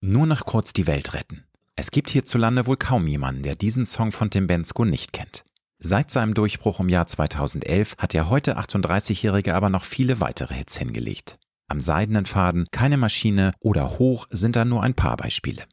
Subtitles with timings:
[0.00, 1.44] Nur noch kurz die Welt retten.
[1.74, 5.44] Es gibt hierzulande wohl kaum jemanden, der diesen Song von Tim Bensko nicht kennt.
[5.80, 10.76] Seit seinem Durchbruch im Jahr 2011 hat der heute 38-Jährige aber noch viele weitere Hits
[10.76, 11.36] hingelegt.
[11.68, 15.64] Am seidenen Faden, keine Maschine oder Hoch sind da nur ein paar Beispiele.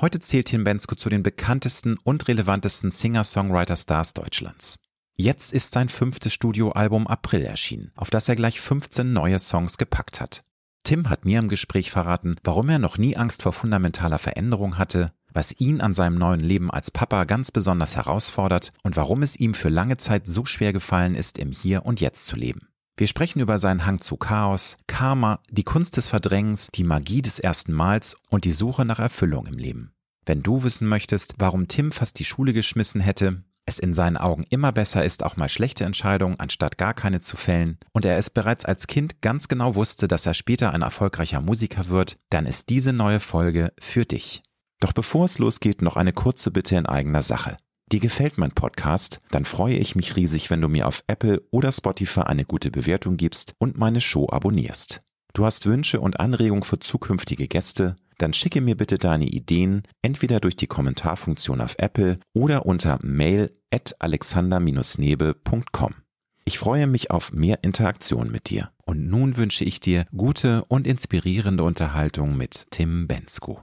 [0.00, 4.78] Heute zählt Tim Bensko zu den bekanntesten und relevantesten Singer-Songwriter-Stars Deutschlands.
[5.16, 10.20] Jetzt ist sein fünftes Studioalbum April erschienen, auf das er gleich 15 neue Songs gepackt
[10.20, 10.42] hat.
[10.84, 15.12] Tim hat mir im Gespräch verraten, warum er noch nie Angst vor fundamentaler Veränderung hatte,
[15.32, 19.54] was ihn an seinem neuen Leben als Papa ganz besonders herausfordert und warum es ihm
[19.54, 22.68] für lange Zeit so schwer gefallen ist, im Hier und Jetzt zu leben.
[22.96, 27.38] Wir sprechen über seinen Hang zu Chaos, Karma, die Kunst des Verdrängens, die Magie des
[27.38, 29.92] ersten Mals und die Suche nach Erfüllung im Leben.
[30.26, 34.44] Wenn du wissen möchtest, warum Tim fast die Schule geschmissen hätte, es in seinen Augen
[34.50, 38.28] immer besser ist, auch mal schlechte Entscheidungen anstatt gar keine zu fällen und er es
[38.28, 42.68] bereits als Kind ganz genau wusste, dass er später ein erfolgreicher Musiker wird, dann ist
[42.68, 44.42] diese neue Folge für dich.
[44.80, 47.56] Doch bevor es losgeht, noch eine kurze Bitte in eigener Sache.
[47.92, 49.20] Dir gefällt mein Podcast?
[49.30, 53.16] Dann freue ich mich riesig, wenn du mir auf Apple oder Spotify eine gute Bewertung
[53.16, 55.00] gibst und meine Show abonnierst.
[55.34, 57.96] Du hast Wünsche und Anregungen für zukünftige Gäste?
[58.20, 63.50] Dann schicke mir bitte deine Ideen entweder durch die Kommentarfunktion auf Apple oder unter mail
[63.70, 65.94] at alexander-nebe.com.
[66.44, 68.72] Ich freue mich auf mehr Interaktion mit dir.
[68.84, 73.62] Und nun wünsche ich dir gute und inspirierende Unterhaltung mit Tim Bensko.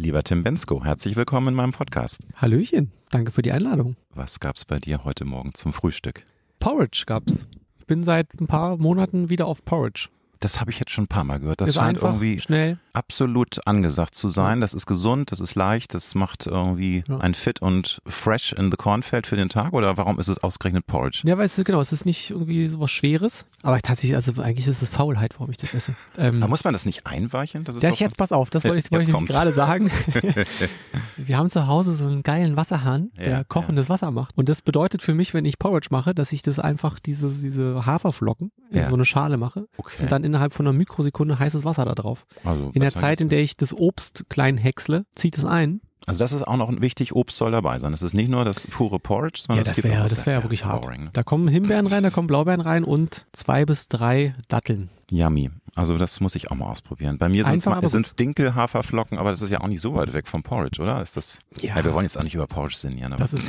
[0.00, 2.24] Lieber Tim Bensko, herzlich willkommen in meinem Podcast.
[2.36, 3.96] Hallöchen, danke für die Einladung.
[4.14, 6.24] Was gab's bei dir heute Morgen zum Frühstück?
[6.60, 7.48] Porridge gab's.
[7.80, 10.08] Ich bin seit ein paar Monaten wieder auf Porridge.
[10.38, 11.60] Das habe ich jetzt schon ein paar Mal gehört.
[11.60, 12.78] Das Ist scheint einfach, irgendwie schnell.
[12.98, 14.60] Absolut angesagt zu sein.
[14.60, 17.18] Das ist gesund, das ist leicht, das macht irgendwie Ja.
[17.18, 19.72] ein fit und fresh in the Cornfeld für den Tag.
[19.72, 21.20] Oder warum ist es ausgerechnet Porridge?
[21.24, 23.46] Ja, weißt du, genau, es ist nicht irgendwie sowas Schweres.
[23.62, 25.94] Aber tatsächlich, also eigentlich ist es Faulheit, warum ich das esse.
[26.18, 27.62] Ähm, Aber muss man das nicht einweichen?
[27.64, 29.90] Das ist ja, jetzt pass auf, das wollte ich, wollte ich gerade sagen.
[31.16, 34.36] Wir haben zu Hause so einen geilen Wasserhahn, der Ja, kochendes Wasser macht.
[34.36, 37.86] Und das bedeutet für mich, wenn ich Porridge mache, dass ich das einfach dieses, diese
[37.86, 38.86] Haferflocken in Ja.
[38.88, 40.02] so eine Schale mache Okay.
[40.02, 42.26] und dann innerhalb von einer Mikrosekunde heißes Wasser da drauf.
[42.44, 45.80] also, In der Zeit, in der ich das Obst klein häcksle, zieht es ein.
[46.06, 47.90] Also das ist auch noch wichtig, Obst soll dabei sein.
[47.92, 50.42] Das ist nicht nur das pure Porridge, sondern Ja, das wäre auch- das wäre ja
[50.42, 50.82] wirklich hart.
[50.82, 51.10] boring?
[51.12, 54.88] Da kommen Himbeeren rein, da kommen Blaubeeren rein und zwei bis drei Datteln.
[55.10, 55.50] Yummy.
[55.78, 57.18] Also das muss ich auch mal ausprobieren.
[57.18, 60.42] Bei mir sind es Dinkel-Haferflocken, aber das ist ja auch nicht so weit weg vom
[60.42, 61.00] Porridge, oder?
[61.00, 61.38] Ist das?
[61.60, 61.76] Ja.
[61.84, 63.14] wir wollen jetzt auch nicht über Porridge sinnieren.
[63.16, 63.48] Das ist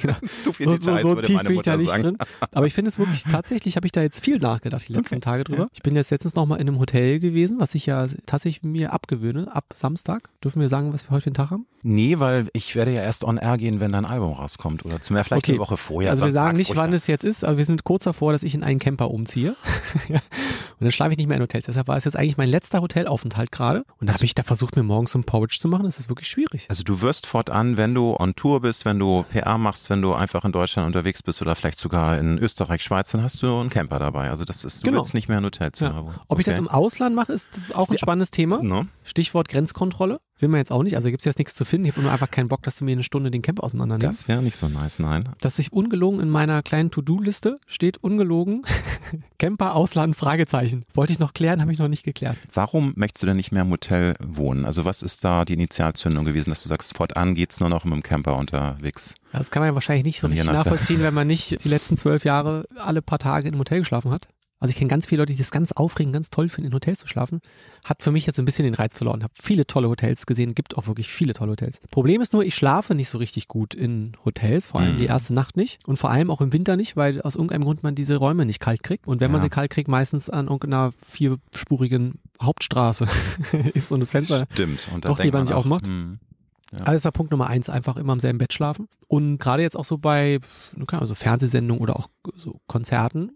[0.00, 0.14] genau.
[0.22, 2.16] Viel so, so, Details, so würde tief bin ich da nicht drin.
[2.52, 5.44] Aber ich finde es wirklich, tatsächlich habe ich da jetzt viel nachgedacht die letzten Tage
[5.44, 5.68] drüber.
[5.74, 9.54] Ich bin jetzt letztens nochmal in einem Hotel gewesen, was ich ja tatsächlich mir abgewöhne,
[9.54, 10.30] ab Samstag.
[10.42, 11.66] Dürfen wir sagen, was wir heute einen Tag haben?
[11.82, 14.84] Nee, weil ich werde ja erst on air gehen, wenn dein Album rauskommt.
[14.86, 15.52] Oder zum vielleicht Okay.
[15.52, 16.10] eine Woche vorher.
[16.10, 16.96] also wir sagen nicht, wann mal.
[16.96, 19.56] es jetzt ist, aber wir sind kurz davor, dass ich in einen Camper umziehe.
[20.80, 21.66] Und dann schlafe ich nicht mehr in Hotels.
[21.66, 23.84] Deshalb war es jetzt eigentlich mein letzter Hotelaufenthalt gerade.
[24.00, 25.84] Und da habe ich da versucht, mir morgens so ein Porridge zu machen.
[25.84, 26.66] Das ist wirklich schwierig.
[26.70, 30.14] Also du wirst fortan, wenn du on Tour bist, wenn du PR machst, wenn du
[30.14, 33.68] einfach in Deutschland unterwegs bist oder vielleicht sogar in Österreich, Schweiz, dann hast du einen
[33.70, 34.30] Camper dabei.
[34.30, 34.98] Also das ist, du Genau.
[35.02, 35.90] willst nicht mehr ein Hotelzimmer.
[36.06, 36.20] Ja.
[36.28, 36.64] Ob ich das Okay.
[36.64, 38.62] im Ausland mache, ist auch Ist ein spannendes Thema.
[38.62, 38.88] Ne?
[39.04, 40.18] Stichwort Grenzkontrolle.
[40.40, 40.96] Will man jetzt auch nicht.
[40.96, 41.86] Also gibt es jetzt nichts zu finden.
[41.86, 44.22] Ich habe nur einfach keinen Bock, dass du mir eine Stunde den Camp auseinander nimmst.
[44.22, 45.28] Das wäre nicht so nice, nein.
[45.40, 48.62] Dass sich ungelogen in meiner kleinen To-Do-Liste steht ungelogen
[49.38, 50.84] Camper Ausland Fragezeichen.
[50.94, 52.38] Wollte ich noch klären, habe ich noch nicht geklärt.
[52.52, 54.64] Warum möchtest du denn nicht mehr im Hotel wohnen?
[54.64, 57.94] Also was ist da die Initialzündung gewesen, dass du sagst, fortan geht's nur noch mit
[57.94, 59.14] dem Camper unterwegs?
[59.32, 62.24] Das kann man ja wahrscheinlich nicht so richtig nachvollziehen, wenn man nicht die letzten zwölf
[62.24, 64.28] Jahre alle paar Tage in einem Hotel geschlafen hat.
[64.62, 66.98] Also ich kenne ganz viele Leute, die das ganz aufregend, ganz toll finden, in Hotels
[66.98, 67.40] zu schlafen.
[67.86, 69.22] Hat für mich jetzt ein bisschen den Reiz verloren.
[69.22, 71.80] Habe viele tolle Hotels gesehen, gibt auch wirklich viele tolle Hotels.
[71.90, 74.98] Problem ist nur, ich schlafe nicht so richtig gut in Hotels, vor allem Mhm.
[74.98, 77.82] die erste Nacht nicht und vor allem auch im Winter nicht, weil aus irgendeinem Grund
[77.82, 79.06] man diese Räume nicht kalt kriegt.
[79.06, 79.44] Und wenn man Ja.
[79.44, 83.06] sie kalt kriegt, meistens an irgendeiner vierspurigen Hauptstraße
[83.74, 84.88] ist und das Fenster Stimmt.
[84.92, 85.86] Und doch lieber man nicht auch, aufmacht.
[85.86, 86.18] hm,
[86.72, 86.80] Ja.
[86.80, 88.88] also das war Punkt Nummer eins, einfach immer im selben Bett schlafen.
[89.08, 90.38] Und gerade jetzt auch so bei
[90.92, 93.32] also Fernsehsendungen oder auch so Konzerten,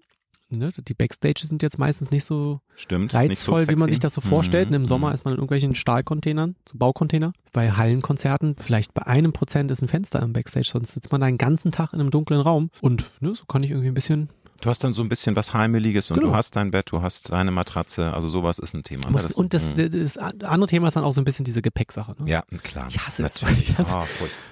[0.51, 3.13] ne, die Backstage sind jetzt meistens nicht so Stimmt.
[3.13, 4.71] ist nicht so reizvoll, wie man sich das so vorstellt.
[4.71, 5.15] Mhm, Im Sommer mhm.
[5.15, 7.33] ist man in irgendwelchen Stahlcontainern, so Baucontainer.
[7.53, 11.27] Bei Hallenkonzerten vielleicht bei einem Prozent ist ein Fenster im Backstage, sonst sitzt man da
[11.27, 12.71] einen ganzen Tag in einem dunklen Raum.
[12.81, 14.29] Und ne, so kann ich irgendwie ein bisschen
[14.65, 16.31] Du hast dann so ein bisschen was Heimeliges und Genau.
[16.31, 19.05] du hast dein Bett, du hast deine Matratze, also sowas ist ein Thema.
[19.07, 19.11] ne?
[19.13, 19.89] Muss, und das, mh.
[19.91, 22.15] das andere Thema ist dann auch so ein bisschen diese Gepäcksache.
[22.19, 22.31] Ne?
[22.31, 22.87] ja, klar.
[22.89, 23.43] Ich hasse das.
[23.43, 23.69] Natürlich.
[23.75, 24.05] Ich hasse- Oh.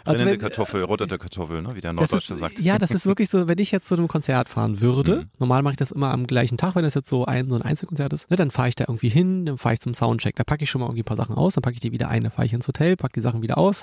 [0.05, 1.75] Also wenn- Kartoffel, rotete Kartoffel, ne?
[1.75, 2.59] wie der Das Norddeutsche ist, sagt.
[2.61, 5.25] ja, das ist wirklich so, wenn ich jetzt zu einem Konzert fahren würde, Mhm.
[5.39, 7.63] normal mache ich das immer am gleichen Tag, wenn das jetzt so ein, so ein
[7.63, 10.45] Einzelkonzert ist, ne, dann fahre ich da irgendwie hin, dann fahre ich zum Soundcheck, da
[10.45, 12.23] packe ich schon mal irgendwie ein paar Sachen aus, dann packe ich die wieder ein,
[12.25, 13.83] dann fahre ich ins Hotel, packe die Sachen wieder aus,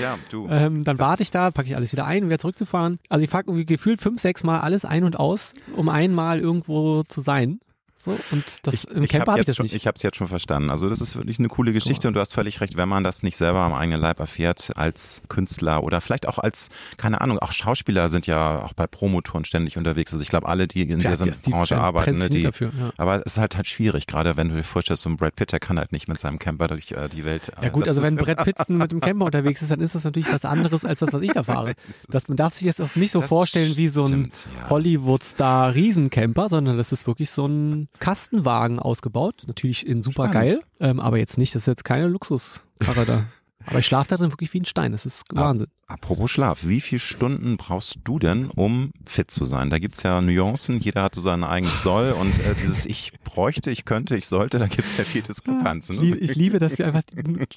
[0.00, 0.46] Ja, du.
[0.50, 3.00] ähm, dann Das- warte ich da, packe ich alles wieder ein, um wieder zurückzufahren.
[3.08, 5.39] Also ich packe irgendwie gefühlt fünf, sechs Mal alles ein und aus,
[5.76, 7.60] um einmal irgendwo zu sein.
[8.02, 9.74] So, und das im ich Camper habe habe ich das schon, nicht.
[9.74, 10.70] ich habe es jetzt schon verstanden.
[10.70, 13.22] Also das ist wirklich eine coole Geschichte und du hast völlig recht, wenn man das
[13.22, 17.52] nicht selber am eigenen Leib erfährt als Künstler oder vielleicht auch als keine Ahnung, auch
[17.52, 20.14] Schauspieler sind ja auch bei Promotouren ständig unterwegs.
[20.14, 22.42] Also ich glaube, alle, die in Ja, dieser die- die Branche werden arbeiten, ne, die
[22.42, 22.90] dafür, ja.
[22.96, 25.52] aber es ist halt halt schwierig, gerade wenn du dir vorstellst, so ein Brad Pitt,
[25.52, 27.52] der kann halt nicht mit seinem Camper durch äh, die Welt.
[27.60, 29.94] Ja äh, gut, das also wenn Brett Pitt mit dem Camper unterwegs ist, dann ist
[29.94, 31.74] das natürlich was anderes als das, was ich da fahre.
[32.08, 34.70] Das, man darf sich jetzt auch nicht so Das vorstellen wie so ein ja.
[34.70, 39.44] Hollywood-Star Riesencamper, sondern das ist wirklich so ein Kastenwagen ausgebaut.
[39.46, 43.24] Natürlich in super geil, ähm, aber jetzt nicht, das ist jetzt keine Luxuskarre da.
[43.66, 44.92] Aber ich schlafe da drin wirklich wie ein Stein.
[44.92, 45.68] Das ist Wahnsinn.
[45.86, 49.70] Apropos Schlaf, wie viele Stunden brauchst du denn, um fit zu sein?
[49.70, 53.70] Da gibt's ja Nuancen, jeder hat so sein eigenes Soll und äh, dieses Ich bräuchte,
[53.70, 55.96] ich könnte, ich sollte, da gibt's ja viel Diskrepanzen.
[55.96, 57.02] Ich, liebe- ich liebe, dass wir einfach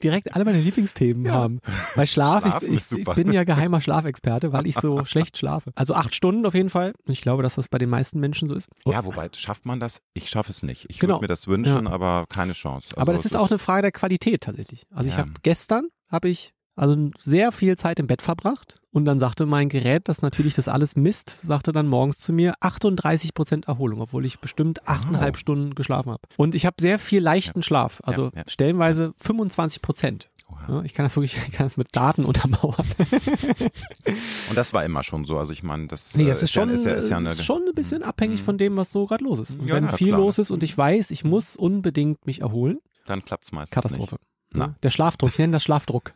[0.02, 1.60] direkt alle meine Lieblingsthemen haben.
[1.96, 5.72] Weil Schlaf, Schlafen ich, ich, ich bin ja geheimer Schlafexperte, weil ich so schlecht schlafe.
[5.76, 6.94] Also acht Stunden auf jeden Fall.
[7.06, 8.68] Und ich glaube, dass das bei den meisten Menschen so ist.
[8.86, 10.02] Ja, wobei, schafft man das?
[10.14, 10.86] Ich schaffe es nicht.
[10.90, 11.16] Ich Genau.
[11.16, 12.88] würde mir das wünschen, aber keine Chance.
[12.92, 14.86] Also, Aber das ist auch eine Frage der Qualität tatsächlich.
[14.92, 15.20] Also ich Ja.
[15.22, 19.70] habe gestern habe ich also sehr viel Zeit im Bett verbracht und dann sagte mein
[19.70, 24.26] Gerät, das natürlich das alles misst, sagte dann morgens zu mir 38 Prozent Erholung, obwohl
[24.26, 25.40] ich bestimmt achteinhalb Wow.
[25.40, 26.22] Stunden geschlafen habe.
[26.38, 28.44] Und ich habe sehr viel leichten Schlaf, also ja.
[28.48, 30.30] stellenweise 25 Prozent.
[30.68, 32.86] Ja, ich kann das wirklich, ich kann das mit Daten untermauern.
[34.50, 35.38] Und das war immer schon so.
[35.38, 37.30] Also ich meine, das, Nee, äh, das ist, schon, ja, ist ja, ist ja eine,
[37.30, 39.60] ist schon ein bisschen abhängig von dem, was so gerade los ist.
[39.60, 40.20] Und Ja, wenn na, viel klar.
[40.20, 44.18] los ist und ich weiß, ich muss unbedingt mich erholen, dann klappt's meistens Katastrophe.
[44.54, 44.76] Na.
[44.84, 46.14] Der Schlafdruck, ich nenne das Schlafdruck.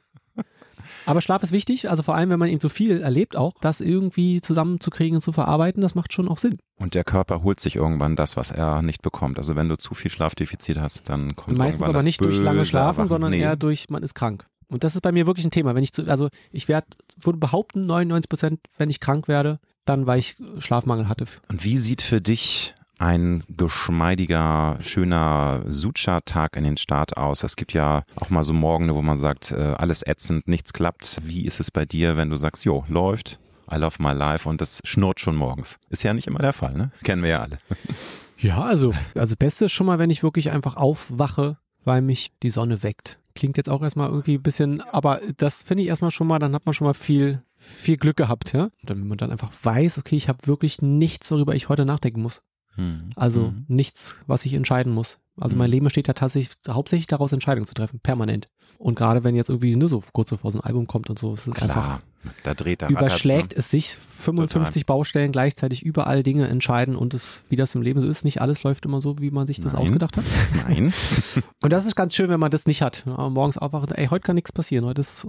[1.05, 3.81] Aber Schlaf ist wichtig, also vor allem, wenn man eben so viel erlebt, auch das
[3.81, 6.59] irgendwie zusammenzukriegen und zu verarbeiten, das macht schon auch Sinn.
[6.77, 9.37] Und der Körper holt sich irgendwann das, was er nicht bekommt.
[9.37, 12.37] Also wenn du zu viel Schlafdefizit hast, dann kommt meistens irgendwann aber das nicht durch
[12.39, 13.07] lange Schlafen, Erwachen.
[13.07, 13.39] sondern Nee.
[13.41, 14.45] eher durch, man ist krank.
[14.69, 15.75] Und das ist bei mir wirklich ein Thema.
[15.75, 16.87] Wenn ich zu, also ich werde,
[17.19, 21.25] würde behaupten, 99 Prozent, wenn ich krank werde, dann weil ich Schlafmangel hatte.
[21.49, 27.44] Und wie sieht für dich ein geschmeidiger, schöner Sucha-Tag in den Start aus?
[27.44, 31.19] Es gibt ja auch mal so Morgen, wo man sagt, äh, alles ätzend, nichts klappt.
[31.23, 33.39] Wie ist es bei dir, wenn du sagst, jo, läuft,
[33.71, 35.79] I love my life und das schnurrt schon morgens?
[35.89, 36.91] Ist ja nicht immer der Fall, ne?
[37.03, 37.59] Kennen wir ja alle.
[38.38, 42.49] Ja, also, also Beste ist schon mal, wenn ich wirklich einfach aufwache, weil mich die
[42.49, 43.19] Sonne weckt.
[43.35, 46.53] Klingt jetzt auch erstmal irgendwie ein bisschen, aber das finde ich erstmal schon mal, dann
[46.53, 48.63] hat man schon mal viel, viel Glück gehabt, ja.
[48.63, 51.85] Und dann, wenn man dann einfach weiß, okay, ich habe wirklich nichts, worüber ich heute
[51.85, 52.41] nachdenken muss.
[52.77, 53.09] Hm.
[53.15, 53.65] Also Mhm.
[53.68, 55.19] nichts, was ich entscheiden muss.
[55.39, 55.59] Also Mhm.
[55.59, 58.47] mein Leben besteht ja tatsächlich hauptsächlich daraus, Entscheidungen zu treffen, permanent.
[58.79, 61.33] Und gerade wenn jetzt irgendwie nur so kurz bevor so ein Album kommt und so,
[61.33, 62.01] ist es einfach Klar,
[62.44, 67.44] da dreht der überschlägt Rattert's, es sich 55 Baustellen gleichzeitig überall Dinge entscheiden und es,
[67.50, 69.73] wie das im Leben so ist, nicht alles läuft immer so, wie man sich das
[69.73, 69.81] Nein.
[69.81, 70.23] ausgedacht hat.
[70.25, 70.63] Ne?
[70.68, 70.94] Nein.
[71.63, 73.03] Und das ist ganz schön, wenn man das nicht hat.
[73.06, 75.25] Morgens aufwachen, ey, heute kann nichts passieren, heute ist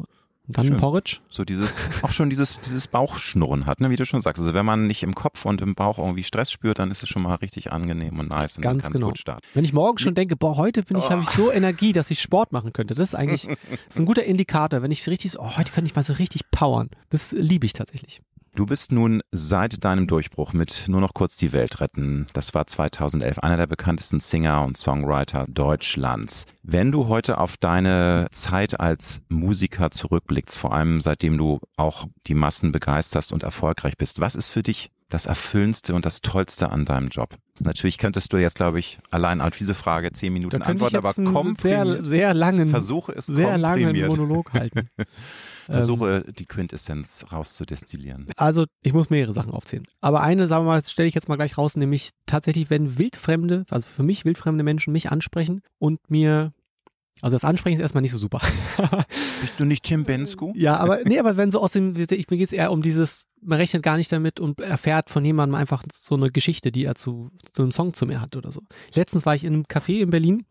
[0.49, 0.77] dann Schön.
[0.79, 1.19] Porridge.
[1.29, 4.41] So dieses, auch schon dieses, dieses Bauchschnurren hat, ne, wie du schon sagst.
[4.41, 7.09] Also wenn man nicht im Kopf und im Bauch irgendwie Stress spürt, dann ist es
[7.09, 9.09] schon mal richtig angenehm und nice und Ganz dann genau.
[9.09, 9.47] gut starten.
[9.55, 11.11] Wenn ich morgen schon denke, boah, heute bin ich, Oh.
[11.11, 12.95] habe ich so Energie, dass ich Sport machen könnte.
[12.95, 13.57] Das ist eigentlich das
[13.91, 14.83] ist ein guter Indikator.
[14.83, 16.89] Wenn ich richtig so, oh, heute kann ich mal so richtig powern.
[17.11, 18.21] Das liebe ich tatsächlich.
[18.55, 22.67] Du bist nun seit deinem Durchbruch mit Nur noch kurz die Welt retten, das war
[22.67, 26.45] 2011, einer der bekanntesten Singer und Songwriter Deutschlands.
[26.63, 32.35] Wenn du heute auf deine Zeit als Musiker zurückblickst, vor allem seitdem du auch die
[32.35, 36.85] Massen begeisterst und erfolgreich bist, was ist für dich das Erfüllendste und das Tollste an
[36.85, 37.37] deinem Job?
[37.61, 41.61] Natürlich könntest du jetzt, glaube ich, allein auf diese Frage zehn Minuten antworten, aber komprimiert.
[41.61, 43.97] sehr, sehr langen, Versuche es sehr langen.
[44.07, 44.89] Monolog halten.
[45.69, 48.27] Ähm, Versuche die Quintessenz rauszudestillieren.
[48.37, 49.85] Also ich muss mehrere Sachen aufzählen.
[50.01, 53.65] Aber eine, sagen wir mal, stelle ich jetzt mal gleich raus, nämlich tatsächlich, wenn wildfremde,
[53.71, 56.53] also für mich wildfremde Menschen mich ansprechen und mir,
[57.21, 58.41] also das Ansprechen ist erstmal nicht so super.
[59.41, 60.55] Bist du nicht Tim Bensko?
[60.57, 63.25] ja, aber nee, aber wenn so aus dem, ich, mir geht es eher um dieses,
[63.43, 66.95] man rechnet gar nicht damit und erfährt von jemandem einfach so eine Geschichte, die er
[66.95, 68.63] zu so einem Song zu mir hat oder so.
[68.95, 70.47] Letztens war ich in einem Café in Berlin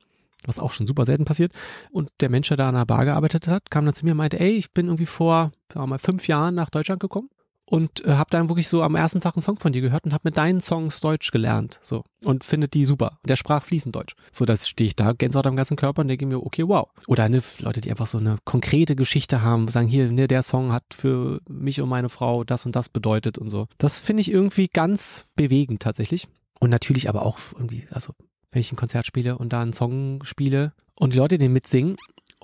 [0.45, 1.51] was auch schon super selten passiert.
[1.91, 4.17] Und der Mensch, der da an der Bar gearbeitet hat, kam dann zu mir und
[4.17, 7.29] meinte, ey, ich bin irgendwie vor sagen mal, fünf Jahren nach Deutschland gekommen
[7.69, 10.13] und äh, habe dann wirklich so am ersten Tag einen Song von dir gehört und
[10.13, 13.19] habe mit deinen Songs Deutsch gelernt, so und findet die super.
[13.21, 14.15] Und der sprach fließend Deutsch.
[14.31, 16.87] So, das stehe ich da, Gänsehaut am ganzen Körper und denke mir, okay, wow.
[17.07, 20.71] Oder eine, Leute, die einfach so eine konkrete Geschichte haben, sagen hier, ne, der Song
[20.71, 23.67] hat für mich und meine Frau das und das bedeutet und so.
[23.77, 26.27] Das finde ich irgendwie ganz bewegend tatsächlich.
[26.59, 28.13] Und natürlich aber auch irgendwie, also
[28.57, 31.95] wenn ich ein Konzert spiele und da einen Song spiele und die Leute den mitsingen,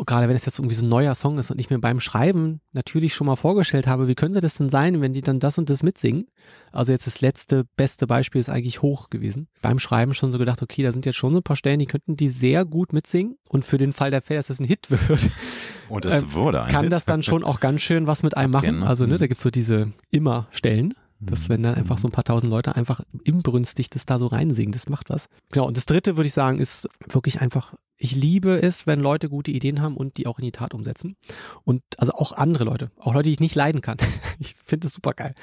[0.05, 2.61] gerade wenn es jetzt irgendwie so ein neuer Song ist und ich mir beim Schreiben
[2.71, 5.71] natürlich schon mal vorgestellt habe, wie könnte das denn sein, wenn die dann das und
[5.71, 6.27] das mitsingen?
[6.71, 9.47] Also jetzt das letzte, beste Beispiel ist eigentlich hoch gewesen.
[9.63, 11.87] Beim Schreiben schon so gedacht, okay, da sind jetzt schon so ein paar Stellen, die
[11.87, 14.91] könnten die sehr gut mitsingen und für den Fall der Fälle, dass es ein Hit
[14.91, 15.31] wird.
[15.89, 16.93] Und es äh, wurde ein Kann Hit.
[16.93, 18.83] das dann schon auch ganz schön was mit einem machen.
[18.83, 19.17] Also ne, Mhm.
[19.17, 20.93] da gibt's so diese Immer-Stellen.
[21.25, 24.71] Das, wenn dann einfach so ein paar tausend Leute einfach inbrünstig das da so reinsingen,
[24.71, 25.27] das macht was.
[25.51, 29.29] Genau, und das dritte würde ich sagen, ist wirklich einfach, ich liebe es, wenn Leute
[29.29, 31.15] gute Ideen haben und die auch in die Tat umsetzen.
[31.63, 33.97] Und also auch andere Leute, auch Leute, die ich nicht leiden kann.
[34.39, 35.35] Ich finde das super geil.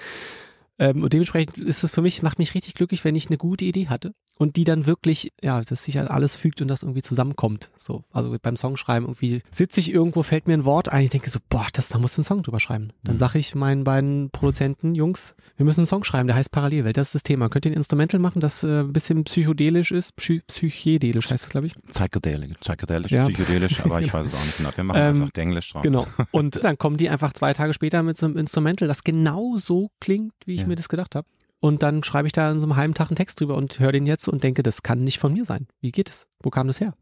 [0.78, 3.64] Ähm, und dementsprechend ist es für mich, macht mich richtig glücklich, wenn ich eine gute
[3.64, 7.02] Idee hatte und die dann wirklich, ja, dass sich halt alles fügt und das irgendwie
[7.02, 7.68] zusammenkommt.
[7.76, 11.28] So, also beim Songschreiben irgendwie sitze ich irgendwo, fällt mir ein Wort ein, ich denke
[11.28, 12.88] so, boah, das, da musst du einen Song drüber schreiben.
[13.04, 13.18] Dann Mhm.
[13.18, 17.08] sage ich meinen beiden Produzenten, Jungs, wir müssen einen Song schreiben, der heißt Parallelwelt, das
[17.08, 17.50] ist das Thema.
[17.50, 20.16] Könnt ihr ein Instrumental machen, das äh, ein bisschen psychodelisch ist?
[20.16, 21.74] Psy psychedelisch heißt das, glaube ich.
[21.92, 23.24] Psychedelisch, psychedelisch, Ja.
[23.24, 24.70] psychedelisch, aber ich weiß es auch nicht genau.
[24.74, 25.82] Wir machen Ähm, einfach Englisch draus.
[25.82, 26.06] Genau.
[26.30, 29.90] Und dann kommen die einfach zwei Tage später mit so einem Instrumental, das genau so
[30.00, 30.66] klingt, wie ich Ja.
[30.66, 31.26] mir das gedacht habe.
[31.60, 33.92] Und dann schreibe ich da in so einem halben Tag einen Text drüber und höre
[33.92, 35.66] den jetzt und denke, das kann nicht von mir sein.
[35.80, 36.26] Wie geht es?
[36.42, 36.94] Wo kam das her?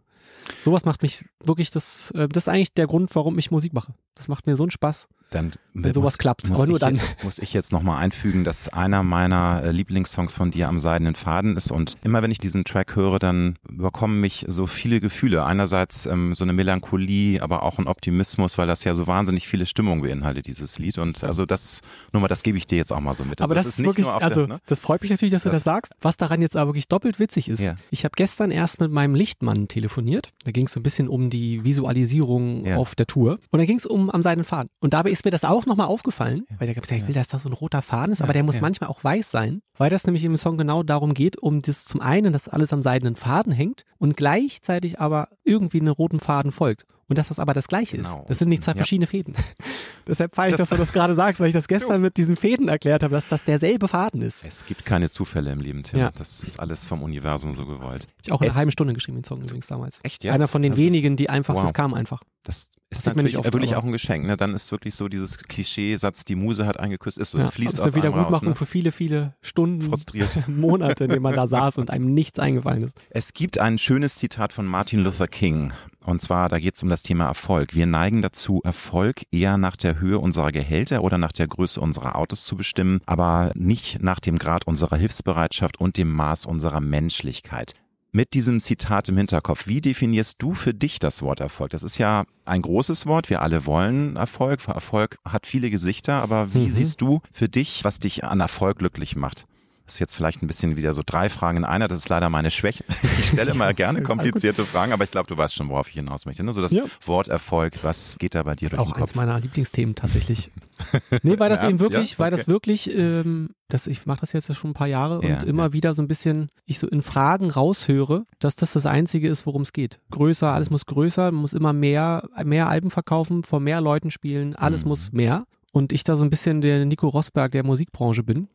[0.61, 3.95] Sowas macht mich wirklich, das, äh, das ist eigentlich der Grund, warum ich Musik mache.
[4.15, 5.09] Das macht mir so einen Spaß.
[5.31, 7.01] Dann Wenn sowas klappt, aber nur ich, dann.
[7.23, 11.57] Muss ich jetzt nochmal einfügen, dass einer meiner äh, Lieblingssongs von dir am seidenen Faden
[11.57, 15.45] ist und immer wenn ich diesen Track höre, dann überkommen mich so viele Gefühle.
[15.45, 19.67] Einerseits ähm, so eine Melancholie, aber auch ein Optimismus, weil das ja so wahnsinnig viele
[19.67, 20.97] Stimmungen beinhaltet, dieses Lied.
[20.99, 21.83] Und also das,
[22.13, 23.41] nur mal, das gebe ich dir jetzt auch mal so mit.
[23.41, 24.61] Also aber das, ist wirklich, nur auf also der, ne?
[24.67, 25.93] das freut mich natürlich, dass du Das- das sagst.
[26.01, 27.75] Was daran jetzt aber wirklich doppelt witzig ist, Ja.
[27.91, 30.31] ich habe gestern erst mit meinem Lichtmann telefoniert.
[30.45, 32.77] Da ging es so ein bisschen um die Visualisierung Ja.
[32.77, 33.39] auf der Tour.
[33.51, 34.71] Und da ging es um am seidenen Faden.
[34.81, 37.39] Und dabei ist mir das auch nochmal aufgefallen, weil der gesagt, ich will, dass da
[37.39, 38.61] so ein roter Faden ist, aber der muss ja.
[38.61, 42.01] manchmal auch weiß sein, weil das nämlich im Song genau darum geht, um das zum
[42.01, 46.87] einen, dass alles am seidenen Faden hängt und gleichzeitig aber irgendwie einen roten Faden folgt.
[47.09, 48.21] Und dass das aber das Gleiche Genau.
[48.23, 48.31] ist.
[48.31, 48.77] Das sind nicht zwei Ja.
[48.77, 49.35] verschiedene Fäden.
[50.07, 52.37] Deshalb feiere ich, Das- dass du das gerade sagst, weil ich das gestern mit diesen
[52.37, 54.45] Fäden erklärt habe, dass das derselbe Faden ist.
[54.45, 55.99] Es gibt keine Zufälle im Leben, Tim.
[56.01, 56.11] Ja.
[56.17, 58.07] Das ist alles vom Universum so gewollt.
[58.25, 60.01] Ich auch in einer Es- halben Stunde geschrieben, den Song übrigens damals.
[60.03, 60.33] Echt jetzt?
[60.35, 61.63] Einer von den Das wenigen, die einfach, wow.
[61.63, 62.23] das kam einfach.
[62.45, 64.27] Das ist man natürlich oft, wirklich auch ein Geschenk.
[64.27, 64.37] Ne?
[64.39, 67.75] Dann ist wirklich so dieses Klischeesatz, die Muse hat eingeküsst, ist so, es Ja, fließt
[67.75, 68.05] das aus ist eine.
[68.05, 68.55] Wiedergutmachung Ne?
[68.55, 70.37] für viele, viele Stunden, Frustriert.
[70.49, 72.97] Monate, in denen man da saß und einem nichts eingefallen ist.
[73.11, 75.73] Es gibt ein schönes Zitat von Martin Luther King.
[76.09, 77.75] Und zwar, da geht es um das Thema Erfolg.
[77.75, 82.17] Wir neigen dazu, Erfolg eher nach der Höhe unserer Gehälter oder nach der Größe unserer
[82.17, 87.75] Autos zu bestimmen, aber nicht nach dem Grad unserer Hilfsbereitschaft und dem Maß unserer Menschlichkeit.
[88.11, 91.73] Mit diesem Zitat im Hinterkopf, wie definierst du für dich das Wort Erfolg?
[91.73, 93.29] Das ist ja ein großes Wort.
[93.29, 94.67] Wir alle wollen Erfolg.
[94.67, 96.71] Erfolg hat viele Gesichter, aber wie Mhm.
[96.73, 99.45] siehst du für dich, was dich an Erfolg glücklich macht?
[99.89, 101.89] Das ist jetzt vielleicht ein bisschen wieder so drei Fragen in einer.
[101.89, 102.85] Das ist leider meine Schwäche.
[103.19, 105.95] Ich stelle mal Ja, gerne komplizierte Fragen, aber ich glaube, du weißt schon, worauf ich
[105.95, 106.45] hinaus möchte.
[106.45, 106.53] Ne?
[106.53, 106.85] So das Ja.
[107.07, 109.15] Wort Erfolg, was geht da bei dir durch Auch den eins Kopf?
[109.15, 110.51] meiner Lieblingsthemen tatsächlich.
[111.23, 112.19] nee, weil das eben wirklich, Ja?
[112.19, 112.51] weil das Okay.
[112.51, 115.73] wirklich, ähm, das, ich mache das jetzt ja schon ein paar Jahre Ja, und immer
[115.73, 119.63] wieder so ein bisschen, ich so in Fragen raushöre, dass das das Einzige ist, worum
[119.63, 120.01] es geht.
[120.11, 124.55] Größer, alles muss größer, man muss immer mehr, mehr Alben verkaufen, vor mehr Leuten spielen,
[124.55, 124.89] alles Mhm.
[124.91, 125.47] muss mehr.
[125.73, 128.49] Und ich da so ein bisschen der Nico Rosberg der Musikbranche bin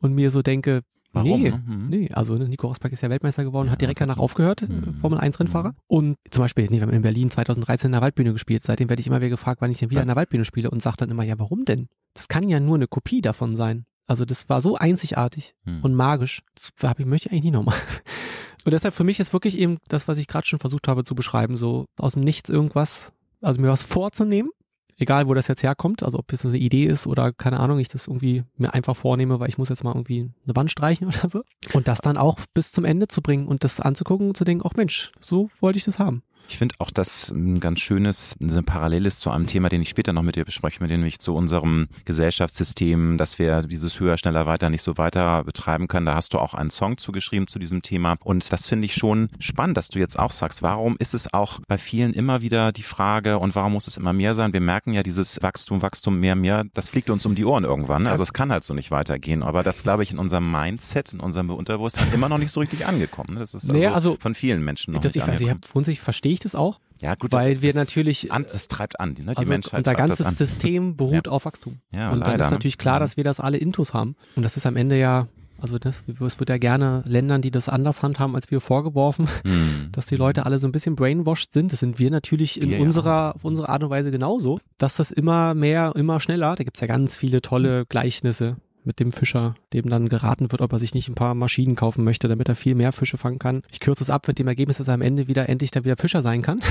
[0.00, 1.42] und mir so denke, Warum?
[1.42, 1.62] Nee, ne?
[1.66, 1.88] Mhm.
[1.88, 4.92] nee, also ne, Nico Rosberg ist ja Weltmeister geworden, Ja, hat direkt danach aufgehört, Mhm.
[4.94, 5.74] Formel 1 Rennfahrer.
[5.86, 8.62] Und zum Beispiel, nee, wir haben in Berlin 2013 in der Waldbühne gespielt.
[8.62, 10.02] Seitdem werde ich immer wieder gefragt, wann ich denn wieder Ja.
[10.02, 11.88] in der Waldbühne spiele und sage dann immer, ja, warum denn?
[12.12, 13.86] Das kann ja nur eine Kopie davon sein.
[14.06, 15.80] Also das war so einzigartig Hm.
[15.82, 16.42] und magisch.
[16.54, 17.76] Das hab ich, möchte ich eigentlich nicht nochmal.
[18.64, 21.14] Und deshalb für mich ist wirklich eben das, was ich gerade schon versucht habe zu
[21.14, 24.50] beschreiben, so aus dem Nichts irgendwas, also mir was vorzunehmen,
[24.98, 27.88] egal wo das jetzt herkommt, also ob es eine Idee ist oder keine Ahnung, ich
[27.88, 31.28] das irgendwie mir einfach vornehme, weil ich muss jetzt mal irgendwie eine Wand streichen oder
[31.30, 31.42] so.
[31.72, 34.66] Und das dann auch bis zum Ende zu bringen und das anzugucken und zu denken,
[34.68, 36.22] ach Mensch, so wollte ich das haben.
[36.50, 39.90] Ich finde auch das ein ganz schönes, eine Parallele ist zu einem Thema, den ich
[39.90, 44.46] später noch mit dir besprechen will, nämlich zu unserem Gesellschaftssystem, dass wir dieses höher, schneller,
[44.46, 46.06] weiter nicht so weiter betreiben können.
[46.06, 48.16] Da hast du auch einen Song zugeschrieben zu diesem Thema.
[48.22, 51.60] Und das finde ich schon spannend, dass du jetzt auch sagst, warum ist es auch
[51.66, 54.52] bei vielen immer wieder die Frage und warum muss es immer mehr sein?
[54.52, 58.06] Wir merken ja dieses Wachstum, Wachstum, mehr, mehr, das fliegt uns um die Ohren irgendwann.
[58.06, 59.42] Also es kann halt so nicht weitergehen.
[59.42, 62.86] Aber das, glaube ich, in unserem Mindset, in unserem Unterbewusstsein immer noch nicht so richtig
[62.86, 63.36] angekommen.
[63.38, 65.62] Das ist also, Nee, also- von vielen Menschen noch Das, nicht ich weiß, ich angekommen.
[65.64, 66.80] hab, grundsätzlich verstehe ich das auch.
[67.00, 67.32] Ja, gut.
[67.32, 69.10] Weil wir natürlich, An, das treibt an.
[69.10, 69.32] Ne?
[69.32, 70.34] Die also Menschheit unser ganzes an.
[70.34, 71.80] System beruht auf Wachstum.
[71.92, 72.56] Ja, und dann leider, ist ne?
[72.56, 74.16] natürlich klar, dass wir das alle intus haben.
[74.36, 75.28] Und das ist am Ende ja,
[75.60, 79.90] also das, es wird ja gerne Ländern, die das anders handhaben als wir vorgeworfen, Hm.
[79.92, 81.72] dass die Leute alle so ein bisschen brainwashed sind.
[81.72, 82.78] Das sind wir natürlich in ja.
[82.80, 86.80] unserer, auf unsere Art und Weise genauso, dass das immer mehr, immer schneller, da gibt's
[86.80, 88.56] ja ganz viele tolle Gleichnisse
[88.88, 92.02] mit dem Fischer, dem dann geraten wird, ob er sich nicht ein paar Maschinen kaufen
[92.02, 93.62] möchte, damit er viel mehr Fische fangen kann.
[93.70, 95.96] Ich kürze es ab mit dem Ergebnis, dass er am Ende wieder endlich dann wieder
[95.96, 96.60] Fischer sein kann.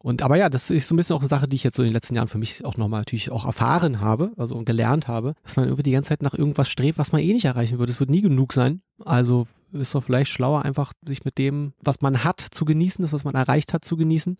[0.00, 1.82] Und aber ja, das ist so ein bisschen auch eine Sache, die ich jetzt so
[1.82, 5.34] in den letzten Jahren für mich auch nochmal natürlich auch erfahren habe, also gelernt habe,
[5.42, 7.90] dass man irgendwie die ganze Zeit nach irgendwas strebt, was man eh nicht erreichen wird.
[7.90, 8.80] Es wird nie genug sein.
[9.04, 13.12] Also ist doch vielleicht schlauer, einfach sich mit dem, was man hat, zu genießen, das,
[13.12, 14.36] was man erreicht hat, zu genießen.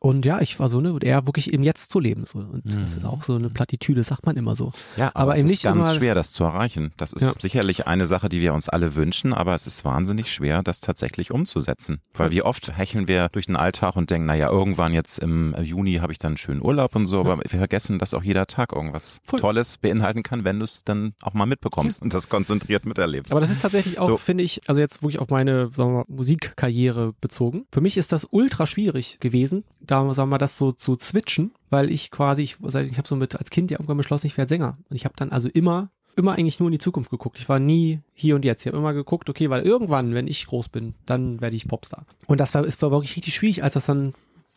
[0.00, 2.24] Und ja, ich war so, ne, eher wirklich im Jetzt zu leben.
[2.24, 2.38] So.
[2.38, 4.72] Und das ist auch so eine Plattitüde, sagt man immer so.
[4.96, 6.92] Ja, aber, Aber es eben ist nicht ganz schwer, das zu erreichen.
[6.96, 7.32] Das ist Ja.
[7.40, 11.32] sicherlich eine Sache, die wir uns alle wünschen, aber es ist wahnsinnig schwer, das tatsächlich
[11.32, 12.00] umzusetzen.
[12.14, 15.94] Weil wie oft hecheln wir durch den Alltag und denken, naja, irgendwann jetzt im Juni
[15.94, 18.72] habe ich dann einen schönen Urlaub und so, aber wir vergessen, dass auch jeder Tag
[18.72, 19.40] irgendwas Voll.
[19.40, 23.32] Tolles beinhalten kann, wenn du es dann auch mal mitbekommst und das konzentriert miterlebst.
[23.32, 24.16] Aber das ist tatsächlich auch, So.
[24.16, 27.66] finde ich, also jetzt wirklich auf meine mal, Musikkarriere bezogen.
[27.72, 31.52] Für mich ist das ultra schwierig gewesen, da sagen wir mal, das so zu switchen,
[31.70, 34.48] weil ich quasi, ich, ich habe so mit als Kind ja irgendwann beschlossen, ich werde
[34.48, 34.78] Sänger.
[34.88, 37.38] Und ich habe dann also immer immer eigentlich nur in die Zukunft geguckt.
[37.38, 38.62] Ich war nie hier und jetzt.
[38.62, 42.06] Ich habe immer geguckt, okay, weil irgendwann, wenn ich groß bin, dann werde ich Popstar.
[42.26, 44.14] Und das war, ist war wirklich richtig schwierig, als das dann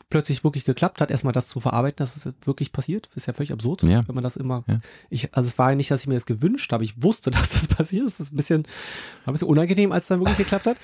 [0.10, 3.10] plötzlich wirklich geklappt hat, erstmal das zu verarbeiten, dass es wirklich passiert.
[3.14, 4.08] Ist ja völlig absurd, Ja.
[4.08, 4.64] wenn man das immer.
[4.68, 4.80] Ja.
[5.12, 6.84] Ich, also es war ja nicht, dass ich mir das gewünscht habe.
[6.84, 8.08] Ich wusste, dass das passiert.
[8.08, 8.66] Es ist ein bisschen,
[9.26, 10.78] ein bisschen unangenehm, als es dann wirklich geklappt hat.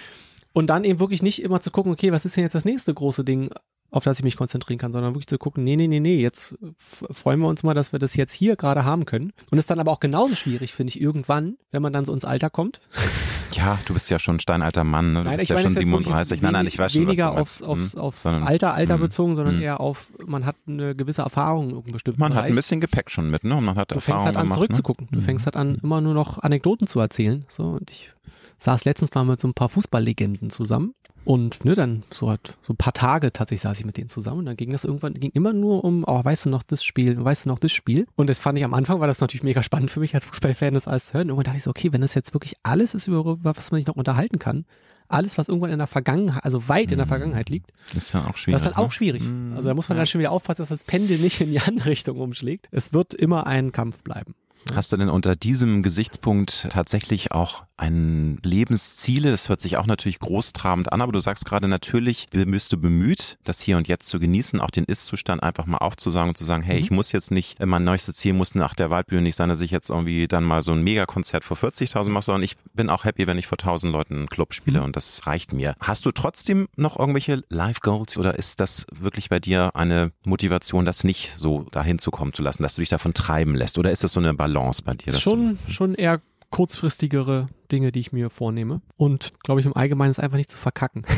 [0.54, 2.94] Und dann eben wirklich nicht immer zu gucken, okay, was ist denn jetzt das nächste
[2.94, 3.50] große Ding,
[3.89, 6.56] auf das ich mich konzentrieren kann, sondern wirklich zu gucken, nee, nee, nee, nee, jetzt
[6.77, 9.32] freuen wir uns mal, dass wir das jetzt hier gerade haben können.
[9.50, 12.13] Und es ist dann aber auch genauso schwierig, finde ich, irgendwann, wenn man dann so
[12.13, 12.82] ins Alter kommt.
[13.53, 15.24] ja, du bist ja schon ein steinalter Mann, ne?
[15.24, 16.32] du bist ich ja meine schon jetzt wirklich 37.
[16.32, 17.63] jetzt Nein, nein, ich weiß schon, was du weniger meinst.
[17.63, 18.00] aufs, aufs, Hm.
[18.01, 19.62] aufs Sondern- Alter, Alter hm, bezogen, sondern hm.
[19.62, 22.51] eher auf, man hat eine gewisse Erfahrung in irgendeinem bestimmten Man hat Bereich.
[22.51, 23.56] ein bisschen Gepäck schon mit, ne?
[23.56, 25.08] Und man hat du Erfahrung fängst halt an gemacht, zurückzugucken.
[25.12, 25.17] Ne?
[25.20, 27.46] Du fängst halt an, immer nur noch Anekdoten zu erzählen.
[27.48, 28.12] So, und ich
[28.60, 30.94] saß letztens mal mit so ein paar Fußballlegenden zusammen.
[31.27, 34.39] Und ne, dann so halt so ein paar Tage tatsächlich saß ich mit denen zusammen
[34.39, 37.22] und dann ging das irgendwann, ging immer nur um, oh, weißt du noch das Spiel,
[37.22, 38.07] weißt du noch das Spiel?
[38.15, 40.74] Und das fand ich am Anfang, war das natürlich mega spannend für mich als Fußballfan,
[40.74, 41.24] das alles zu hören.
[41.24, 43.79] Und irgendwann dachte ich so, okay, wenn das jetzt wirklich alles ist, über was man
[43.81, 44.63] sich noch unterhalten kann,
[45.10, 48.38] alles, was irgendwann in der Vergangenheit, also weit in der Vergangenheit liegt, Ist ja auch
[48.38, 48.53] schwierig.
[48.53, 48.91] das ist dann auch ne?
[48.93, 49.22] schwierig.
[49.22, 50.01] Mm, Also da muss man ja.
[50.03, 52.69] dann schon wieder aufpassen, dass das Pendel nicht in die andere Richtung umschlägt.
[52.72, 54.33] Es wird immer ein Kampf bleiben.
[54.74, 59.31] Hast du denn unter diesem Gesichtspunkt tatsächlich auch ein Lebensziele?
[59.31, 63.37] Das hört sich auch natürlich großtrabend an, aber du sagst gerade natürlich, bist du bemüht,
[63.46, 66.63] das hier und jetzt zu genießen, auch den Ist-Zustand einfach mal aufzusagen und zu sagen,
[66.63, 66.83] hey, Mhm.
[66.83, 69.72] ich muss jetzt nicht, mein neuestes Ziel muss nach der Waldbühne nicht sein, dass ich
[69.72, 73.25] jetzt irgendwie dann mal so ein Megakonzert vor 40.000 mache, sondern ich bin auch happy,
[73.25, 74.85] wenn ich vor 1.000 Leuten einen Club spiele Mhm.
[74.85, 75.75] und das reicht mir.
[75.79, 81.05] Hast du trotzdem noch irgendwelche Life-Goals oder ist das wirklich bei dir eine Motivation, das
[81.05, 83.77] nicht so dahin zu kommen zu lassen, dass du dich davon treiben lässt?
[83.77, 84.47] Oder ist das so eine Balance
[84.81, 85.14] bei dir?
[85.14, 88.82] Schon, schon eher kurzfristigere Dinge, die ich mir vornehme.
[88.96, 91.03] Und glaube ich, im Allgemeinen ist einfach nicht zu verkacken.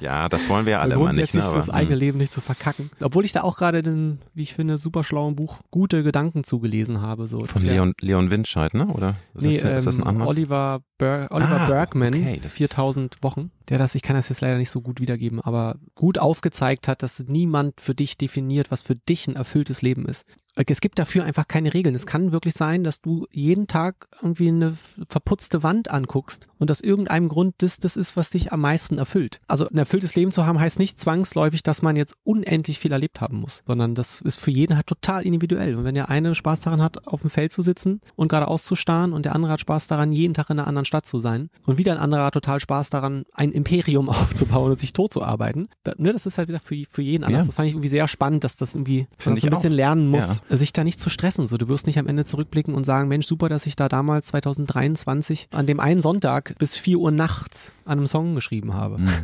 [0.00, 1.34] Ja, das wollen wir ja So alle immer nicht.
[1.34, 1.42] Ne?
[1.42, 2.00] Aber, das eigene hm.
[2.00, 2.90] Leben nicht zu verkacken.
[3.00, 7.02] Obwohl ich da auch gerade den, wie ich finde, super schlauen Buch gute Gedanken zugelesen
[7.02, 7.26] habe.
[7.26, 7.40] So.
[7.40, 8.86] Von ja- Leon, Leon Windscheid, ne?
[8.86, 10.28] Oder ist, Nee, das, ist das ein ähm, anderes?
[10.30, 14.28] Oliver, Ber Oliver Ah, Bergman, okay, das ist- 4000 Wochen, der das, ich kann das
[14.28, 18.70] jetzt leider nicht so gut wiedergeben, aber gut aufgezeigt hat, dass niemand für dich definiert,
[18.70, 20.24] was für dich ein erfülltes Leben ist.
[20.56, 21.94] Es gibt dafür einfach keine Regeln.
[21.94, 24.76] Es kann wirklich sein, dass du jeden Tag irgendwie eine
[25.08, 29.40] verputzte Wand anguckst und aus irgendeinem Grund das, das ist, was dich am meisten erfüllt.
[29.48, 33.20] Also ein erfülltes Leben zu haben, heißt nicht zwangsläufig, dass man jetzt unendlich viel erlebt
[33.20, 35.76] haben muss, sondern das ist für jeden halt total individuell.
[35.76, 38.74] Und wenn der eine Spaß daran hat, auf dem Feld zu sitzen und geradeaus zu
[38.74, 41.50] starren und der andere hat Spaß daran, jeden Tag in einer anderen Stadt zu sein
[41.66, 45.22] und wieder ein anderer hat total Spaß daran, ein Imperium aufzubauen und sich tot zu
[45.22, 47.44] arbeiten, da, ne, das ist halt wieder für, für jeden anders.
[47.44, 47.46] Ja.
[47.46, 49.76] Das fand ich irgendwie sehr spannend, dass das irgendwie, dass das ein ich bisschen auch.
[49.76, 51.48] lernen muss, sich da nicht zu stressen.
[51.48, 54.26] So, du wirst nicht am Ende zurückblicken und sagen, Mensch, super, dass ich da damals
[54.26, 58.98] 2023 an dem einen Sonntag bis 4 Uhr nachts an einem Song geschrieben habe.
[58.98, 59.08] Mhm.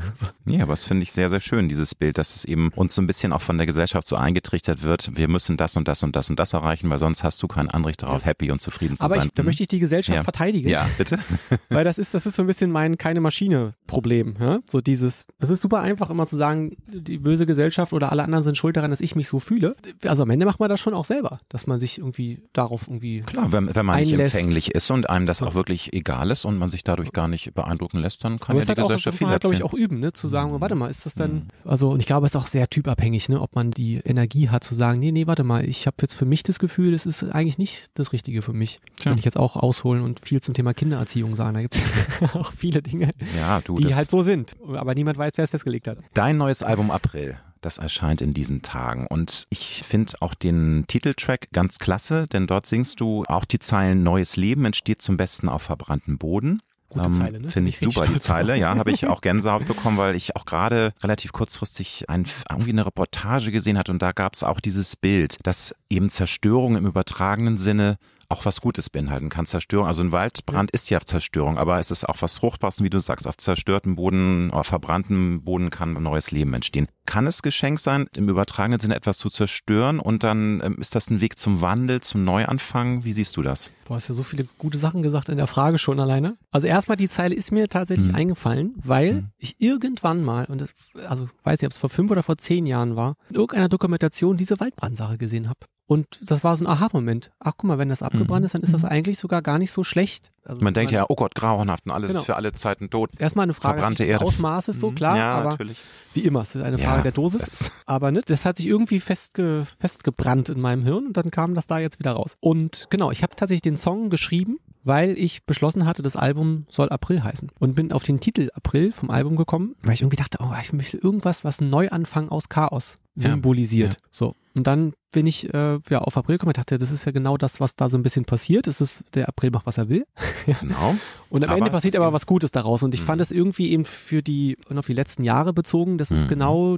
[0.46, 3.02] Ja, aber das finde ich sehr, sehr schön, dieses Bild, dass es eben uns so
[3.02, 6.14] ein bisschen auch von der Gesellschaft so eingetrichtert wird, wir müssen das und das und
[6.14, 9.04] das und das erreichen, weil sonst hast du kein Anrecht darauf, happy und zufrieden zu
[9.04, 9.26] Aber sein.
[9.26, 10.22] ich, da möchte ich die Gesellschaft Ja.
[10.22, 10.68] verteidigen.
[10.68, 11.18] Ja, bitte?
[11.68, 14.34] Weil das ist, das ist so ein bisschen mein keine Maschine Problem.
[14.40, 14.60] Ja?
[14.66, 18.42] So dieses, es ist super einfach immer zu sagen, die böse Gesellschaft oder alle anderen
[18.44, 19.76] sind schuld daran, dass ich mich so fühle.
[20.04, 23.22] Also am Ende macht man das schon auch selber, dass man sich irgendwie darauf irgendwie
[23.22, 24.34] Klar, wenn, wenn man nicht Einlässt.
[24.36, 27.54] empfänglich ist und einem das auch wirklich egal ist und man sich dadurch gar nicht
[27.54, 29.56] beeindrucken lässt, dann kann Aber ja die auch, das Gesellschaft muss viel man halt, glaube
[29.56, 30.12] ich, auch üben, ne?
[30.12, 31.18] zu sagen, warte mal, ist das Mhm.
[31.20, 33.40] dann, also, und ich glaube, es ist auch sehr typabhängig, ne?
[33.40, 36.24] ob man die Energie hat zu sagen, nee, nee, warte mal, ich habe jetzt für
[36.26, 38.80] mich das Gefühl, es ist eigentlich nicht das Richtige für mich.
[38.96, 39.10] Tja.
[39.12, 41.54] Kann ich jetzt auch ausholen und viel zum Thema Kindererziehung sagen.
[41.54, 41.82] Da gibt es
[42.34, 45.50] auch viele Dinge, Ja, du, die das, halt so sind, aber niemand weiß, wer es
[45.50, 45.98] festgelegt hat.
[46.14, 47.36] dein neues Album April.
[47.60, 49.06] Das erscheint in diesen Tagen.
[49.06, 54.02] Und ich finde auch den Titeltrack ganz klasse, denn dort singst du auch die Zeilen
[54.02, 56.60] Neues Leben entsteht zum Besten auf verbranntem Boden.
[56.88, 57.48] Gute Ähm, Zeile, ne?
[57.48, 58.56] Finde ich super, die Zeile.
[58.56, 62.86] Ja, habe ich auch Gänsehaut bekommen, weil ich auch gerade relativ kurzfristig ein, irgendwie eine
[62.86, 67.58] Reportage gesehen hatte und da gab es auch dieses Bild, dass eben Zerstörung im übertragenen
[67.58, 69.46] Sinne auch was Gutes beinhalten kann.
[69.46, 72.98] Zerstörung, also ein Waldbrand ist ja Zerstörung, aber es ist auch was Fruchtbares, wie du
[73.00, 76.86] sagst, auf zerstörtem Boden, auf verbranntem Boden kann ein neues Leben entstehen.
[77.06, 81.08] Kann es Geschenk sein, im übertragenen Sinne etwas zu zerstören und dann ähm, ist das
[81.08, 83.04] ein Weg zum Wandel, zum Neuanfang?
[83.04, 83.70] Wie siehst du das?
[83.86, 86.36] Du hast ja so viele gute Sachen gesagt in der Frage schon alleine.
[86.50, 88.14] Also erstmal die Zeile ist mir tatsächlich Mhm.
[88.16, 89.28] eingefallen, weil Mhm.
[89.38, 90.70] ich irgendwann mal, und das,
[91.06, 94.36] also weiß nicht, ob es vor fünf oder vor zehn Jahren war, in irgendeiner Dokumentation
[94.36, 95.60] diese Waldbrandsache gesehen habe.
[95.88, 97.30] Und das war so ein Aha-Moment.
[97.38, 99.84] Ach, guck mal, wenn das abgebrannt ist, dann ist das eigentlich sogar gar nicht so
[99.84, 100.32] schlecht.
[100.44, 100.64] Also Mhm.
[100.64, 102.22] Man denkt ja, oh Gott, grauenhaft und alles Genau.
[102.24, 103.10] für alle Zeiten tot.
[103.20, 104.20] Erstmal eine Frage verbrannte des.
[104.20, 104.94] Ausmaßes, so Mhm.
[104.96, 105.78] klar, ja, aber natürlich.
[106.14, 107.70] wie immer, es ist eine Ja, Frage der Dosis.
[107.86, 111.66] Aber ne, das hat sich irgendwie festge festgebrannt in meinem Hirn und dann kam das
[111.68, 112.36] da jetzt wieder raus.
[112.40, 116.88] Und genau, ich habe tatsächlich den Song geschrieben, weil ich beschlossen hatte, das Album soll
[116.88, 117.50] April heißen.
[117.60, 120.72] Und bin auf den Titel April vom Album gekommen, weil ich irgendwie dachte, oh, ich
[120.72, 123.94] möchte irgendwas, was Neuanfang aus Chaos Ja, symbolisiert.
[123.94, 124.00] ja.
[124.10, 124.34] So.
[124.56, 127.36] Und dann bin ich äh, ja auf April gekommen und dachte, das ist ja genau
[127.36, 128.66] das, was da so ein bisschen passiert.
[128.66, 130.06] Es ist, der April macht, was er will.
[130.60, 130.96] Genau.
[131.28, 132.82] Und am Aber Ende passiert aber was Gutes daraus.
[132.82, 133.06] Und ich Mhm.
[133.06, 136.28] fand es irgendwie eben für die, und auf die letzten Jahre bezogen, das ist Mhm.
[136.28, 136.76] genau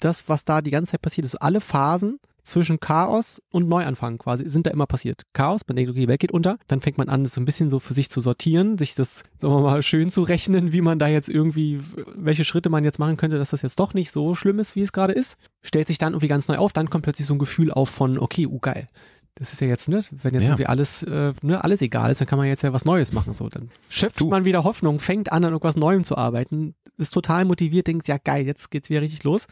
[0.00, 1.36] das, was da die ganze Zeit passiert ist.
[1.36, 5.22] Alle Phasen zwischen Chaos und Neuanfang quasi sind da immer passiert.
[5.32, 7.44] Chaos, man denkt, okay, die Welt geht unter, dann fängt man an, das so ein
[7.46, 10.82] bisschen so für sich zu sortieren, sich das, sagen wir mal, schön zu rechnen, wie
[10.82, 11.80] man da jetzt irgendwie,
[12.14, 14.82] welche Schritte man jetzt machen könnte, dass das jetzt doch nicht so schlimm ist, wie
[14.82, 15.36] es gerade ist.
[15.62, 18.18] Stellt sich dann irgendwie ganz neu auf, dann kommt plötzlich so ein Gefühl auf von,
[18.18, 18.86] okay, uh, geil.
[19.36, 20.50] Das ist ja jetzt, ne, wenn jetzt Ja.
[20.50, 23.34] irgendwie alles, äh, ne, alles egal ist, dann kann man jetzt ja was Neues machen.
[23.34, 24.28] So, dann schöpft Du.
[24.28, 28.16] man wieder Hoffnung, fängt an, an irgendwas Neuem zu arbeiten, ist total motiviert, denkt, ja
[28.22, 29.46] geil, jetzt geht's wieder richtig los.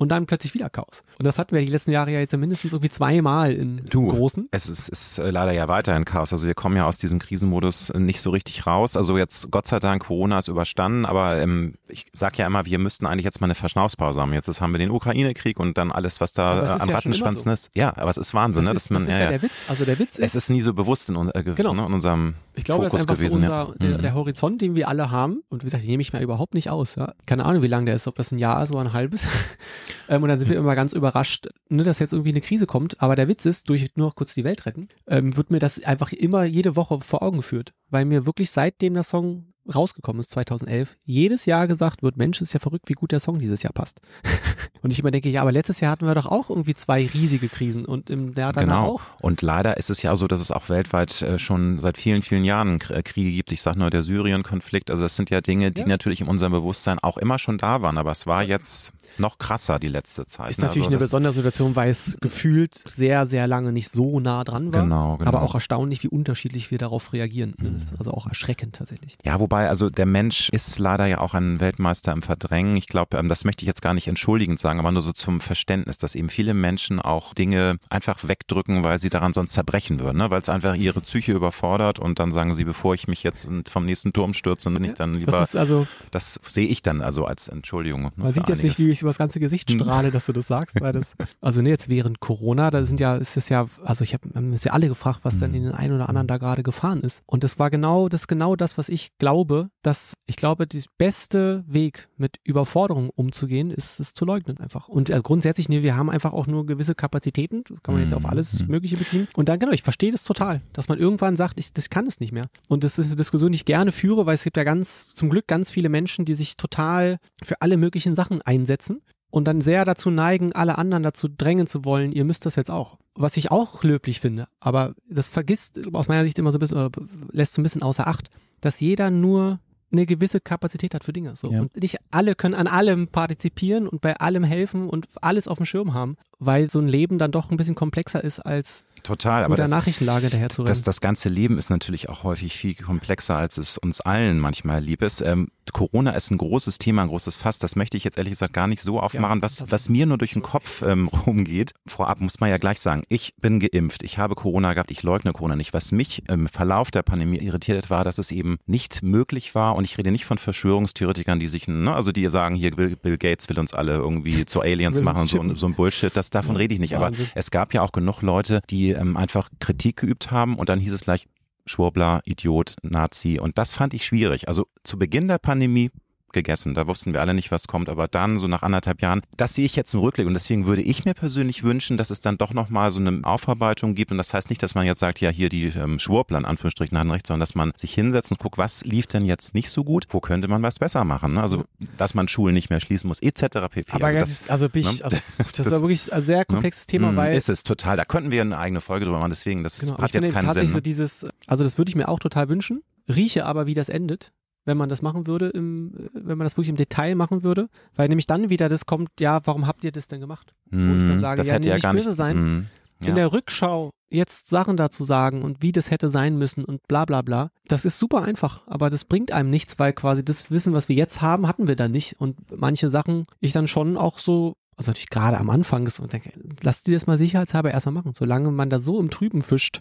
[0.00, 1.02] Und dann plötzlich wieder Chaos.
[1.18, 4.06] Und das hatten wir die letzten Jahre ja jetzt mindestens irgendwie zweimal in Du.
[4.06, 4.48] großen.
[4.52, 6.32] Es ist, ist äh, leider ja weiterhin Chaos.
[6.32, 8.96] Also wir kommen ja aus diesem Krisenmodus äh, nicht so richtig raus.
[8.96, 12.78] Also jetzt Gott sei Dank Corona ist überstanden, aber ähm, ich sag ja immer, wir
[12.78, 14.32] müssten eigentlich jetzt mal eine Verschnaufspause haben.
[14.32, 16.94] Jetzt ist, haben wir den Ukraine-Krieg und dann alles, was da äh, ist an ja
[16.94, 17.52] Rattenschwanzen so.
[17.52, 17.70] ist.
[17.74, 19.64] Ja, aber es ist Wahnsinn, ne, das dass ist, man das ist ja, der Witz.
[19.68, 21.74] Also der Witz ist, es ist nie so bewusst in, äh, ge- Genau.
[21.74, 23.30] ne, in unserem ich glaube, das Fokus ist einfach gewesen.
[23.30, 23.74] so unser, ja.
[23.88, 24.02] der, Mhm.
[24.02, 25.42] der Horizont, den wir alle haben.
[25.48, 26.96] Und wie gesagt, den nehme ich mir überhaupt nicht aus.
[26.96, 27.14] Ja.
[27.26, 29.24] Keine Ahnung, wie lang der ist, ob das ein Jahr ist oder ein halbes.
[30.08, 33.00] ähm, und dann sind wir immer ganz überrascht, ne, dass jetzt irgendwie eine Krise kommt.
[33.00, 35.82] Aber der Witz ist, durch nur noch kurz die Welt retten, ähm, wird mir das
[35.82, 37.72] einfach immer jede Woche vor Augen geführt.
[37.90, 42.52] Weil mir wirklich seitdem der Song rausgekommen ist, 2011, jedes Jahr gesagt wird, Mensch, ist
[42.52, 44.00] ja verrückt, wie gut der Song dieses Jahr passt.
[44.82, 47.48] und ich immer denke, ja, aber letztes Jahr hatten wir doch auch irgendwie zwei riesige
[47.48, 48.94] Krisen und im Jahr danach Genau.
[48.94, 49.02] auch.
[49.20, 52.44] Und leider ist es ja so, dass es auch weltweit äh, schon seit vielen, vielen
[52.44, 53.52] Jahren äh, Kriege gibt.
[53.52, 54.90] Ich sage nur der Syrien-Konflikt.
[54.90, 55.86] Also das sind ja Dinge, die Ja.
[55.88, 57.98] natürlich in unserem Bewusstsein auch immer schon da waren.
[57.98, 60.50] Aber es war jetzt noch krasser die letzte Zeit.
[60.50, 60.66] Ist ne?
[60.66, 64.72] natürlich also eine besondere Situation, weil es gefühlt sehr, sehr lange nicht so nah dran
[64.72, 64.82] war.
[64.82, 65.28] Genau, genau.
[65.28, 67.54] Aber auch erstaunlich, wie unterschiedlich wir darauf reagieren.
[67.58, 67.78] Mhm.
[67.98, 69.16] Also auch erschreckend tatsächlich.
[69.24, 72.76] Ja, wobei, also der Mensch ist leider ja auch ein Weltmeister im Verdrängen.
[72.76, 75.40] Ich glaube, ähm, das möchte ich jetzt gar nicht entschuldigend sagen, aber nur so zum
[75.40, 80.18] Verständnis, dass eben viele Menschen auch Dinge einfach wegdrücken, weil sie daran sonst zerbrechen würden,
[80.18, 80.30] ne?
[80.30, 83.84] weil es einfach ihre Psyche überfordert und dann sagen sie, bevor ich mich jetzt vom
[83.84, 87.48] nächsten Turm stürze, bin ich dann lieber, Das also, das sehe ich dann also als
[87.48, 88.02] Entschuldigung.
[88.02, 90.46] Ne, man sieht jetzt nicht, wie ich über das ganze Gesicht strahle, dass du das
[90.46, 94.04] sagst, weil das, also nee, jetzt während Corona, da sind ja, ist es ja, also
[94.04, 96.62] ich habe, haben ja alle gefragt, was denn in den einen oder anderen da gerade
[96.62, 97.22] gefahren ist.
[97.26, 99.47] Und das war genau, das genau das, was ich glaube,
[99.82, 104.88] dass, ich glaube, der beste Weg mit Überforderung umzugehen, ist es zu leugnen einfach.
[104.88, 108.14] Und äh, grundsätzlich, nee, wir haben einfach auch nur gewisse Kapazitäten, das kann man jetzt
[108.14, 108.68] auf alles Mhm.
[108.68, 109.28] Mögliche beziehen.
[109.34, 112.20] Und dann, genau, ich verstehe das total, dass man irgendwann sagt, ich, das kann es
[112.20, 112.46] nicht mehr.
[112.68, 115.30] Und das ist eine Diskussion, die ich gerne führe, weil es gibt ja ganz, zum
[115.30, 119.84] Glück ganz viele Menschen, die sich total für alle möglichen Sachen einsetzen und dann sehr
[119.84, 122.96] dazu neigen, alle anderen dazu drängen zu wollen, ihr müsst das jetzt auch.
[123.14, 126.78] Was ich auch löblich finde, aber das vergisst aus meiner Sicht immer so ein bisschen,
[126.78, 126.90] oder
[127.30, 128.30] lässt so ein bisschen außer Acht,
[128.60, 131.34] dass jeder nur eine gewisse Kapazität hat für Dinge.
[131.36, 131.50] So.
[131.50, 131.60] Ja.
[131.62, 135.66] Und nicht alle können an allem partizipieren und bei allem helfen und alles auf dem
[135.66, 139.54] Schirm haben, weil so ein Leben dann doch ein bisschen komplexer ist, als Total, aber
[139.54, 143.36] der das, Nachrichtenlage daher zu das, das ganze Leben ist natürlich auch häufig viel komplexer,
[143.36, 145.20] als es uns allen manchmal lieb ist.
[145.20, 147.58] Ähm, Corona ist ein großes Thema, ein großes Fass.
[147.60, 149.40] Das möchte ich jetzt ehrlich gesagt gar nicht so aufmachen.
[149.40, 152.80] was, das- was mir nur durch den Kopf ähm, rumgeht, vorab muss man ja gleich
[152.80, 155.72] sagen, ich bin geimpft, ich habe Corona gehabt, ich leugne Corona nicht.
[155.74, 159.76] Was mich im Verlauf der Pandemie irritiert hat, war, dass es eben nicht möglich war,
[159.78, 163.16] und ich rede nicht von Verschwörungstheoretikern, die sich, ne, also die sagen, hier Bill, Bill
[163.16, 166.56] Gates will uns alle irgendwie zu Aliens machen und so, so ein Bullshit, das, davon
[166.56, 166.96] Ja, rede ich nicht.
[166.96, 167.28] Aber Wahnsinn.
[167.36, 170.92] es gab ja auch genug Leute, die ähm, einfach Kritik geübt haben und dann hieß
[170.92, 171.28] es gleich,
[171.64, 174.48] Schwurbler, Idiot, Nazi und das fand ich schwierig.
[174.48, 175.90] Also zu Beginn der Pandemie
[176.32, 176.74] gegessen.
[176.74, 177.88] Da wussten wir alle nicht, was kommt.
[177.88, 180.26] Aber dann, so nach anderthalb Jahren, das sehe ich jetzt im Rückblick.
[180.26, 183.94] Und deswegen würde ich mir persönlich wünschen, dass es dann doch nochmal so eine Aufarbeitung
[183.94, 184.10] gibt.
[184.10, 186.98] Und das heißt nicht, dass man jetzt sagt, ja, hier die ähm, Schwurbler in Anführungsstrichen
[186.98, 189.84] haben recht, sondern dass man sich hinsetzt und guckt, was lief denn jetzt nicht so
[189.84, 190.06] gut?
[190.10, 191.34] Wo könnte man was besser machen?
[191.34, 191.42] Ne?
[191.42, 191.64] Also,
[191.96, 193.68] dass man Schulen nicht mehr schließen muss, etc.
[193.70, 193.92] pp.
[193.92, 195.04] Aber also, das, also, bin ich, ne?
[195.04, 195.16] also
[195.56, 196.90] das, ist wirklich ein sehr komplexes ne?
[196.90, 197.36] Thema, weil.
[197.36, 197.96] Ist es total.
[197.96, 199.30] Da könnten wir eine eigene Folge drüber machen.
[199.30, 200.68] Deswegen, das genau, hat jetzt keinen Sinn.
[200.68, 202.82] So dieses, also das würde ich mir auch total wünschen.
[203.08, 204.32] Rieche aber, wie das endet
[204.68, 208.08] wenn man das machen würde, im, wenn man das wirklich im Detail machen würde, weil
[208.08, 210.54] nämlich dann wieder das kommt, ja, warum habt ihr das denn gemacht?
[210.70, 212.36] Mm, Wo ich dann sage, das ja, hätte nee, ja nicht gar böse nicht sein.
[212.36, 212.66] Mm,
[213.02, 213.08] ja.
[213.08, 217.04] In der Rückschau jetzt Sachen dazu sagen und wie das hätte sein müssen und bla
[217.04, 217.50] bla bla.
[217.66, 220.96] Das ist super einfach, aber das bringt einem nichts, weil quasi das Wissen, was wir
[220.96, 222.20] jetzt haben, hatten wir dann nicht.
[222.20, 226.12] Und manche Sachen ich dann schon auch so also natürlich gerade am Anfang ist und
[226.12, 226.30] denke,
[226.62, 228.12] lass dir das mal sicherheitshalber erstmal machen.
[228.14, 229.80] Solange man da so im Trüben fischt,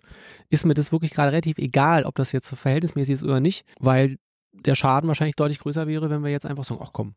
[0.49, 3.63] ist mir das wirklich gerade relativ egal, ob das jetzt so verhältnismäßig ist oder nicht,
[3.79, 4.17] weil
[4.65, 7.13] der Schaden wahrscheinlich deutlich größer wäre, wenn wir jetzt einfach sagen, ach komm.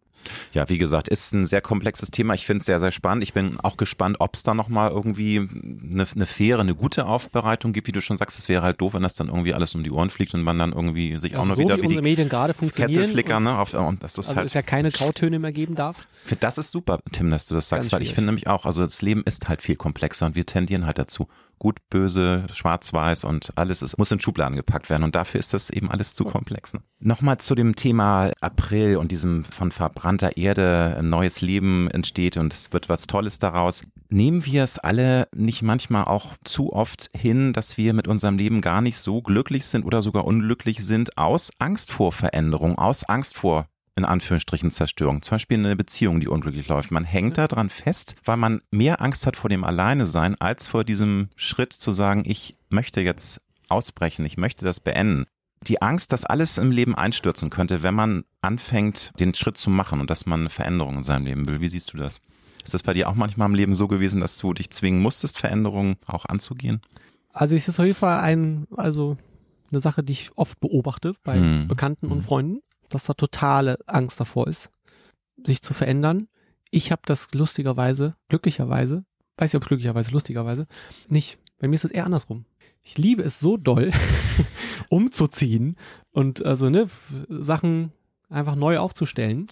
[0.53, 2.35] Ja, wie gesagt, ist ein sehr komplexes Thema.
[2.35, 3.22] Ich finde es sehr, sehr spannend.
[3.22, 7.72] Ich bin auch gespannt, ob es da nochmal irgendwie eine, eine faire, eine gute Aufbereitung
[7.72, 7.87] gibt.
[7.87, 9.90] Wie du schon sagst, es wäre halt doof, wenn das dann irgendwie alles um die
[9.90, 12.03] Ohren fliegt und man dann irgendwie sich also auch noch so wieder wie, wie unsere
[12.03, 13.00] Medien gerade funktionieren.
[13.00, 13.59] Kesselflicker, ne?
[13.59, 14.46] Auf, und das ist also halt.
[14.46, 16.07] es ja keine Grautöne mehr geben darf.
[16.40, 19.00] Das ist super, Tim, dass du das sagst, weil ich finde nämlich auch, also das
[19.03, 21.29] Leben ist halt viel komplexer und wir tendieren halt dazu,
[21.61, 25.70] gut, böse, schwarz-weiß und alles ist, muss in Schubladen gepackt werden und dafür ist das
[25.70, 26.75] eben alles zu komplex.
[26.75, 26.81] Ne?
[26.99, 32.53] Nochmal zu dem Thema April und diesem von verbrannter Erde ein neues Leben entsteht und
[32.53, 33.83] es wird was Tolles daraus.
[34.09, 38.62] Nehmen wir es alle nicht manchmal auch zu oft hin, dass wir mit unserem Leben
[38.62, 43.37] gar nicht so glücklich sind oder sogar unglücklich sind aus Angst vor Veränderung, aus Angst
[43.37, 45.22] vor in Anführungsstrichen Zerstörung.
[45.22, 46.90] Zum Beispiel eine Beziehung, die unglücklich läuft.
[46.90, 50.68] Man hängt da dran fest, weil man mehr Angst hat vor dem Alleine sein, als
[50.68, 55.26] vor diesem Schritt zu sagen, ich möchte jetzt ausbrechen, ich möchte das beenden.
[55.66, 60.00] Die Angst, dass alles im Leben einstürzen könnte, wenn man anfängt, den Schritt zu machen
[60.00, 61.61] und dass man eine Veränderung in seinem Leben will.
[61.61, 62.20] Wie siehst du das?
[62.64, 65.38] Ist das bei dir auch manchmal im Leben so gewesen, dass du dich zwingen musstest,
[65.38, 66.81] Veränderungen auch anzugehen?
[67.33, 69.16] Also es ist auf jeden Fall ein, also
[69.70, 71.68] eine Sache, die ich oft beobachte bei hm.
[71.68, 72.22] Bekannten und hm.
[72.22, 74.70] Freunden dass da totale Angst davor ist,
[75.44, 76.29] sich zu verändern.
[76.70, 79.05] Ich habe das lustigerweise, glücklicherweise,
[79.37, 80.66] weiß ich ob glücklicherweise, lustigerweise,
[81.09, 81.38] nicht.
[81.59, 82.44] Bei mir ist es eher andersrum.
[82.83, 83.90] Ich liebe es so doll,
[84.88, 85.76] umzuziehen
[86.12, 86.88] und also ne,
[87.29, 87.92] Sachen
[88.29, 89.48] einfach neu aufzustellen.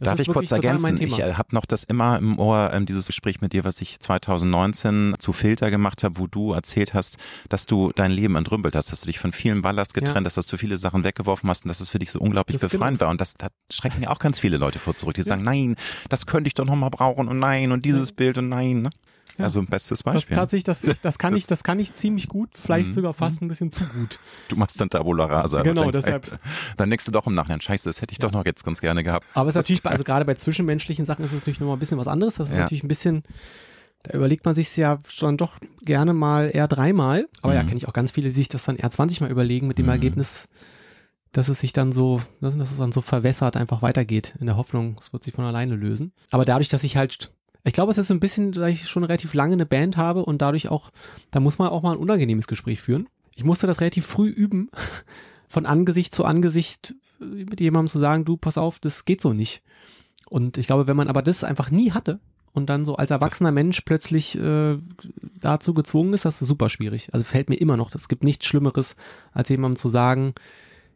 [0.00, 1.00] Das Darf ich kurz ergänzen?
[1.02, 4.00] Ich äh, habe noch das immer im Ohr, ähm, dieses Gespräch mit dir, was ich
[4.00, 7.18] 2019 zu Filter gemacht habe, wo du erzählt hast,
[7.50, 10.24] dass du dein Leben entrümpelt hast, dass du dich von vielen Ballast getrennt ja.
[10.24, 12.70] hast, dass du viele Sachen weggeworfen hast und dass es für dich so unglaublich das
[12.70, 13.08] befreiend genau.
[13.08, 13.10] war.
[13.10, 15.26] Und das, da schrecken ja auch ganz viele Leute vor zurück, die ja.
[15.26, 15.76] sagen, nein,
[16.08, 18.14] das könnte ich doch nochmal brauchen und nein und dieses ja.
[18.16, 18.82] Bild und nein.
[18.82, 18.90] Ne?
[19.38, 19.44] Ja.
[19.44, 20.34] Also ein bestes Beispiel.
[20.34, 22.92] Das, tatsächlich, das, das, kann ich, das kann ich ziemlich gut, vielleicht mhm.
[22.92, 23.46] sogar fast mhm.
[23.46, 24.18] ein bisschen zu gut.
[24.48, 25.62] Du machst dann Tabula Rasa.
[25.62, 26.38] Genau, denk, deshalb.
[26.76, 28.28] Dann denkst du doch im Nachhinein, scheiße, das hätte ich ja.
[28.28, 29.26] doch noch jetzt ganz gerne gehabt.
[29.34, 31.98] Aber es ist natürlich, also gerade bei zwischenmenschlichen Sachen ist es natürlich nochmal ein bisschen
[31.98, 32.36] was anderes.
[32.36, 32.60] Das ist ja.
[32.60, 33.22] natürlich ein bisschen,
[34.02, 37.28] da überlegt man sich ja schon doch gerne mal eher dreimal.
[37.42, 37.58] Aber mhm.
[37.58, 39.78] ja, kenne ich auch ganz viele, die sich das dann eher 20 Mal überlegen mit
[39.78, 39.92] dem mhm.
[39.92, 40.48] Ergebnis,
[41.32, 44.96] dass es sich dann so, dass es dann so verwässert einfach weitergeht, in der Hoffnung,
[45.00, 46.12] es wird sich von alleine lösen.
[46.30, 47.32] Aber dadurch, dass ich halt
[47.64, 50.24] ich glaube, es ist so ein bisschen, da ich schon relativ lange eine Band habe
[50.24, 50.90] und dadurch auch,
[51.30, 53.08] da muss man auch mal ein unangenehmes Gespräch führen.
[53.34, 54.70] Ich musste das relativ früh üben,
[55.48, 59.62] von Angesicht zu Angesicht mit jemandem zu sagen, du, pass auf, das geht so nicht.
[60.28, 62.20] Und ich glaube, wenn man aber das einfach nie hatte
[62.52, 64.78] und dann so als erwachsener Mensch plötzlich äh,
[65.40, 67.12] dazu gezwungen ist, das ist super schwierig.
[67.12, 68.96] Also fällt mir immer noch, es gibt nichts Schlimmeres,
[69.32, 70.34] als jemandem zu sagen,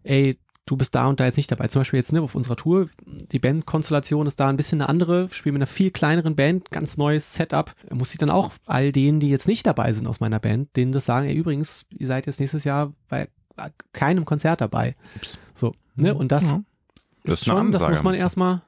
[0.05, 1.69] ey, du bist da und da jetzt nicht dabei.
[1.69, 5.29] Zum Beispiel jetzt ne, auf unserer Tour, die Bandkonstellation ist da ein bisschen eine andere,
[5.29, 7.75] wir spielen mit einer viel kleineren Band, ganz neues Setup.
[7.89, 10.75] Da muss ich dann auch all denen, die jetzt nicht dabei sind aus meiner Band,
[10.77, 13.29] denen das sagen, ey, übrigens, ihr seid jetzt nächstes Jahr bei
[13.93, 14.97] keinem Konzert dabei.
[15.17, 15.39] Ups.
[15.55, 16.15] So, ne?
[16.15, 16.65] Und das, ja.
[17.25, 18.63] das ist schon, das muss man erstmal,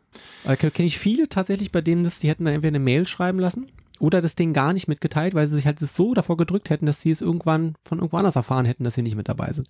[0.45, 3.41] äh, kenne ich viele tatsächlich, bei denen das, die hätten dann entweder eine Mail schreiben
[3.41, 6.87] lassen oder das Ding gar nicht mitgeteilt, weil sie sich halt so davor gedrückt hätten,
[6.87, 9.69] dass sie es irgendwann von irgendwo anders erfahren hätten, dass sie nicht mit dabei sind.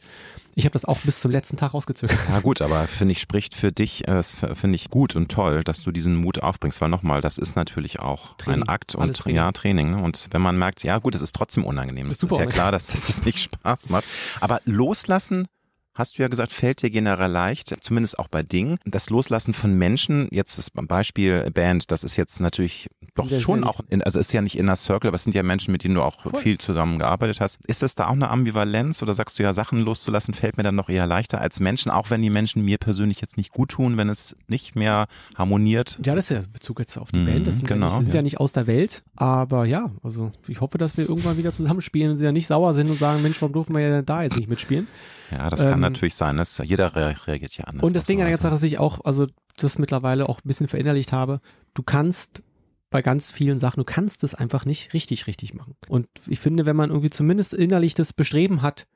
[0.55, 2.19] Ich habe das auch bis zum letzten Tag rausgezögert.
[2.31, 5.83] Ja gut, aber finde ich, spricht für dich, äh, finde ich gut und toll, dass
[5.83, 8.63] du diesen Mut aufbringst, weil nochmal, das ist natürlich auch Training.
[8.63, 9.37] ein Akt und Training.
[9.37, 9.91] ja, Training.
[9.93, 10.03] Ne?
[10.03, 12.07] Und wenn man merkt, ja gut, es ist trotzdem unangenehm.
[12.09, 14.05] Es ist, ist ja klar, dass das, das nicht Spaß macht.
[14.41, 15.49] Aber loslassen
[15.97, 18.79] hast du ja gesagt, fällt dir generell leicht, zumindest auch bei Dingen.
[18.85, 23.81] Das Loslassen von Menschen, jetzt das Beispiel Band, das ist jetzt natürlich doch schon auch,
[23.89, 26.03] in, also ist ja nicht Inner Circle, aber es sind ja Menschen, mit denen du
[26.03, 26.41] auch Voll.
[26.41, 27.65] viel zusammengearbeitet hast.
[27.67, 30.75] Ist das da auch eine Ambivalenz oder sagst du ja, Sachen loszulassen fällt mir dann
[30.75, 33.97] noch eher leichter als Menschen, auch wenn die Menschen mir persönlich jetzt nicht gut tun,
[33.97, 35.99] wenn es nicht mehr harmoniert?
[36.05, 37.47] Ja, das ist ja Bezug jetzt auf die mhm, Band.
[37.47, 38.19] Das sind, genau, ja, nicht, sind ja.
[38.19, 38.23] ja.
[38.23, 42.17] nicht aus der Welt, aber ja, also ich hoffe, dass wir irgendwann wieder zusammenspielen und
[42.19, 44.49] sie ja nicht sauer sind und sagen, Mensch, warum dürfen wir ja da jetzt nicht
[44.49, 44.89] mitspielen?
[45.31, 46.37] Ja, das kann ähm, natürlich sein.
[46.37, 47.85] Das, jeder reagiert ja anders.
[47.85, 48.43] Und das Ding an der ganzen.
[48.43, 51.41] Sache, dass ich auch, also das mittlerweile auch ein bisschen verinnerlicht habe,
[51.75, 52.43] du kannst
[52.91, 55.75] bei ganz vielen Sachen, du kannst es einfach nicht richtig, richtig machen.
[55.89, 58.87] Und ich finde, wenn man irgendwie zumindest innerlich das Bestreben hat,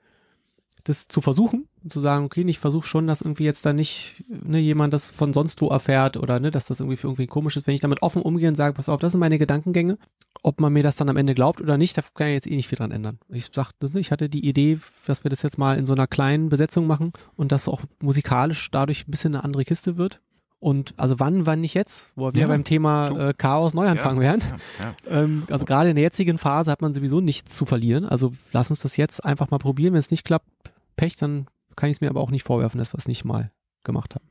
[0.90, 4.58] das zu versuchen, zu sagen, okay, ich versuche schon, dass irgendwie jetzt da nicht ne,
[4.58, 7.66] jemand das von sonst wo erfährt oder ne, dass das irgendwie für irgendwie komisch ist,
[7.66, 9.96] wenn ich damit offen umgehe und sage, pass auf, das sind meine Gedankengänge,
[10.42, 12.56] ob man mir das dann am Ende glaubt oder nicht, da kann ich jetzt eh
[12.56, 13.18] nicht viel dran ändern.
[13.28, 15.92] Ich sag das nicht, ich hatte die Idee, dass wir das jetzt mal in so
[15.92, 20.20] einer kleinen Besetzung machen und dass auch musikalisch dadurch ein bisschen eine andere Kiste wird.
[20.58, 24.40] Und also wann, wann nicht jetzt, wo wir Ja, beim Thema äh, Chaos Neuanfang wären.
[24.40, 25.22] Ja, ja.
[25.22, 28.04] Ähm, also gerade in der jetzigen Phase hat man sowieso nichts zu verlieren.
[28.04, 29.94] Also lass uns das jetzt einfach mal probieren.
[29.94, 30.46] Wenn es nicht klappt,
[31.00, 33.50] Pech, dann kann ich es mir aber auch nicht vorwerfen, dass wir es nicht mal
[33.84, 34.28] gemacht haben.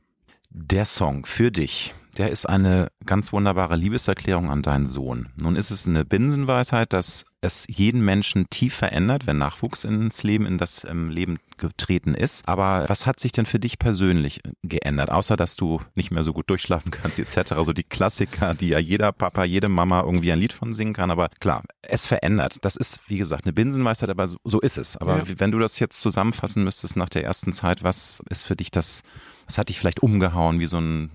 [0.50, 5.28] Der Song für dich, der ist eine ganz wunderbare Liebeserklärung an deinen Sohn.
[5.40, 10.44] Nun ist es eine Binsenweisheit, dass es jeden Menschen tief verändert, wenn Nachwuchs ins Leben,
[10.44, 12.46] in das ähm, Leben getreten ist.
[12.46, 16.32] Aber was hat sich denn für dich persönlich geändert, außer dass du nicht mehr so
[16.34, 17.52] gut durchschlafen kannst etc.
[17.52, 21.10] Also die Klassiker, die ja jeder Papa, jede Mama irgendwie ein Lied von singen kann.
[21.10, 22.58] Aber klar, es verändert.
[22.62, 24.96] Das ist, wie gesagt, eine Binsenweisheit, aber so, so ist es.
[24.98, 25.24] Aber Ja.
[25.38, 29.02] wenn du das jetzt zusammenfassen müsstest nach der ersten Zeit, was ist für dich das,
[29.46, 31.10] was hat dich vielleicht umgehauen, wie so ein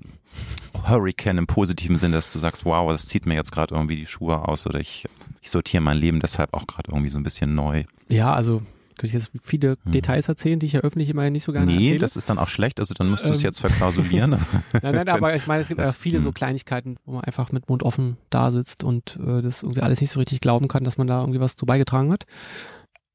[0.88, 4.06] Hurricane im positiven Sinn, dass du sagst, wow, das zieht mir jetzt gerade irgendwie die
[4.06, 5.06] Schuhe aus oder ich,
[5.42, 7.84] ich sortiere mein Leben deshalb auch gerade irgendwie so ein bisschen neu.
[8.08, 8.62] Ja, also
[8.98, 11.78] könnte ich jetzt viele Details erzählen, die ich ja öffentlich immer nicht so gerne Hm.
[11.78, 12.00] nee, erzähle.
[12.00, 13.44] das ist dann auch schlecht, also dann musst du es Ähm.
[13.46, 14.32] jetzt verklausulieren.
[14.82, 16.34] Nein, nein, aber ich meine, es gibt Das- ja viele so hm.
[16.34, 20.12] Kleinigkeiten, wo man einfach mit Mund offen da sitzt und äh, das irgendwie alles nicht
[20.12, 22.26] so richtig glauben kann, dass man da irgendwie was zu beigetragen hat.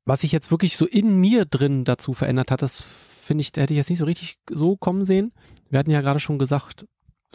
[0.06, 3.72] Was sich jetzt wirklich so in mir drin dazu verändert hat, das finde ich, hätte
[3.72, 5.32] ich jetzt nicht so richtig so kommen sehen.
[5.70, 6.84] Wir hatten ja gerade schon gesagt,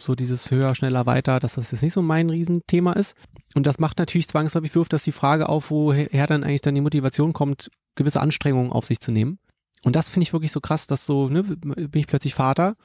[0.00, 3.14] so dieses höher, schneller, weiter, dass das jetzt nicht so mein Riesenthema ist.
[3.54, 6.80] Und das macht natürlich zwangsläufig, wirft das die Frage auf, woher dann eigentlich dann die
[6.80, 9.38] Motivation kommt, gewisse Anstrengungen auf sich zu nehmen.
[9.84, 12.76] Und das finde ich wirklich so krass, dass so, ne, bin ich plötzlich Vater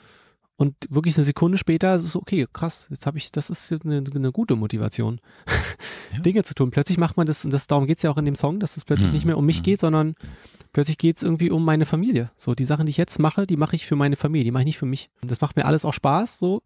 [0.62, 4.04] und wirklich eine Sekunde später ist es okay, krass, jetzt habe ich, das ist eine,
[4.14, 5.20] eine gute Motivation,
[6.24, 6.70] Dinge zu tun.
[6.70, 8.78] Plötzlich macht man das, und das, darum geht es ja auch in dem Song, dass
[8.78, 9.14] es plötzlich Mhm.
[9.16, 9.64] nicht mehr um mich Mhm.
[9.64, 10.14] geht, sondern
[10.72, 12.30] plötzlich geht es irgendwie um meine Familie.
[12.38, 14.62] So, die Sachen, die ich jetzt mache, die mache ich für meine Familie, die mache
[14.62, 15.10] ich nicht für mich.
[15.24, 16.62] Und das macht mir alles auch Spaß, so.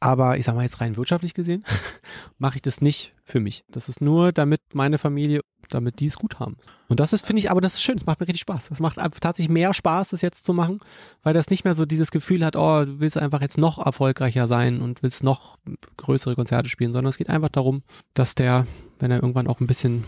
[0.00, 1.64] Aber ich sag mal jetzt rein wirtschaftlich gesehen,
[2.38, 3.64] mache ich das nicht für mich.
[3.70, 6.56] Das ist nur, damit meine Familie, damit die es gut haben.
[6.88, 8.68] Und das ist, finde ich, aber das ist schön, das macht mir richtig Spaß.
[8.68, 10.80] Das macht tatsächlich mehr Spaß, das jetzt zu machen,
[11.22, 14.46] weil das nicht mehr so dieses Gefühl hat, oh, du willst einfach jetzt noch erfolgreicher
[14.46, 15.58] sein und willst noch
[15.96, 17.82] größere Konzerte spielen, sondern es geht einfach darum,
[18.14, 18.66] dass der,
[18.98, 20.04] wenn er irgendwann auch ein bisschen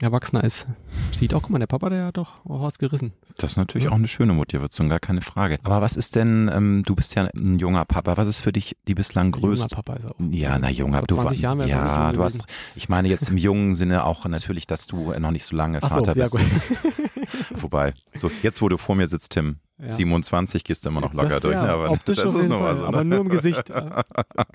[0.00, 0.66] erwachsener ist,
[1.12, 3.12] sieht auch, guck mal, der Papa, der hat doch auch was gerissen.
[3.38, 3.90] Das ist natürlich Ja.
[3.90, 5.58] auch eine schöne Motivation, gar keine Frage.
[5.62, 8.76] Aber was ist denn, ähm, du bist ja ein junger Papa, was ist für dich
[8.88, 10.14] die bislang Ein junger größte Papa ist auch.
[10.30, 12.46] Ja, na junger, Vor du 20 Jahren wär's auch nicht ja, jung du hast, gewesen.
[12.74, 15.88] ich meine jetzt im jungen Sinne auch natürlich, dass du noch nicht so lange Ach
[15.88, 16.32] so, Vater ja, bist.
[16.32, 17.62] gut.
[17.62, 19.71] Wobei, so jetzt wo du vor mir sitzt, Tim, Ja.
[19.90, 21.70] 27 gehst du immer noch locker Das, durch, ja, ne?
[21.72, 22.84] aber optisch das ist jeden noch mal Fall, so.
[22.86, 23.10] aber ne?
[23.16, 23.70] nur im Gesicht.
[23.70, 23.90] äh,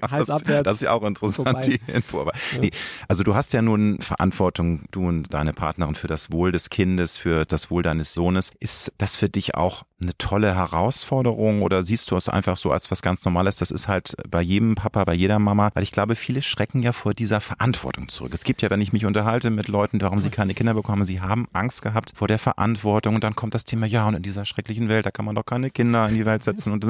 [0.09, 0.63] Hals das, abwärts.
[0.63, 1.61] das ist ja auch interessant, vorbei.
[1.61, 2.21] die Info.
[2.21, 2.59] Aber Ja.
[2.61, 2.71] nee,
[3.07, 7.17] also du hast ja nun Verantwortung, du und deine Partnerin für das Wohl des Kindes,
[7.17, 8.51] für das Wohl deines Sohnes.
[8.59, 12.89] Ist das für dich auch eine tolle Herausforderung oder siehst du es einfach so als
[12.91, 13.57] was ganz Normales?
[13.57, 16.91] Das ist halt bei jedem Papa, bei jeder Mama, weil ich glaube, viele schrecken ja
[16.93, 18.31] vor dieser Verantwortung zurück.
[18.33, 21.21] Es gibt ja, wenn ich mich unterhalte mit Leuten, warum sie keine Kinder bekommen, sie
[21.21, 24.45] haben Angst gehabt vor der Verantwortung und dann kommt das Thema, ja, und in dieser
[24.45, 26.85] schrecklichen Welt, da kann man doch keine Kinder in die Welt setzen und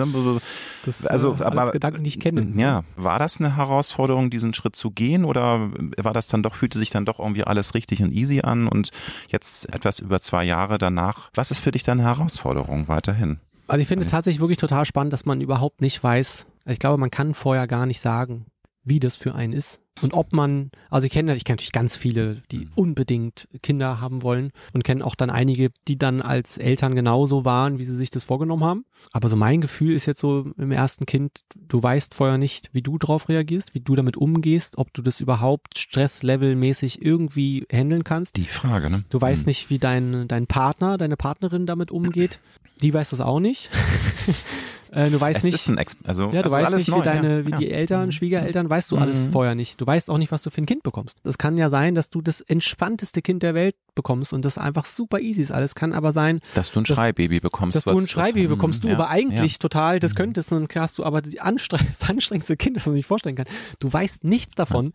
[0.85, 2.45] Das Also, äh, aber- Gedanken, die ich kenne.
[2.57, 6.77] ja, war das eine Herausforderung, diesen Schritt zu gehen oder war das dann doch, fühlte
[6.77, 8.89] sich dann doch irgendwie alles richtig und easy an und
[9.29, 13.39] jetzt etwas über zwei Jahre danach, was ist für dich dann eine Herausforderung weiterhin?
[13.67, 14.11] Also ich finde Ja.
[14.11, 16.45] tatsächlich wirklich total spannend, dass man überhaupt nicht weiß.
[16.65, 18.45] Ich glaube, man kann vorher gar nicht sagen,
[18.83, 19.79] wie das für einen ist.
[20.01, 22.71] Und ob man, also ich kenne ich kenne natürlich ganz viele, die Mhm.
[22.75, 27.77] unbedingt Kinder haben wollen und kenne auch dann einige, die dann als Eltern genauso waren,
[27.79, 28.85] wie sie sich das vorgenommen haben.
[29.11, 32.81] Aber so mein Gefühl ist jetzt so im ersten Kind, du weißt vorher nicht, wie
[32.81, 38.35] du drauf reagierst, wie du damit umgehst, ob du das überhaupt stresslevelmäßig irgendwie handeln kannst.
[38.37, 39.03] Die Frage, ne?
[39.09, 39.47] Du weißt Hm.
[39.49, 42.39] nicht, wie dein, dein Partner, deine Partnerin damit umgeht.
[42.81, 43.71] Die weiß das auch nicht.
[44.91, 47.45] äh, du weißt Es nicht, also ja, du weißt alles nicht, neu, wie deine, ja.
[47.47, 47.57] wie ja.
[47.57, 49.31] die Eltern, Schwiegereltern, weißt du alles Mhm.
[49.31, 49.81] vorher nicht.
[49.81, 51.17] Du weißt auch nicht, was du für ein Kind bekommst.
[51.23, 54.85] Es kann ja sein, dass du das entspannteste Kind der Welt bekommst und das einfach
[54.85, 55.51] super easy ist.
[55.51, 57.75] Alles kann aber sein, Dass du ein dass- Schreibaby bekommst.
[57.77, 59.57] dass was, du ein Schreibaby was, bekommst, du ja, aber eigentlich ja.
[59.59, 60.17] total das Mhm.
[60.17, 63.47] könntest und hast du aber die anstreng das anstrengendste Kind, das man sich vorstellen kann.
[63.79, 64.93] Du weißt nichts davon.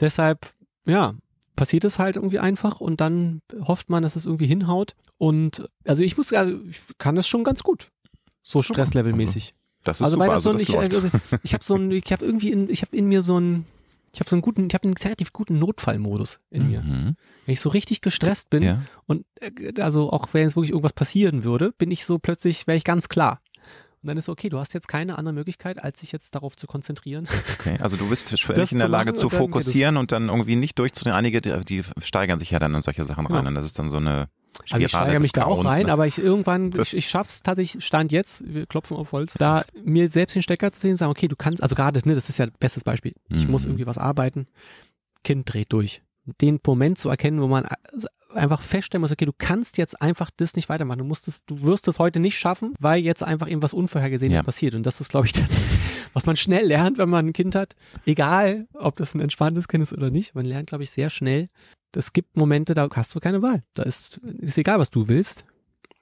[0.00, 0.46] Deshalb,
[0.86, 1.14] ja,
[1.56, 4.94] passiert es halt irgendwie einfach und dann hofft man, dass es irgendwie hinhaut.
[5.18, 7.90] Und also ich muss, also ich kann das schon ganz gut.
[8.42, 9.54] So stresslevelmäßig.
[9.84, 11.08] Das ist Also super, weil das so also ein, ich, also
[11.42, 13.66] ich habe so ein, ich habe irgendwie in, ich habe in mir so ein,
[14.12, 16.80] Ich habe so einen guten, ich habe einen relativ guten Notfallmodus in mir.
[16.82, 17.16] Mhm.
[17.46, 18.82] Wenn ich so richtig gestresst bin Ja.
[19.06, 22.76] und äh, also auch wenn jetzt wirklich irgendwas passieren würde, bin ich so plötzlich, wäre
[22.76, 23.40] ich ganz klar.
[24.02, 26.66] Und dann ist okay, du hast jetzt keine andere Möglichkeit, als sich jetzt darauf zu
[26.66, 27.28] konzentrieren.
[27.60, 30.56] Okay, also du bist völlig in der Lage zu und dann fokussieren und dann irgendwie
[30.56, 31.14] nicht durchzudrehen.
[31.14, 33.48] Einige, die, die steigern sich ja dann in solche Sachen rein Genau.
[33.48, 34.28] und das ist dann so eine
[34.70, 35.92] Also ich steigere mich da auch rein, ne?
[35.92, 39.64] aber ich irgendwann, Das- ich, ich schaff's tatsächlich, Stand jetzt, wir klopfen auf Holz, da
[39.84, 42.28] mir selbst den Stecker zu sehen und sagen, okay, du kannst, also gerade, ne, das
[42.28, 43.14] ist ja bestes Beispiel.
[43.28, 43.50] Ich Mhm.
[43.52, 44.46] muss irgendwie was arbeiten,
[45.24, 46.02] Kind dreht durch.
[46.40, 47.66] Den Moment zu erkennen, wo man
[48.34, 50.98] einfach feststellen muss, okay, du kannst jetzt einfach das nicht weitermachen.
[50.98, 54.42] Du musst es, du wirst es heute nicht schaffen, weil jetzt einfach irgendwas Unvorhergesehenes Ja.
[54.42, 54.74] passiert.
[54.74, 55.48] Und das ist, glaube ich, das,
[56.12, 57.74] was man schnell lernt, wenn man ein Kind hat.
[58.06, 60.34] Egal, ob das ein entspanntes Kind ist oder nicht.
[60.34, 61.48] Man lernt, glaube ich, sehr schnell.
[61.96, 63.62] Es gibt Momente, da hast du keine Wahl.
[63.74, 65.44] Da ist, ist egal, was du willst.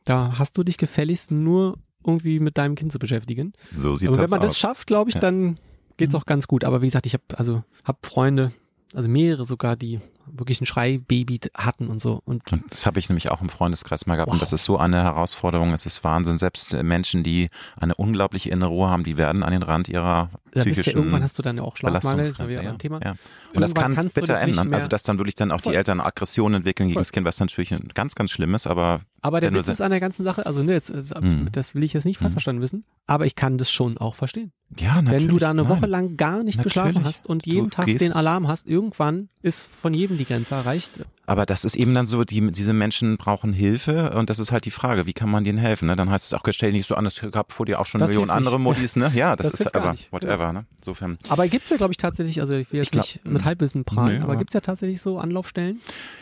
[0.05, 3.53] Da hast du dich gefälligst nur irgendwie mit deinem Kind zu beschäftigen.
[3.72, 4.59] So sieht Aber wenn das man das aus.
[4.59, 5.20] schafft, glaube ich, Ja.
[5.20, 5.57] dann
[5.97, 6.64] geht's auch ganz gut.
[6.64, 8.53] Aber wie gesagt, ich habe also hab Freunde,
[8.95, 10.01] also mehrere sogar, die
[10.32, 12.20] wirklich ein Schreibaby hatten und so.
[12.24, 14.30] Und Und das habe ich nämlich auch im Freundeskreis mal gehabt.
[14.30, 14.40] Und Wow.
[14.40, 15.72] das ist so eine Herausforderung.
[15.72, 16.38] Es ist Wahnsinn.
[16.38, 17.48] Selbst äh, Menschen, die
[17.80, 20.98] eine unglaubliche innere Ruhe haben, die werden an den Rand ihrer da bist ja, psychischen
[20.98, 23.00] irgendwann hast du dann ja auch Schlafmangel, das ist ja ein Thema.
[23.04, 23.10] ja.
[23.54, 24.72] Und das Irgendwann kann kannst du bitter das ändern.
[24.74, 25.72] Also dass dann wirklich dann auch Voll.
[25.72, 27.00] die Eltern Aggressionen entwickeln gegen Voll.
[27.02, 28.66] das Kind, was natürlich ein ganz, ganz schlimm ist.
[28.66, 31.48] Aber Aber der du Witz ist an der ganzen Sache, also ne, jetzt, äh, Mhm.
[31.52, 32.32] das will ich jetzt nicht falsch Mhm.
[32.34, 34.52] verstanden wissen, aber ich kann das schon auch verstehen.
[34.78, 35.22] ja, natürlich.
[35.22, 35.70] Wenn du da eine nein.
[35.70, 37.06] Woche lang gar nicht geschlafen Natürlich.
[37.08, 40.54] hast und Du jeden Tag gehst- den Alarm hast, irgendwann ist von jedem die Grenze
[40.54, 41.00] erreicht.
[41.26, 44.64] Aber das ist eben dann so, die, diese Menschen brauchen Hilfe und das ist halt
[44.66, 45.86] die Frage, wie kann man denen helfen?
[45.86, 45.96] Ne?
[45.96, 48.00] Dann heißt es auch, stell dich nicht so an, es gab vor dir auch schon
[48.00, 49.10] Das Millionen andere Modis, ne?
[49.14, 50.12] Ja, das, Das ist aber nicht.
[50.12, 50.66] whatever, ne?
[50.76, 51.18] Insofern.
[51.28, 53.84] Aber gibt's ja, glaube ich, tatsächlich, also ich will jetzt Ich glaub- nicht mit Halbwissen
[53.84, 55.80] prahlen, Nee, aber aber- gibt's ja tatsächlich so Anlaufstellen?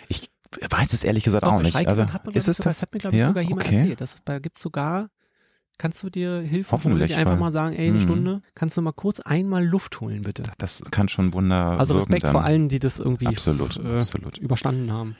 [0.08, 0.28] Ich
[0.70, 1.74] weiß es ehrlich gesagt Doch, auch nicht.
[1.76, 2.82] Also, ist es sogar, das?
[2.82, 3.26] hat mir, glaube ich, Ja?
[3.28, 3.76] sogar jemand Okay.
[3.76, 4.00] erzählt.
[4.00, 5.08] Das, da gibt's sogar,
[5.78, 8.00] kannst du dir Hilfe holen, Hoffentlich, die einfach mal sagen, ey, eine Mhm.
[8.02, 10.44] Stunde, kannst du mal kurz einmal Luft holen, bitte.
[10.58, 12.32] Das kann schon Wunder Also Respekt dann.
[12.32, 14.38] vor allen, die das irgendwie Absolut, äh, absolut.
[14.38, 15.16] überstanden haben.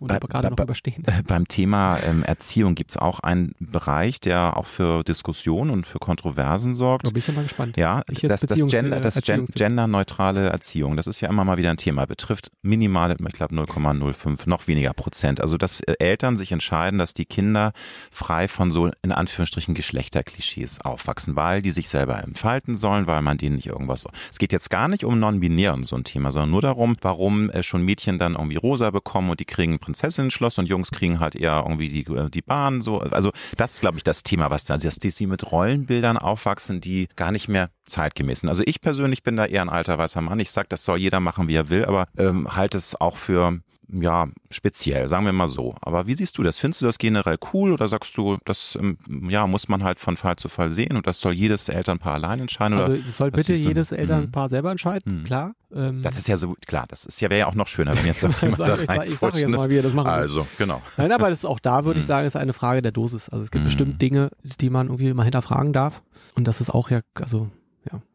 [0.00, 1.04] Oder Bei- gerade bei- noch überstehen.
[1.26, 5.98] Beim Thema ähm, Erziehung gibt es auch einen Bereich, der auch für Diskussionen und für
[5.98, 7.06] Kontroversen sorgt.
[7.06, 7.76] Da bin ich ja mal gespannt.
[7.76, 9.18] Ja, das, das, Gender, das
[9.54, 14.48] genderneutrale Erziehung, das ist ja immer mal wieder ein Thema, betrifft minimale, ich glaube 0,05,
[14.48, 15.40] noch weniger Prozent.
[15.40, 17.72] Also dass äh, Eltern sich entscheiden, dass die Kinder
[18.10, 23.38] frei von so in Anführungsstrichen Geschlechterklischees aufwachsen, weil die sich selber entfalten sollen, weil man
[23.38, 24.06] denen nicht irgendwas.
[24.30, 27.50] Es geht jetzt gar nicht um non-binär und so ein Thema, sondern nur darum, warum
[27.50, 31.34] äh, schon Mädchen dann irgendwie rosa bekommen und die kriegen Prinzessinnen-Schloss und Jungs kriegen halt
[31.34, 33.00] eher irgendwie die, äh, die Bahn so.
[33.00, 36.80] Also das ist, glaube ich, das Thema, was da, dass die sie mit Rollenbildern aufwachsen,
[36.80, 38.48] die gar nicht mehr zeitgemäß sind.
[38.48, 40.40] Also ich persönlich bin da eher ein alter weißer Mann.
[40.40, 43.60] Ich sag, das soll jeder machen, wie er will, aber ähm, halte es auch für
[43.88, 45.74] ja, speziell, sagen wir mal so.
[45.80, 46.58] Aber wie siehst du das?
[46.58, 50.16] Findest du das generell cool oder sagst du, das ähm, ja, muss man halt von
[50.16, 52.78] Fall zu Fall sehen und das soll jedes Elternpaar allein entscheiden?
[52.78, 53.00] Also Oder?
[53.00, 53.98] es soll bitte jedes Mhm.
[53.98, 55.24] Elternpaar selber entscheiden, Mhm.
[55.24, 55.54] klar.
[55.74, 58.04] Ähm, Das ist ja so, klar, das ist ja, wäre ja auch noch schöner, wenn
[58.06, 59.36] jetzt so jemand da sage ich ich sag reinfutscht.
[59.38, 60.06] jetzt mal, wie ihr das machen.
[60.08, 60.82] Also, genau.
[60.96, 62.08] Nein, aber das ist auch da, würde ich Mhm.
[62.08, 63.28] sagen, ist eine Frage der Dosis.
[63.28, 63.66] Also es gibt Mhm.
[63.66, 64.30] bestimmt Dinge,
[64.60, 66.02] die man irgendwie mal hinterfragen darf.
[66.36, 67.48] Und das ist auch ja, also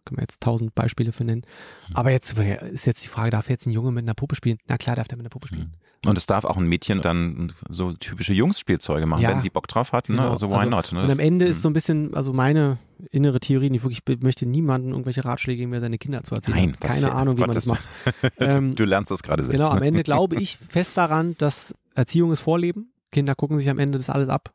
[0.10, 1.44] können wir jetzt tausend Beispiele für nennen.
[1.90, 1.96] Mhm.
[1.96, 4.58] Aber jetzt ist jetzt die Frage, darf jetzt ein Junge mit einer Puppe spielen?
[4.68, 5.74] Na klar, darf der mit einer Puppe spielen.
[6.06, 9.30] Und es darf auch ein Mädchen dann so typische Jungs-Spielzeuge machen, Ja.
[9.32, 10.08] wenn sie Bock drauf hat.
[10.08, 10.16] Ne?
[10.16, 10.32] Genau.
[10.32, 10.92] Also why Also, not?
[10.94, 11.04] Ne?
[11.04, 11.62] Und am Ende ist Mhm.
[11.62, 12.78] so ein bisschen, also meine
[13.12, 16.54] innere Theorie, ich wirklich ich möchte niemandem irgendwelche Ratschläge geben, wer seine Kinder zu erziehen
[16.56, 17.84] Nein, Keine wär- Ahnung, wie man das macht.
[18.40, 19.58] Ähm, du lernst das gerade selbst.
[19.60, 19.88] Genau, am ne?
[19.88, 22.94] Ende glaube ich fest daran, dass Erziehung ist Vorleben.
[23.12, 24.54] Kinder gucken sich am Ende das alles ab.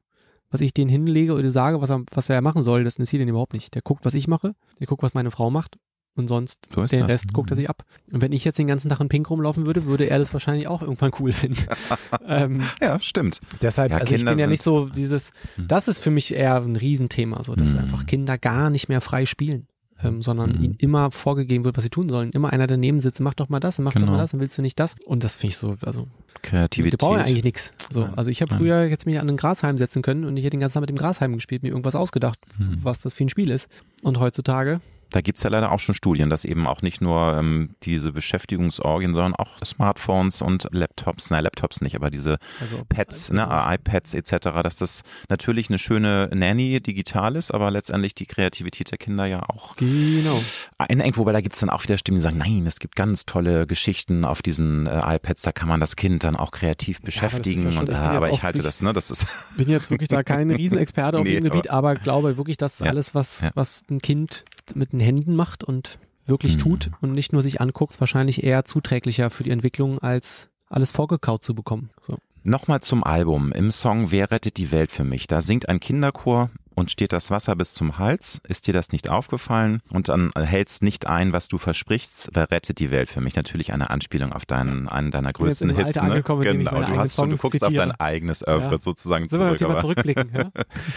[0.55, 3.29] Was ich denen hinlege oder sage, was er, was er machen soll, das interessiert ihn
[3.29, 3.75] überhaupt nicht.
[3.75, 5.79] Der guckt, was ich mache, der guckt, was meine Frau macht
[6.15, 7.09] und sonst So den das.
[7.09, 7.83] Rest guckt er sich ab.
[8.13, 10.69] Und wenn ich jetzt den ganzen Tag in Pink rumlaufen würde, würde er das wahrscheinlich
[10.69, 11.61] auch irgendwann cool finden.
[12.29, 13.41] ähm, Ja, stimmt.
[13.63, 15.67] deshalb, Ja, also ich Kinder bin ja nicht so dieses, Hm.
[15.67, 17.81] das ist für mich eher ein Riesenthema, so dass Hm.
[17.81, 19.67] einfach Kinder gar nicht mehr frei spielen.
[20.03, 20.63] Ähm, sondern Hm.
[20.65, 22.31] ihnen immer vorgegeben wird, was sie tun sollen.
[22.33, 24.13] Immer einer daneben sitzt, mach doch mal das, mach doch Genau.
[24.13, 24.97] mal das, dann willst du nicht das.
[25.07, 26.09] Und das finde ich so, also
[26.43, 26.95] Kreativität.
[27.01, 27.73] die brauchen ja eigentlich nichts.
[27.91, 30.57] So, also ich habe früher jetzt mich an einen Grashalm setzen können und ich hätte
[30.57, 32.79] den ganzen Tag mit dem Grashalm gespielt, mir irgendwas ausgedacht, Hm.
[32.83, 33.69] was das für ein Spiel ist.
[34.03, 34.81] Und heutzutage,
[35.15, 39.15] Da gibt's ja leider auch schon Studien, dass eben auch nicht nur ähm, diese Beschäftigungsorgien,
[39.15, 44.49] sondern auch Smartphones und Laptops, nein, Laptops nicht, aber diese also Pads, ne, iPads etc.,
[44.65, 49.43] dass das natürlich eine schöne Nanny digital ist, aber letztendlich die Kreativität der Kinder ja
[49.49, 50.41] auch Genau.
[50.79, 53.69] einengt, wobei da gibt's dann auch wieder Stimmen, die sagen, nein, es gibt ganz tolle
[53.69, 57.15] Geschichten auf diesen äh, iPads, da kann man das Kind dann auch kreativ aber das
[57.15, 57.63] ist beschäftigen.
[57.63, 59.91] ja schon- und, ich äh, aber ich halte nicht- das, ne, das ist Bin jetzt
[59.93, 62.87] wirklich da kein Riesenexperte auf Nee, dem Gebiet, aber, glaube wirklich, dass Ja.
[62.87, 63.51] alles, was, Ja.
[63.55, 64.45] was ein Kind
[64.75, 66.61] mit den Händen macht und wirklich Mhm.
[66.61, 70.91] tut und nicht nur sich anguckt, ist wahrscheinlich eher zuträglicher für die Entwicklung, als alles
[70.93, 71.91] vorgekaut zu bekommen.
[72.01, 72.17] So.
[72.43, 73.53] Nochmal zum Album.
[73.53, 75.27] Im Song Wer rettet die Welt für mich?
[75.27, 78.41] Da singt ein Kinderchor und steht das Wasser bis zum Hals.
[78.49, 79.81] Ist dir das nicht aufgefallen?
[79.91, 82.31] Und dann hältst nicht ein, was du versprichst.
[82.33, 83.37] Wer rettet die Welt für mich?
[83.37, 86.01] Natürlich eine Anspielung auf deinen, einen deiner größten Hits.
[86.03, 86.23] Ne?
[86.23, 87.83] Genau, du, hast schon, du guckst zitiere.
[87.83, 88.81] auf dein eigenes Oeuvre ja.
[88.81, 89.63] sozusagen zurück.
[89.63, 89.79] Aber.
[89.79, 90.31] zurückblicken.
[90.35, 90.51] Ja?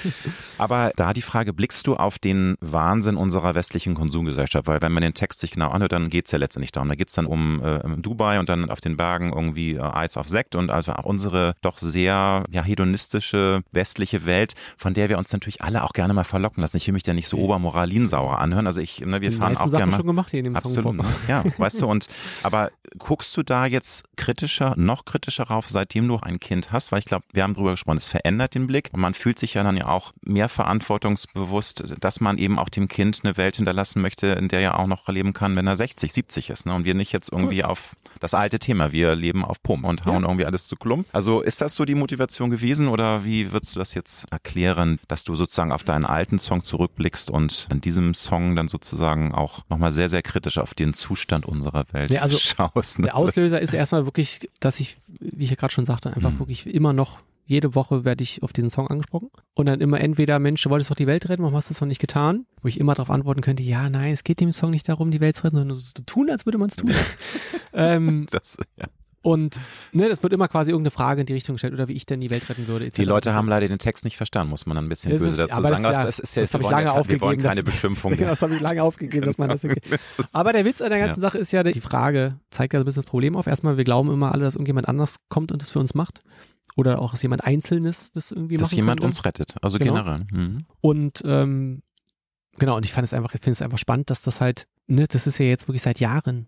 [0.57, 4.67] aber da die Frage, blickst du auf den Wahnsinn unserer westlichen Konsumgesellschaft?
[4.67, 6.89] Weil wenn man den Text sich genau anhört, dann geht es ja letztendlich darum.
[6.89, 10.17] Da geht es dann um äh, Dubai und dann auf den Bergen irgendwie äh, Eis
[10.17, 15.17] auf Sekt und also auch unsere doch sehr ja, hedonistische westliche Welt, von der wir
[15.17, 16.77] uns natürlich alle auch gerne mal verlocken lassen.
[16.77, 18.67] Ich will mich da nicht so obermoralinsauer anhören.
[18.67, 19.97] Also ich, ne, wir fahren auch gerne mal.
[19.97, 22.07] schon gemacht hier in dem Absolut, Song ja, weißt du, und
[22.43, 26.93] aber guckst du da jetzt kritischer, noch kritischer rauf, seitdem du ein Kind hast?
[26.93, 29.55] Weil ich glaube, wir haben drüber gesprochen, es verändert den Blick und man fühlt sich
[29.55, 34.01] ja dann ja auch mehr verantwortungsbewusst, dass man eben auch dem Kind eine Welt hinterlassen
[34.01, 36.65] möchte, in der er auch noch leben kann, wenn er 60, 70 ist.
[36.65, 36.73] Ne?
[36.73, 37.71] Und wir nicht jetzt irgendwie cool.
[37.71, 40.29] auf das alte Thema, wir leben auf Pump und hauen ja.
[40.29, 41.07] irgendwie alles zu Klump.
[41.11, 45.23] Also ist das so die Motivation gewesen oder wie würdest du das jetzt erklären, dass
[45.23, 49.91] du sozusagen auf deinen alten Song zurückblickst und in diesem Song dann sozusagen auch nochmal
[49.91, 52.99] sehr, sehr kritisch auf den Zustand unserer Welt ja, also schaust?
[52.99, 53.05] Ne?
[53.05, 56.39] Der Auslöser ist erstmal wirklich, dass ich, wie ich ja gerade schon sagte, einfach mhm.
[56.39, 59.29] wirklich immer noch jede Woche werde ich auf diesen Song angesprochen.
[59.53, 61.81] Und dann immer entweder, Mensch, du wolltest doch die Welt retten, warum hast du das
[61.81, 62.45] noch nicht getan?
[62.61, 65.21] Wo ich immer darauf antworten könnte, ja, nein, es geht dem Song nicht darum, die
[65.21, 66.91] Welt zu retten, sondern so tun, als würde man es tun.
[67.73, 68.85] ähm, das, ja.
[69.21, 69.59] Und
[69.91, 72.21] ne, das wird immer quasi irgendeine Frage in die Richtung gestellt oder wie ich denn
[72.21, 72.85] die Welt retten würde.
[72.85, 72.95] Etc.
[72.95, 75.43] Die Leute haben leider den Text nicht verstanden, muss man dann ein bisschen das böse
[75.43, 75.83] ist, dazu sagen.
[75.83, 77.21] Das, das, ist ja, das habe ich lange ja, aufgegeben.
[77.21, 78.15] Wir wollen keine das, Beschimpfung.
[78.15, 79.65] Genau, das habe ich lange aufgegeben, dass man das
[80.33, 81.29] Aber der Witz an der ganzen ja.
[81.29, 83.47] Sache ist ja, die Frage zeigt ja so ein bisschen das Problem auf.
[83.47, 86.21] Erstmal, wir glauben immer alle, dass irgendjemand anders kommt und das für uns macht.
[86.75, 88.71] Oder auch, dass jemand Einzelnes das irgendwie macht.
[88.71, 89.07] Dass jemand könnte.
[89.07, 89.95] uns rettet, also genau.
[89.95, 90.27] generell.
[90.31, 90.65] Mhm.
[90.79, 91.81] Und ähm,
[92.59, 95.05] genau, und ich fand es einfach, ich finde es einfach spannend, dass das halt, ne,
[95.07, 96.47] das ist ja jetzt wirklich seit Jahren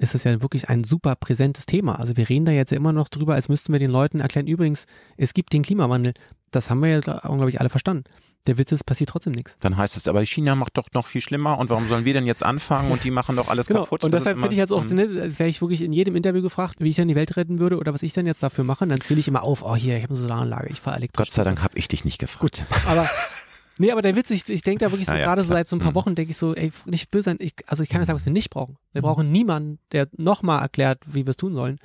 [0.00, 1.98] ist es ja wirklich ein super präsentes Thema.
[1.98, 4.46] Also wir reden da jetzt ja immer noch drüber, als müssten wir den Leuten erklären,
[4.46, 4.86] übrigens,
[5.16, 6.14] es gibt den Klimawandel.
[6.50, 8.04] Das haben wir ja, glaube ich, alle verstanden.
[8.46, 9.58] Der Witz ist, es passiert trotzdem nichts.
[9.60, 12.24] Dann heißt es, aber China macht doch noch viel schlimmer und warum sollen wir denn
[12.24, 13.80] jetzt anfangen und die machen doch alles genau.
[13.80, 14.02] kaputt?
[14.02, 16.76] Und das deshalb finde ich jetzt auch, ne, wäre ich wirklich in jedem Interview gefragt,
[16.78, 19.02] wie ich dann die Welt retten würde oder was ich dann jetzt dafür mache, dann
[19.02, 21.26] zähle ich immer auf, oh hier, ich habe eine Solaranlage, ich fahre elektrisch.
[21.26, 22.40] Gott sei Dank habe ich dich nicht gefragt.
[22.40, 23.06] Gut, aber
[23.80, 25.74] Nee, aber der Witz, ich, ich denke da wirklich so, ja, gerade so seit so
[25.74, 25.94] ein paar mhm.
[25.94, 28.26] Wochen, denke ich so, ey, nicht böse sein, ich, also ich kann nicht sagen, was
[28.26, 28.76] wir nicht brauchen.
[28.92, 31.78] Wir brauchen niemanden, der nochmal erklärt, wie wir es tun sollen.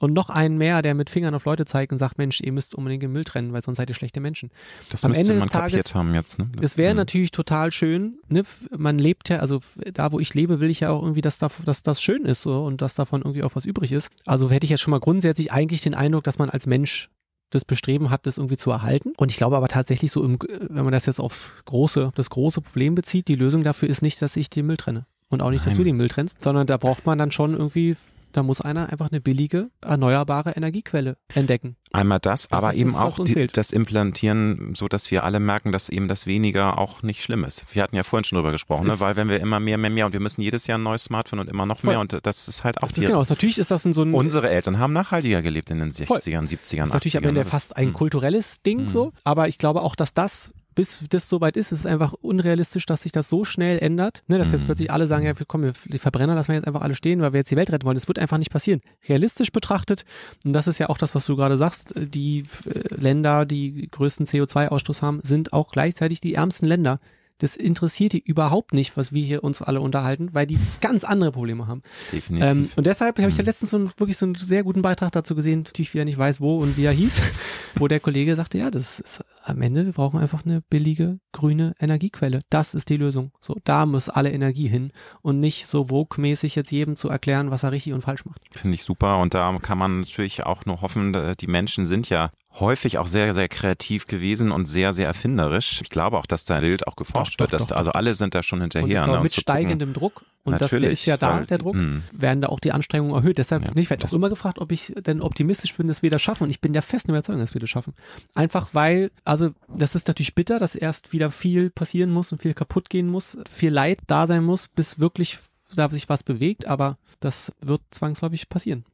[0.00, 2.74] Und noch einen mehr, der mit Fingern auf Leute zeigt und sagt, Mensch, ihr müsst
[2.74, 4.48] unbedingt den Müll trennen, weil sonst seid ihr schlechte Menschen.
[4.88, 6.50] Das Am Ende des Tages, haben jetzt, ne?
[6.62, 6.98] Es wäre mhm.
[6.98, 8.44] natürlich total schön, ne?
[8.74, 9.60] Man lebt ja, also
[9.92, 12.40] da, wo ich lebe, will ich ja auch irgendwie, dass, da, dass das schön ist
[12.40, 14.08] so, und dass davon irgendwie auch was übrig ist.
[14.24, 17.10] Also hätte ich jetzt schon mal grundsätzlich eigentlich den Eindruck, dass man als Mensch
[17.52, 19.12] das Bestreben hat, das irgendwie zu erhalten.
[19.16, 22.60] Und ich glaube aber tatsächlich so, im, wenn man das jetzt aufs große, das große
[22.60, 25.06] Problem bezieht, die Lösung dafür ist nicht, dass ich den Müll trenne.
[25.28, 25.68] Und auch nicht, Nein.
[25.70, 27.96] dass du den Müll trennst, sondern da braucht man dann schon irgendwie
[28.32, 31.76] da muss einer einfach eine billige, erneuerbare Energiequelle entdecken.
[31.92, 35.72] Einmal das, das aber eben das, auch die, das Implantieren, so dass wir alle merken,
[35.72, 37.66] dass eben das weniger auch nicht schlimm ist.
[37.74, 38.98] Wir hatten ja vorhin schon drüber gesprochen, ne?
[39.00, 41.40] weil wenn wir immer mehr, mehr, mehr und wir müssen jedes Jahr ein neues Smartphone
[41.40, 41.90] und immer noch voll.
[41.90, 44.14] mehr und das ist halt auch das ist genau, natürlich ist das in so ein
[44.14, 46.16] Unsere Eltern haben nachhaltiger gelebt in den 60ern, voll.
[46.18, 47.92] 70ern, das ist natürlich am Ende fast ein hm.
[47.92, 48.88] kulturelles Ding hm.
[48.88, 52.86] so, aber ich glaube auch, dass das bis das soweit ist, ist es einfach unrealistisch,
[52.86, 54.54] dass sich das so schnell ändert, ne, dass mhm.
[54.54, 57.20] jetzt plötzlich alle sagen, ja, komm, wir, die Verbrenner lassen wir jetzt einfach alle stehen,
[57.20, 57.96] weil wir jetzt die Welt retten wollen.
[57.96, 58.80] Das wird einfach nicht passieren.
[59.08, 60.04] Realistisch betrachtet,
[60.44, 64.26] und das ist ja auch das, was du gerade sagst, die äh, Länder, die größten
[64.26, 67.00] CO2-Ausstoß haben, sind auch gleichzeitig die ärmsten Länder
[67.42, 71.32] das interessiert die überhaupt nicht, was wir hier uns alle unterhalten, weil die ganz andere
[71.32, 71.82] Probleme haben.
[72.12, 72.48] Definitiv.
[72.48, 73.46] Ähm, und deshalb habe ich ja mhm.
[73.46, 76.40] letztens so einen, wirklich so einen sehr guten Beitrag dazu gesehen, natürlich wieder nicht weiß,
[76.40, 77.20] wo und wie er hieß,
[77.74, 81.74] wo der Kollege sagte, ja, das ist am Ende, wir brauchen einfach eine billige grüne
[81.80, 82.42] Energiequelle.
[82.48, 83.32] Das ist die Lösung.
[83.40, 87.64] So, da muss alle Energie hin und nicht so vogue-mäßig jetzt jedem zu erklären, was
[87.64, 88.40] er richtig und falsch macht.
[88.52, 92.30] Finde ich super und da kann man natürlich auch nur hoffen, die Menschen sind ja
[92.58, 95.80] häufig auch sehr, sehr kreativ gewesen und sehr, sehr erfinderisch.
[95.82, 97.52] Ich glaube auch, dass da Bild auch geforscht doch, wird.
[97.52, 98.84] Dass, doch, also alle sind da schon hinterher.
[98.84, 101.58] Und ich glaube, ne, mit steigendem Druck und das, der ist ja da, weil, der
[101.58, 102.00] Druck, mh.
[102.12, 103.38] werden da auch die Anstrengungen erhöht.
[103.38, 106.20] Deshalb, ja, ich werde auch immer gefragt, ob ich denn optimistisch bin, dass wir das
[106.20, 106.44] schaffen.
[106.44, 107.94] Und ich bin der festen Überzeugung, dass wir das schaffen.
[108.34, 112.54] Einfach weil, also das ist natürlich bitter, dass erst wieder viel passieren muss und viel
[112.54, 115.38] kaputt gehen muss, viel Leid da sein muss, bis wirklich
[115.74, 116.66] da sich was bewegt.
[116.66, 118.84] Aber das wird zwangsläufig passieren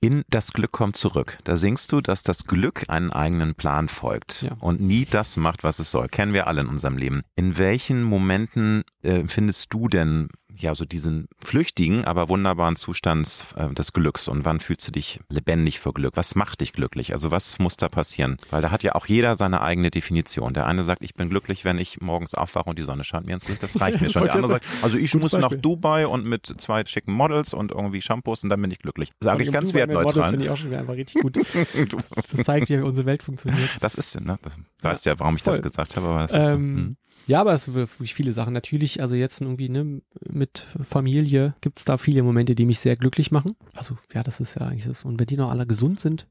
[0.00, 1.38] in Das Glück kommt zurück.
[1.44, 4.56] Da singst du, dass das Glück einen eigenen Plan folgt ja.
[4.60, 6.08] und nie das macht, was es soll.
[6.08, 7.22] Kennen wir alle in unserem Leben.
[7.36, 10.28] In welchen Momenten äh, findest du denn
[10.60, 15.20] ja, so diesen flüchtigen, aber wunderbaren Zustand äh, des Glücks und wann fühlst du dich
[15.28, 16.16] lebendig vor Glück?
[16.16, 17.12] Was macht dich glücklich?
[17.12, 18.38] Also was muss da passieren?
[18.50, 20.54] Weil da hat ja auch jeder seine eigene Definition.
[20.54, 23.34] Der eine sagt, ich bin glücklich, wenn ich morgens aufwache und die Sonne scheint mir
[23.34, 24.24] ins Gesicht, das reicht mir schon.
[24.24, 28.02] Der andere sagt, also ich muss nach Dubai und mit zwei schicken Models und irgendwie
[28.02, 29.10] Shampoos und dann bin ich glücklich.
[29.20, 30.30] Sage ich ganz wertneutral.
[30.30, 31.36] finde ich auch schon einfach richtig gut.
[32.32, 33.70] das zeigt, wie unsere Welt funktioniert.
[33.80, 34.38] Das ist, ne?
[34.42, 35.54] Das, du weißt ja, warum ich Voll.
[35.54, 36.82] das gesagt habe, aber das ist ähm, so.
[36.82, 36.96] Hm.
[37.28, 38.54] Ja, aber es wirklich viele Sachen.
[38.54, 42.96] Natürlich, also jetzt irgendwie ne, mit Familie gibt es da viele Momente, die mich sehr
[42.96, 43.54] glücklich machen.
[43.74, 45.04] Also ja, das ist ja eigentlich das.
[45.04, 46.26] Und wenn die noch alle gesund sind,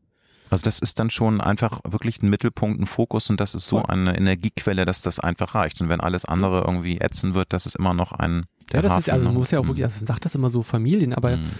[0.49, 3.83] also das ist dann schon einfach wirklich ein Mittelpunkt, ein Fokus und das ist so
[3.83, 5.81] eine Energiequelle, dass das einfach reicht.
[5.81, 8.45] Und wenn alles andere irgendwie ätzen wird, das ist immer noch ein.
[8.71, 10.49] ja, das Hafen ist also man muss ja auch wirklich, also man sagt das immer
[10.49, 11.51] so Familien, aber mhm.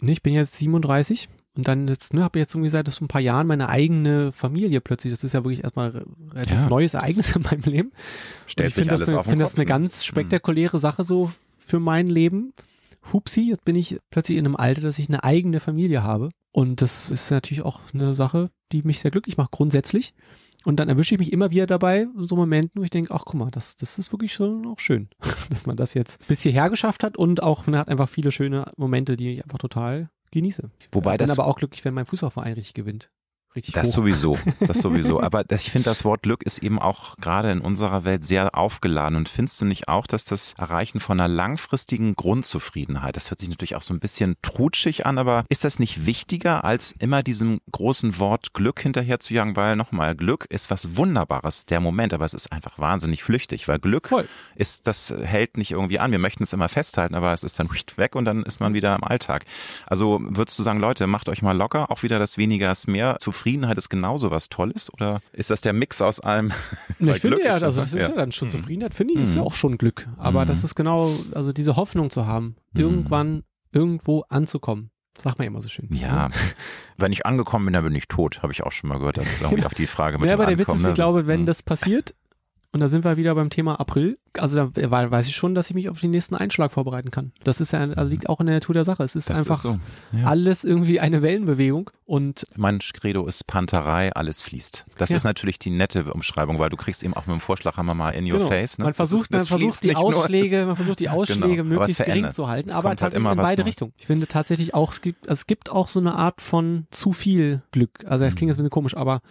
[0.00, 3.08] ne, ich bin jetzt 37 und dann jetzt, ne, habe jetzt irgendwie seit so ein
[3.08, 5.12] paar Jahren meine eigene Familie plötzlich.
[5.12, 6.68] Das ist ja wirklich erstmal ein relativ ja.
[6.68, 7.92] neues Ereignis in meinem Leben.
[8.46, 10.04] Stellt sich alles eine, auf Ich finde das eine ganz mhm.
[10.04, 12.52] spektakuläre Sache so für mein Leben.
[13.12, 16.30] Hupsi, jetzt bin ich plötzlich in einem Alter, dass ich eine eigene Familie habe.
[16.52, 20.14] Und das ist natürlich auch eine Sache, die mich sehr glücklich macht, grundsätzlich.
[20.64, 23.34] Und dann erwische ich mich immer wieder dabei, so Momenten, wo ich denke, ach guck
[23.34, 25.08] mal, das, das ist wirklich schon auch schön,
[25.50, 28.72] dass man das jetzt bis hierher geschafft hat und auch, man hat einfach viele schöne
[28.76, 30.70] Momente, die ich einfach total genieße.
[30.92, 33.10] Wobei ich bin das aber auch glücklich, wenn mein Fußballverein richtig gewinnt
[33.56, 33.94] richtig Das hoch.
[33.94, 35.20] sowieso, das sowieso.
[35.22, 38.54] Aber das, ich finde, das Wort Glück ist eben auch gerade in unserer Welt sehr
[38.54, 39.16] aufgeladen.
[39.16, 43.48] Und findest du nicht auch, dass das Erreichen von einer langfristigen Grundzufriedenheit, das hört sich
[43.48, 47.60] natürlich auch so ein bisschen trutschig an, aber ist das nicht wichtiger, als immer diesem
[47.72, 49.56] großen Wort Glück hinterher zu jagen?
[49.56, 53.78] Weil nochmal, Glück ist was Wunderbares, der Moment, aber es ist einfach wahnsinnig flüchtig, weil
[53.78, 54.28] Glück Voll.
[54.54, 56.12] ist, das hält nicht irgendwie an.
[56.12, 58.94] Wir möchten es immer festhalten, aber es ist dann weg und dann ist man wieder
[58.94, 59.44] im Alltag.
[59.86, 63.16] Also würdest du sagen, Leute, macht euch mal locker, auch wieder das weniger ist mehr
[63.18, 66.52] zufrieden Zufriedenheit ist genauso was Tolles oder ist das der Mix aus allem?
[66.98, 68.50] Ja, ich finde ja, also das ist ja, ja dann schon.
[68.50, 69.46] Zufriedenheit, finde ich, ist ja mhm.
[69.46, 70.08] auch schon Glück.
[70.16, 70.48] Aber mhm.
[70.48, 72.80] das ist genau, also diese Hoffnung zu haben, mhm.
[72.80, 74.90] irgendwann irgendwo anzukommen.
[75.16, 75.88] Sag mal immer so schön.
[75.92, 76.34] Ja, ne?
[76.96, 79.18] wenn ich angekommen bin, dann bin ich tot, habe ich auch schon mal gehört.
[79.18, 81.46] Das ist irgendwie auf die Frage mit Ja, aber der Witz ist, ich glaube, wenn
[81.46, 82.14] das passiert,
[82.76, 84.18] und da sind wir wieder beim Thema April.
[84.38, 87.32] Also da weiß ich schon, dass ich mich auf den nächsten Einschlag vorbereiten kann.
[87.42, 89.02] Das ist ja, also liegt auch in der Natur der Sache.
[89.02, 89.80] Es ist das einfach ist so.
[90.12, 90.24] ja.
[90.26, 91.90] alles irgendwie eine Wellenbewegung.
[92.04, 94.84] Und mein Credo ist Panterei, alles fließt.
[94.98, 95.16] Das ja.
[95.16, 98.30] ist natürlich die nette Umschreibung, weil du kriegst eben auch mit dem Vorschlaghammer mal in
[98.30, 98.50] your genau.
[98.50, 98.76] face.
[98.76, 98.84] Ne?
[98.84, 101.16] Man versucht, ist, man versucht die Ausschläge, man versucht die genau.
[101.16, 101.80] Ausschläge genau.
[101.80, 103.94] möglichst gering zu halten, aber halt tatsächlich in beide Richtungen.
[103.96, 107.14] Ich finde tatsächlich auch, es gibt, also es gibt auch so eine Art von zu
[107.14, 108.04] viel Glück.
[108.06, 109.22] Also es klingt jetzt ein bisschen komisch, aber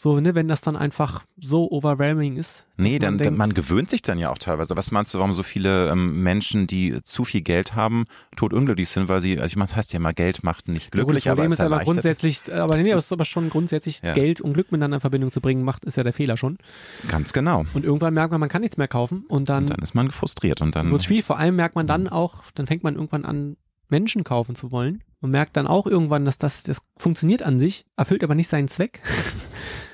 [0.00, 2.66] so, ne, wenn das dann einfach so overwhelming ist.
[2.76, 4.76] Nee, dann, denkt, man gewöhnt sich dann ja auch teilweise.
[4.76, 8.04] Was meinst du, warum so viele ähm, Menschen, die zu viel Geld haben,
[8.36, 11.24] totunglücklich sind, weil sie, also ich meine, das heißt ja immer, Geld macht nicht glücklich,
[11.24, 14.00] ja, gut, das Problem aber ist aber grundsätzlich, aber nee, das ist aber schon grundsätzlich
[14.04, 14.14] ja.
[14.14, 16.58] Geld und Glück miteinander in Verbindung zu bringen, macht, ist ja der Fehler schon.
[17.08, 17.64] Ganz genau.
[17.74, 20.12] Und irgendwann merkt man, man kann nichts mehr kaufen und dann, und dann ist man
[20.12, 21.24] frustriert und dann wird schwierig.
[21.24, 23.56] Vor allem merkt man dann auch, dann fängt man irgendwann an,
[23.88, 27.86] Menschen kaufen zu wollen und merkt dann auch irgendwann, dass das, das funktioniert an sich,
[27.96, 29.00] erfüllt aber nicht seinen Zweck.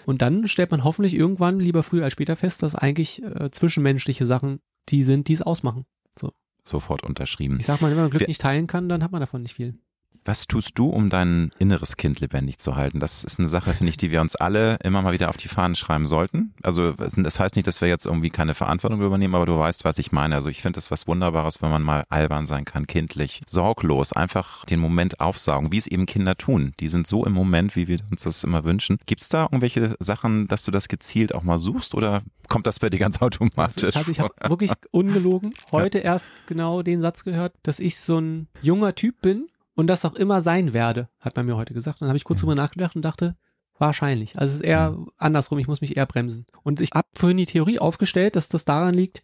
[0.06, 4.26] Und dann stellt man hoffentlich irgendwann lieber früher als später fest, dass eigentlich äh, zwischenmenschliche
[4.26, 5.84] Sachen die sind, die es ausmachen.
[6.18, 6.32] So.
[6.64, 7.58] Sofort unterschrieben.
[7.60, 9.54] Ich sag mal, wenn man Glück Wir nicht teilen kann, dann hat man davon nicht
[9.54, 9.78] viel.
[10.24, 12.98] Was tust du, um dein inneres Kind lebendig zu halten?
[12.98, 15.48] Das ist eine Sache, finde ich, die wir uns alle immer mal wieder auf die
[15.48, 16.54] Fahnen schreiben sollten.
[16.62, 19.98] Also das heißt nicht, dass wir jetzt irgendwie keine Verantwortung übernehmen, aber du weißt, was
[19.98, 20.34] ich meine.
[20.34, 24.64] Also ich finde es was Wunderbares, wenn man mal albern sein kann, kindlich, sorglos, einfach
[24.64, 26.72] den Moment aufsaugen, wie es eben Kinder tun.
[26.80, 28.98] Die sind so im Moment, wie wir uns das immer wünschen.
[29.06, 32.80] Gibt es da irgendwelche Sachen, dass du das gezielt auch mal suchst oder kommt das
[32.80, 33.96] bei dir ganz automatisch?
[33.96, 36.04] Also, ich habe wirklich ungelogen heute ja.
[36.04, 40.14] erst genau den Satz gehört, dass ich so ein junger Typ bin, und das auch
[40.14, 42.00] immer sein werde, hat man mir heute gesagt.
[42.00, 42.48] Dann habe ich kurz mhm.
[42.48, 43.36] drüber nachgedacht und dachte,
[43.78, 44.38] wahrscheinlich.
[44.38, 45.10] Also es ist eher mhm.
[45.18, 46.46] andersrum, ich muss mich eher bremsen.
[46.62, 49.22] Und ich habe vorhin die Theorie aufgestellt, dass das daran liegt,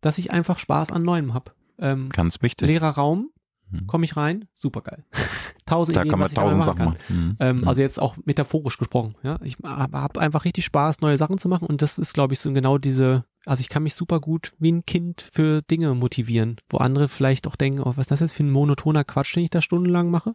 [0.00, 1.52] dass ich einfach Spaß an Neuem habe.
[1.78, 2.68] Ähm, Ganz wichtig.
[2.68, 3.30] Leerer Raum,
[3.70, 3.86] mhm.
[3.86, 5.04] komme ich rein, super geil.
[5.66, 6.98] tausend da Ideen, kann man tausend Sachen machen.
[7.08, 7.36] Mhm.
[7.40, 7.68] Ähm, mhm.
[7.68, 9.14] Also jetzt auch metaphorisch gesprochen.
[9.22, 12.34] Ja, ich habe hab einfach richtig Spaß, neue Sachen zu machen und das ist, glaube
[12.34, 13.24] ich, so genau diese.
[13.46, 17.46] Also ich kann mich super gut wie ein Kind für Dinge motivieren, wo andere vielleicht
[17.46, 20.10] auch denken, oh, was ist das jetzt für ein monotoner Quatsch, den ich da stundenlang
[20.10, 20.34] mache.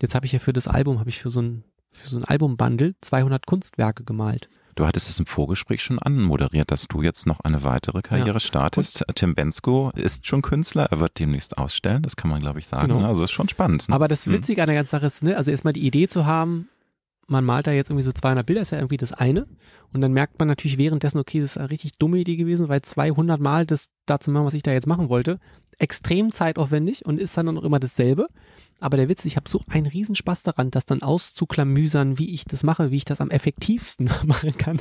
[0.00, 2.24] Jetzt habe ich ja für das Album, habe ich für so ein für so ein
[2.24, 4.48] Albumbundle 200 Kunstwerke gemalt.
[4.76, 8.40] Du hattest es im Vorgespräch schon anmoderiert, dass du jetzt noch eine weitere Karriere ja.
[8.40, 9.04] startest.
[9.14, 12.88] Tim Bensko ist schon Künstler, er wird demnächst ausstellen, das kann man glaube ich sagen.
[12.88, 13.06] Genau.
[13.06, 13.88] Also ist schon spannend.
[13.88, 13.94] Ne?
[13.94, 14.34] Aber das hm.
[14.34, 14.62] Witzige hm.
[14.62, 16.68] an der ganzen Sache ist, ne, also erstmal die Idee zu haben,
[17.30, 19.46] man malt da jetzt irgendwie so 200 Bilder, ist ja irgendwie das eine.
[19.92, 22.82] Und dann merkt man natürlich währenddessen, okay, das ist eine richtig dumme Idee gewesen, weil
[22.82, 25.38] 200 Mal das dazu machen, was ich da jetzt machen wollte,
[25.78, 28.26] extrem zeitaufwendig und ist dann noch immer dasselbe.
[28.80, 32.62] Aber der Witz, ich habe so einen Riesenspaß daran, das dann auszuklamüsern, wie ich das
[32.62, 34.80] mache, wie ich das am effektivsten machen kann.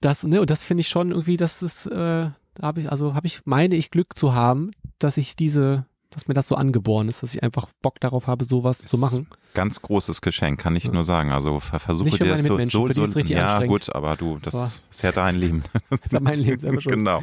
[0.00, 3.14] Das, ne, und das finde ich schon irgendwie, das ist, äh, Da habe ich, also
[3.14, 7.08] habe ich, meine ich Glück zu haben, dass ich diese, dass mir das so angeboren
[7.08, 9.26] ist, dass ich einfach Bock darauf habe, sowas zu machen.
[9.56, 11.32] Ganz großes Geschenk, kann ich nur sagen.
[11.32, 15.02] Also versuche Nicht dir das so, so, so ja gut, aber du, das Aber- ist
[15.02, 15.62] ja dein Leben.
[15.88, 16.92] Das ist ja mein Leben selber schon.
[16.92, 17.22] Genau.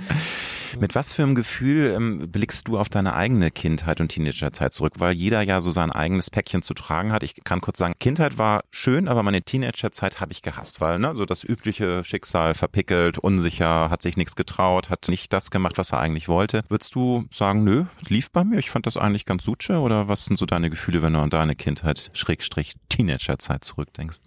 [0.80, 4.94] Mit was für einem Gefühl ähm, blickst du auf deine eigene Kindheit und Teenagerzeit zurück?
[4.98, 7.22] Weil jeder ja so sein eigenes Päckchen zu tragen hat.
[7.22, 11.14] Ich kann kurz sagen, Kindheit war schön, aber meine Teenagerzeit habe ich gehasst, weil ne,
[11.16, 15.92] so das übliche Schicksal verpickelt, unsicher, hat sich nichts getraut, hat nicht das gemacht, was
[15.92, 16.64] er eigentlich wollte.
[16.70, 20.26] Würdest du sagen, nö, lief bei mir, ich fand das eigentlich ganz suche oder was
[20.26, 24.20] sind so deine Gefühle, wenn du an deine Kindheit, Schrägstrich, Teenagerzeit zurückdenkst?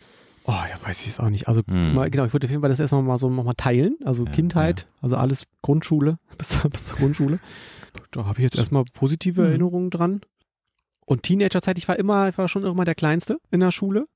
[0.44, 1.48] Oh, ja, weiß ich es auch nicht.
[1.48, 1.94] Also Hm.
[1.94, 3.96] mal, genau, ich würde auf jeden Fall das erstmal mal so noch mal teilen.
[4.04, 7.40] Also Ja, Kindheit, also alles Grundschule, bis, zur- bis zur Grundschule.
[8.12, 9.48] Da habe ich jetzt erstmal positive Hm.
[9.48, 10.20] Erinnerungen dran.
[11.04, 14.06] Und Teenagerzeit, ich war immer, ich war schon immer der Kleinste in der Schule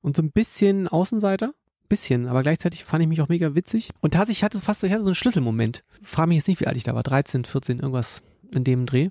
[0.00, 1.52] und so ein bisschen Außenseiter.
[1.88, 3.90] Bisschen, aber gleichzeitig fand ich mich auch mega witzig.
[4.00, 5.84] Und tatsächlich hatte es fast, ich hatte so einen Schlüsselmoment.
[6.02, 7.04] Frage mich jetzt nicht, wie alt ich da war.
[7.04, 8.22] 13, 14, irgendwas
[8.52, 9.10] in dem Dreh.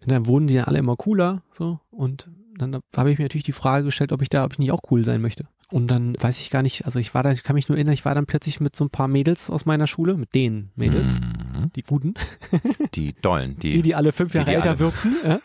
[0.00, 1.78] Und dann wurden die dann alle immer cooler, so.
[1.92, 2.28] Und
[2.58, 4.80] dann habe ich mir natürlich die Frage gestellt, ob ich da, ob ich nicht auch
[4.90, 5.44] cool sein möchte.
[5.70, 7.94] Und dann weiß ich gar nicht, also ich war da, ich kann mich nur erinnern,
[7.94, 11.20] ich war dann plötzlich mit so ein paar Mädels aus meiner Schule, mit den Mädels,
[11.20, 11.70] Mhm.
[11.74, 12.14] die guten,
[12.94, 15.40] Die Dollen, die, die, die alle fünf die, Jahre die älter alle- wirkten, ja.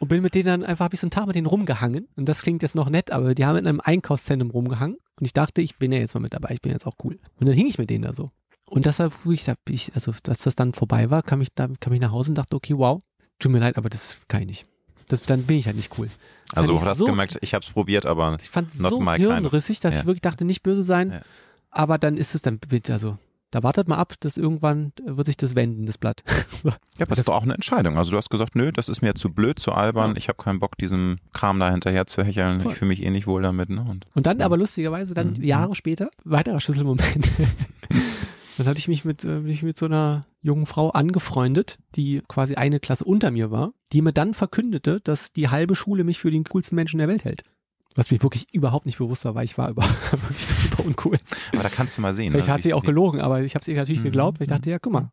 [0.00, 2.08] Und bin mit denen dann einfach, habe ich so einen Tag mit denen rumgehangen.
[2.16, 4.96] Und das klingt jetzt noch nett, aber die haben in einem Einkaufszentrum rumgehangen.
[5.18, 7.18] Und ich dachte, ich bin ja jetzt mal mit dabei, ich bin jetzt auch cool.
[7.38, 8.30] Und dann hing ich mit denen da so.
[8.64, 11.68] Und das war, wo ich, ich also, dass das dann vorbei war, kam ich da,
[11.80, 13.02] kam ich nach Hause und dachte, okay, wow,
[13.38, 14.66] tut mir leid, aber das kann ich nicht.
[15.10, 16.08] Das, dann bin ich halt nicht cool.
[16.48, 19.04] Das Also du hast so, gemerkt, ich habe es probiert, aber Ich fand es so
[19.12, 20.00] hirnrissig, dass Ja.
[20.00, 21.10] ich wirklich dachte, nicht böse sein.
[21.10, 21.20] Ja.
[21.70, 22.58] Aber dann ist es dann,
[22.88, 23.18] also,
[23.52, 26.22] da wartet mal ab, dass irgendwann wird sich das wenden, das Blatt.
[26.64, 27.98] ja, aber das ist doch auch eine Entscheidung.
[27.98, 30.12] Also du hast gesagt, nö, das ist mir zu blöd, zu albern.
[30.12, 30.16] Ja.
[30.16, 32.60] Ich habe keinen Bock, diesem Kram da hinterher zu hecheln.
[32.60, 32.72] Voll.
[32.72, 33.68] Ich fühle mich eh nicht wohl damit.
[33.70, 33.84] Ne?
[33.88, 35.42] Und Und dann aber lustigerweise, dann Mhm.
[35.42, 37.28] Jahre später, weiterer Schlüsselmoment.
[38.58, 42.54] dann hatte ich mich mit, äh, mich mit so einer jungen Frau angefreundet, die quasi
[42.54, 46.30] eine Klasse unter mir war, die mir dann verkündete, dass die halbe Schule mich für
[46.30, 47.42] den coolsten Menschen der Welt hält.
[47.94, 49.82] Was mir wirklich überhaupt nicht bewusst war, weil ich war über,
[50.12, 51.18] wirklich super uncool.
[51.52, 52.30] aber da kannst du mal sehen.
[52.30, 54.04] Vielleicht ne, hat sie auch gelogen, aber ich habe sie natürlich Mhm.
[54.04, 54.38] geglaubt.
[54.40, 55.10] weil Ich dachte, ja, guck mal,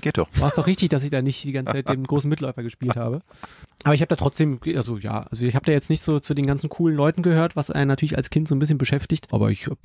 [0.00, 0.28] Geht doch.
[0.38, 2.96] war es doch richtig, dass ich da nicht die ganze Zeit den großen Mitläufer gespielt
[2.96, 3.20] habe.
[3.84, 6.34] Aber ich habe da trotzdem, also ja, also ich habe da jetzt nicht so zu
[6.34, 9.28] den ganzen coolen Leuten gehört, was einen natürlich als Kind so ein bisschen beschäftigt.
[9.32, 9.78] Aber ich habe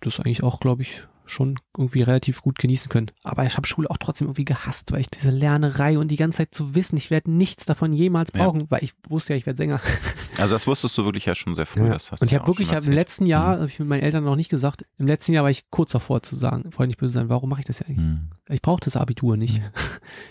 [0.00, 3.10] das eigentlich auch, glaube ich, schon irgendwie relativ gut genießen können.
[3.22, 6.38] Aber ich habe Schule auch trotzdem irgendwie gehasst, weil ich diese Lernerei und die ganze
[6.38, 8.44] Zeit zu wissen, ich werde nichts davon jemals Ja.
[8.44, 9.80] brauchen, weil ich wusste ja, ich werde Sänger.
[10.38, 11.88] Also das wusstest du wirklich ja schon sehr früh.
[11.88, 13.88] Das hast und ich ja habe wirklich, ich hab im letzten Jahr, habe ich mit
[13.88, 16.96] meinen Eltern noch nicht gesagt, im letzten Jahr war ich kurz davor zu sagen, freundlich
[16.96, 18.06] böse sein, warum mache ich das ja eigentlich?
[18.06, 18.28] Hm.
[18.48, 19.60] Ich brauche das Abitur nicht.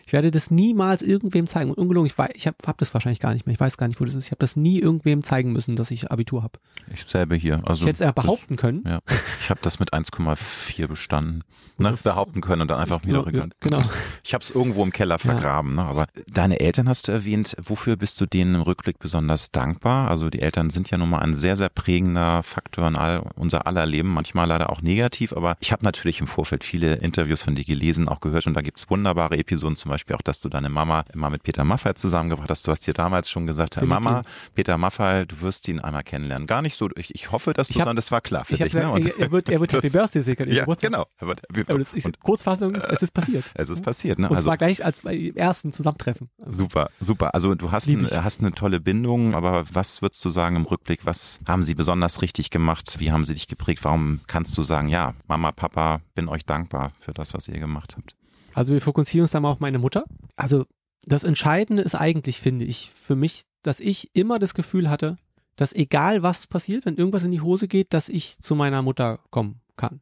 [0.06, 1.70] Ich werde das niemals irgendwem zeigen.
[1.70, 3.54] Und ungelogen, ich, ich habe hab das wahrscheinlich gar nicht mehr.
[3.54, 4.26] Ich weiß gar nicht, wo das ist.
[4.26, 6.60] Ich habe das nie irgendwem zeigen müssen, dass ich Abitur habe.
[6.94, 7.62] Ich selber hier.
[7.66, 8.84] Also ich hätte es eher behaupten können.
[8.86, 9.00] Ja,
[9.42, 11.44] ich habe das mit 1,4 bestanden.
[11.80, 13.82] Ne, Das- behaupten können und dann einfach wieder Ja, Genau.
[14.24, 15.76] Ich habe es irgendwo im Keller vergraben.
[15.76, 15.84] Ne?
[15.84, 17.56] Aber deine Eltern hast du erwähnt.
[17.62, 20.10] Wofür bist du denen im Rückblick besonders dankbar?
[20.10, 23.68] Also die Eltern sind ja nun mal ein sehr, sehr prägender Faktor in all, unser
[23.68, 24.10] aller Leben.
[24.10, 25.34] Manchmal leider auch negativ.
[25.34, 28.48] Aber ich habe natürlich im Vorfeld viele Interviews von dir gelesen, auch gehört.
[28.48, 29.76] Und da gibt's wunderbare Episoden.
[29.76, 32.66] Zum Beispiel auch, dass du deine Mama immer mit Peter Maffay zusammengebracht hast.
[32.66, 33.90] Du hast dir damals schon gesagt, Philippin.
[33.90, 34.24] Mama,
[34.56, 36.48] Peter Maffay, du wirst ihn einmal kennenlernen.
[36.48, 36.90] Gar nicht so.
[36.96, 38.74] Ich, ich hoffe, dass du Ich hab- sondern das war klar für dich.
[38.74, 38.82] Ne?
[38.82, 40.52] gesagt, Und- er, wird, er wird Happy Birthday sichern.
[40.52, 41.06] ja, genau.
[41.18, 43.44] Er wird- Aber das ist, und Kurzfassung, es ist passiert.
[43.54, 44.20] es ist passiert.
[44.20, 44.30] Ne?
[44.30, 46.30] Und Also, zwar gleich als beim ersten Zusammentreffen.
[46.44, 47.34] Also, Super, super.
[47.34, 51.06] Also du hast, ein, hast eine tolle Bindung, aber was würdest du sagen im Rückblick,
[51.06, 52.96] was haben sie besonders richtig gemacht?
[53.00, 53.84] Wie haben sie dich geprägt?
[53.84, 57.96] Warum kannst du sagen, ja, Mama, Papa, bin euch dankbar für das, was ihr gemacht
[57.98, 58.16] habt?
[58.54, 60.04] Also wir fokussieren uns da mal auf meine Mutter.
[60.36, 60.66] Also
[61.08, 65.18] das Entscheidende ist eigentlich, finde ich, für mich, dass ich immer das Gefühl hatte,
[65.56, 69.20] dass egal was passiert, wenn irgendwas in die Hose geht, dass ich zu meiner Mutter
[69.32, 70.02] kommen kann.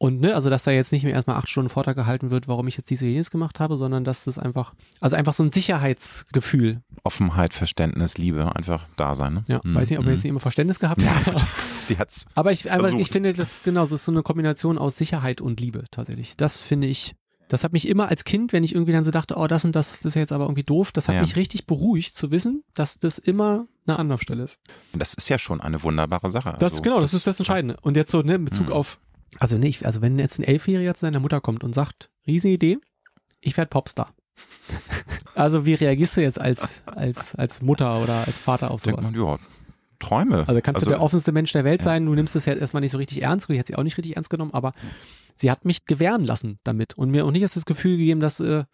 [0.00, 2.68] Und ne, also dass da jetzt nicht mehr erstmal acht Stunden Vortrag gehalten wird, warum
[2.68, 5.50] ich jetzt dies oder jenes gemacht habe, sondern dass das einfach, also einfach so ein
[5.50, 6.82] Sicherheitsgefühl.
[7.04, 9.34] Offenheit, Verständnis, Liebe, einfach da sein.
[9.34, 9.44] Ne?
[9.48, 9.74] Ja, Mhm.
[9.74, 11.24] weiß nicht, ob er jetzt nicht immer Verständnis gehabt Ja, hat.
[11.34, 11.44] gut.
[11.82, 12.26] Sie hat's.
[12.34, 15.60] Aber ich, einfach, ich finde, das genau, das ist so eine Kombination aus Sicherheit und
[15.60, 16.36] Liebe tatsächlich.
[16.36, 17.14] Das finde ich,
[17.48, 19.74] das hat mich immer als Kind, wenn ich irgendwie dann so dachte, oh, das und
[19.74, 21.20] das, das ist jetzt aber irgendwie doof, das hat Ja.
[21.22, 24.58] mich richtig beruhigt zu wissen, dass das immer eine Anlaufstelle ist.
[24.92, 26.56] Das ist ja schon eine wunderbare Sache.
[26.60, 27.76] Das Also, genau, das, ist das Entscheidende.
[27.82, 28.72] Und jetzt so ne, in Bezug Mhm.
[28.72, 28.98] auf,
[29.40, 32.78] also nicht, also wenn jetzt ein Elfjähriger zu seiner Mutter kommt und sagt, Riesenidee,
[33.40, 34.12] ich werde Popstar.
[35.34, 39.12] also wie reagierst du jetzt als als als Mutter oder als Vater auf Denkt sowas?
[39.12, 39.36] man, ja,
[40.00, 40.44] Träume.
[40.48, 41.84] Also kannst du der offenste Mensch der Welt Ja.
[41.84, 43.98] sein, du nimmst es jetzt erstmal nicht so richtig ernst, ich hätte sie auch nicht
[43.98, 44.72] richtig ernst genommen, aber
[45.34, 48.40] sie hat mich gewähren lassen damit und mir auch nicht erst das Gefühl gegeben, dass
[48.40, 48.64] äh,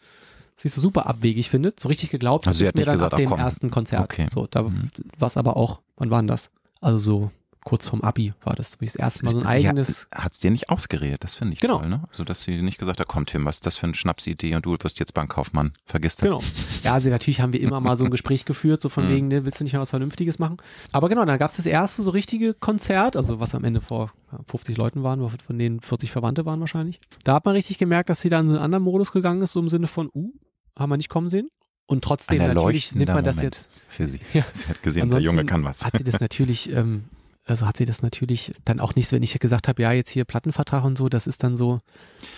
[0.57, 2.95] sie es so super abwegig findet, so richtig geglaubt, Also sie ist hat mir dann
[2.95, 3.41] gesagt, ab dem komm.
[3.41, 4.03] ersten Konzert.
[4.05, 4.27] Okay.
[4.33, 4.91] So, da Mhm.
[5.19, 6.51] was aber auch, wann war denn das?
[6.81, 7.31] Also so
[7.65, 10.07] kurz vorm Abi war das, ich das erste Mal so ein eigenes.
[10.15, 11.79] Hat es dir nicht ausgeredet, das finde ich genau.
[11.79, 12.05] toll, ne?
[12.11, 14.67] Also, dass sie nicht gesagt hat, komm Tim, was ist das für eine Schnapsidee und
[14.67, 16.31] du wirst jetzt Bankkaufmann, vergiss das.
[16.31, 16.43] Genau.
[16.83, 19.09] Ja, also natürlich haben wir immer mal so ein Gespräch geführt, so von Mhm.
[19.11, 20.59] wegen, ne, willst du nicht mal was Vernünftiges machen?
[20.93, 24.13] Aber genau, dann gab es das erste so richtige Konzert, also was am Ende vor
[24.31, 27.01] ja, 50 Leuten waren, von denen 40 Verwandte waren wahrscheinlich.
[27.25, 29.53] Da hat man richtig gemerkt, dass sie dann in so einen anderen Modus gegangen ist,
[29.53, 30.33] so im Sinne von, uh,
[30.77, 31.49] haben wir nicht kommen sehen.
[31.87, 34.21] Und trotzdem natürlich nimmt man das Moment jetzt für sie.
[34.33, 34.43] Ja.
[34.53, 35.85] Sie hat gesehen, der Junge kann was.
[35.85, 37.05] Hat sie das natürlich, ähm,
[37.47, 40.11] also hat sie das natürlich dann auch nicht so, wenn ich gesagt habe, ja, jetzt
[40.11, 41.79] hier Plattenvertrag und so, das ist dann so,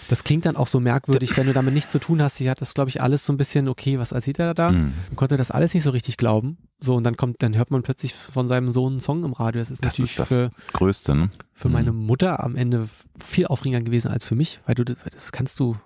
[0.09, 2.36] das klingt dann auch so merkwürdig, wenn du damit nichts zu tun hast.
[2.36, 4.72] Sie hat das, glaube ich, alles so ein bisschen, okay, was erzählt er da?
[4.72, 4.92] Mhm.
[5.09, 6.59] Man konnte das alles nicht so richtig glauben.
[6.80, 9.61] So, und dann kommt, dann hört man plötzlich von seinem Sohn einen Song im Radio.
[9.61, 11.30] Das ist Das natürlich ist das für, Größte, ne?
[11.52, 11.72] für Mhm.
[11.74, 12.88] meine Mutter am Ende
[13.24, 15.76] viel aufregender gewesen als für mich, weil du, das kannst du,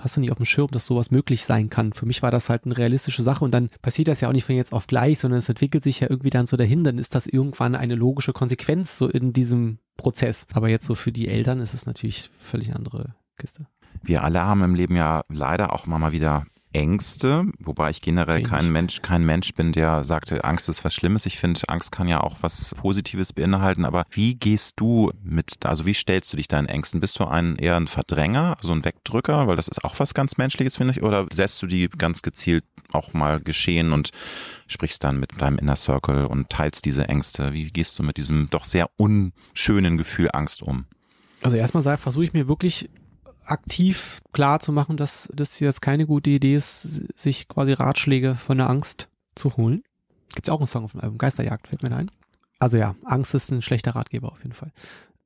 [0.00, 1.92] hast du nicht auf dem Schirm, dass sowas möglich sein kann.
[1.92, 4.44] Für mich war das halt eine realistische Sache und dann passiert das ja auch nicht
[4.44, 7.14] von jetzt auf gleich, sondern es entwickelt sich ja irgendwie dann so dahin, dann ist
[7.14, 10.46] das irgendwann eine logische Konsequenz so in diesem Prozess.
[10.54, 13.66] Aber jetzt so für die Eltern ist es natürlich völlig andere Kiste.
[14.02, 18.48] Wir alle haben im Leben ja leider auch mal wieder Ängste, wobei ich generell ich
[18.48, 18.72] kein.
[18.72, 21.24] Mensch, kein Mensch bin, der sagte, Angst ist was Schlimmes.
[21.24, 23.84] Ich finde, Angst kann ja auch was Positives beinhalten.
[23.84, 27.00] Aber wie gehst du mit, also wie stellst du dich deinen Ängsten?
[27.00, 30.36] Bist du ein eher ein Verdränger, also ein Wegdrücker, weil das ist auch was ganz
[30.36, 34.10] Menschliches, finde ich, oder setzt du die ganz gezielt auch mal geschehen und
[34.66, 37.52] sprichst dann mit deinem Inner Circle und teilst diese Ängste?
[37.52, 40.86] Wie gehst du mit diesem doch sehr unschönen Gefühl Angst um?
[41.42, 42.88] Also erstmal versuche ich mir wirklich
[43.46, 46.82] aktiv klar zu machen, dass das jetzt keine gute Idee ist,
[47.18, 49.82] sich quasi Ratschläge von der Angst zu holen.
[50.34, 52.10] Gibt auch einen Song auf dem Album, Geisterjagd, fällt mir ein.
[52.58, 54.72] Also ja, Angst ist ein schlechter Ratgeber auf jeden Fall.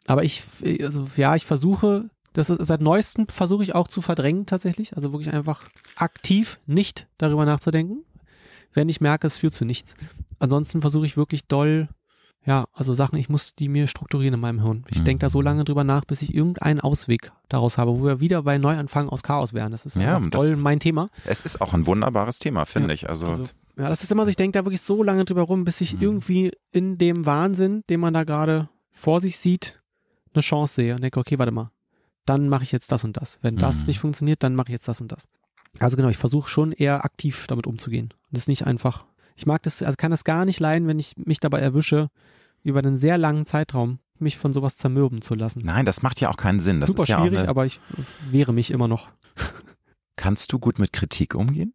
[0.07, 0.43] Aber ich,
[0.81, 4.97] also ja, ich versuche, das ist, seit neuestem versuche ich auch zu verdrängen tatsächlich.
[4.97, 8.05] Also wirklich einfach aktiv nicht darüber nachzudenken,
[8.73, 9.95] wenn ich merke, es führt zu nichts.
[10.39, 11.89] Ansonsten versuche ich wirklich doll,
[12.49, 14.85] ja, also Sachen, ich muss die mir strukturieren in meinem Hirn.
[14.89, 15.05] Ich Mhm.
[15.05, 18.43] denke da so lange drüber nach, bis ich irgendeinen Ausweg daraus habe, wo wir wieder
[18.43, 19.71] bei Neuanfang aus Chaos wären.
[19.71, 21.11] Das ist Ja, das- doll mein Thema.
[21.27, 23.09] Es ist auch ein wunderbares Thema, finde Ja, ich.
[23.09, 23.43] Also, Also,
[23.77, 25.95] ja, das ist immer so, ich denke da wirklich so lange drüber rum, bis ich
[25.97, 26.03] Mhm.
[26.03, 29.81] irgendwie in dem Wahnsinn, den man da gerade vor sich sieht,
[30.33, 31.71] eine Chance sehe und denke, okay, warte mal,
[32.25, 33.39] dann mache ich jetzt das und das.
[33.43, 33.87] Wenn das Mhm.
[33.89, 35.29] nicht funktioniert, dann mache ich jetzt das und das.
[35.81, 38.07] Also genau, ich versuche schon eher aktiv damit umzugehen.
[38.31, 39.05] Und das nicht einfach,
[39.37, 42.09] ich mag das, also kann das gar nicht leiden, wenn ich mich dabei erwische,
[42.69, 45.63] über einen sehr langen Zeitraum mich von sowas zermürben zu lassen.
[45.65, 46.81] nein, das macht ja auch keinen Sinn.
[46.81, 47.81] Das Super ist ja schwierig, eine, aber ich
[48.31, 49.09] wehre mich immer noch.
[50.17, 51.73] Kannst du gut mit Kritik umgehen?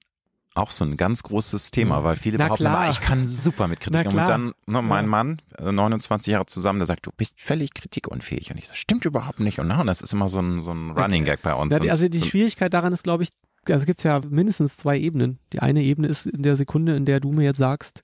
[0.56, 2.90] Auch so ein ganz großes Thema, weil viele Na behaupten, klar.
[2.90, 4.20] ich kann super mit Kritik umgehen.
[4.20, 5.10] Und dann ne, mein Ja.
[5.10, 8.52] Mann, äh, 29 Jahre zusammen, der sagt, du bist völlig kritikunfähig.
[8.52, 9.60] Und ich so, stimmt überhaupt nicht.
[9.60, 11.74] Und, na, und das ist immer so ein, so ein Running Gag bei uns.
[11.74, 13.30] Ja, also die Schwierigkeit daran ist, glaube ich,
[13.68, 15.40] also es gibt ja mindestens zwei Ebenen.
[15.54, 18.04] Die eine Ebene ist in der Sekunde, in der du mir jetzt sagst,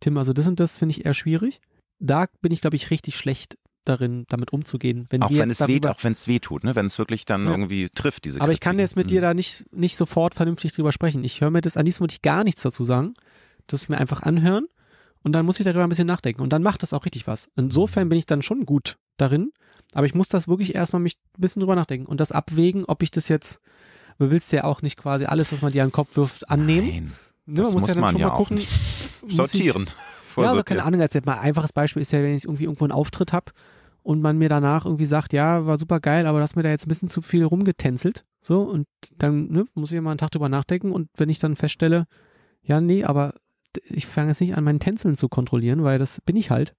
[0.00, 1.60] Tim, also das und das finde ich eher schwierig.
[1.98, 5.06] Da bin ich, glaube ich, richtig schlecht darin, damit umzugehen.
[5.10, 6.74] Wenn auch wenn es weht, auch wenn es weh tut, ne?
[6.74, 7.52] wenn es wirklich dann Ja.
[7.52, 9.22] irgendwie trifft, diese Aber ich kann jetzt mit dir Mhm.
[9.22, 11.22] da nicht, nicht sofort vernünftig drüber sprechen.
[11.24, 13.14] Ich höre mir das, an diesem muss ich gar nichts dazu sagen.
[13.68, 14.66] Das mir einfach anhören
[15.22, 16.42] und dann muss ich darüber ein bisschen nachdenken.
[16.42, 17.48] Und dann macht das auch richtig was.
[17.56, 19.52] Insofern bin ich dann schon gut darin.
[19.92, 23.02] Aber ich muss das wirklich erstmal mich ein bisschen drüber nachdenken und das abwägen, ob
[23.04, 23.60] ich das jetzt,
[24.18, 26.88] du willst ja auch nicht quasi alles, was man dir an den Kopf wirft, annehmen.
[26.88, 27.12] Nein,
[27.48, 28.68] Ne, das muss man ja auch nicht.
[29.22, 29.86] muss ich- sortieren.
[30.36, 32.64] Ja, also keine Ahnung, als jetzt mal ein einfaches Beispiel ist ja, wenn ich irgendwie
[32.64, 33.52] irgendwo einen Auftritt habe
[34.02, 36.70] und man mir danach irgendwie sagt, ja, war super geil, aber du hast mir da
[36.70, 38.24] jetzt ein bisschen zu viel rumgetänzelt.
[38.40, 38.86] So, und
[39.18, 42.06] dann ne, muss ich mal einen Tag drüber nachdenken und wenn ich dann feststelle,
[42.62, 43.34] ja, nee, aber
[43.84, 46.74] ich fange jetzt nicht an, meinen Tänzeln zu kontrollieren, weil das bin ich halt.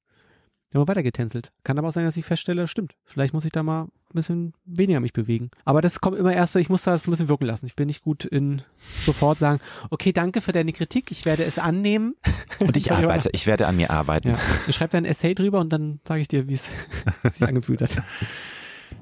[0.74, 1.51] Immer weiter getänzelt.
[1.63, 4.53] Kann aber auch sein, dass ich feststelle, stimmt, vielleicht muss ich da mal ein bisschen
[4.65, 5.49] weniger mich bewegen.
[5.63, 7.68] Aber das kommt immer erst, ich muss das ein bisschen wirken lassen.
[7.68, 8.63] Ich bin nicht gut in
[9.05, 9.61] sofort sagen,
[9.91, 12.15] okay, danke für deine Kritik, ich werde es annehmen.
[12.59, 14.30] Und ich arbeite, ich werde an mir arbeiten.
[14.30, 14.39] Ja.
[14.68, 16.72] Ich schreibe da ein Essay drüber und dann sage ich dir, wie es
[17.24, 18.03] sich angefühlt hat.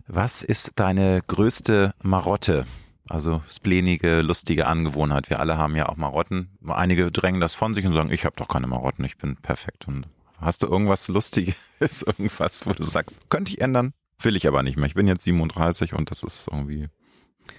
[0.07, 2.65] Was ist deine größte Marotte?
[3.09, 5.29] Also splenige, lustige Angewohnheit.
[5.29, 6.49] Wir alle haben ja auch Marotten.
[6.67, 9.87] Einige drängen das von sich und sagen, ich habe doch keine Marotten, ich bin perfekt.
[9.87, 10.07] Und
[10.39, 11.55] hast du irgendwas Lustiges,
[12.05, 13.93] irgendwas, wo du sagst, könnte ich ändern?
[14.21, 14.87] Will ich aber nicht mehr.
[14.87, 16.87] Ich bin jetzt 37 und das ist irgendwie.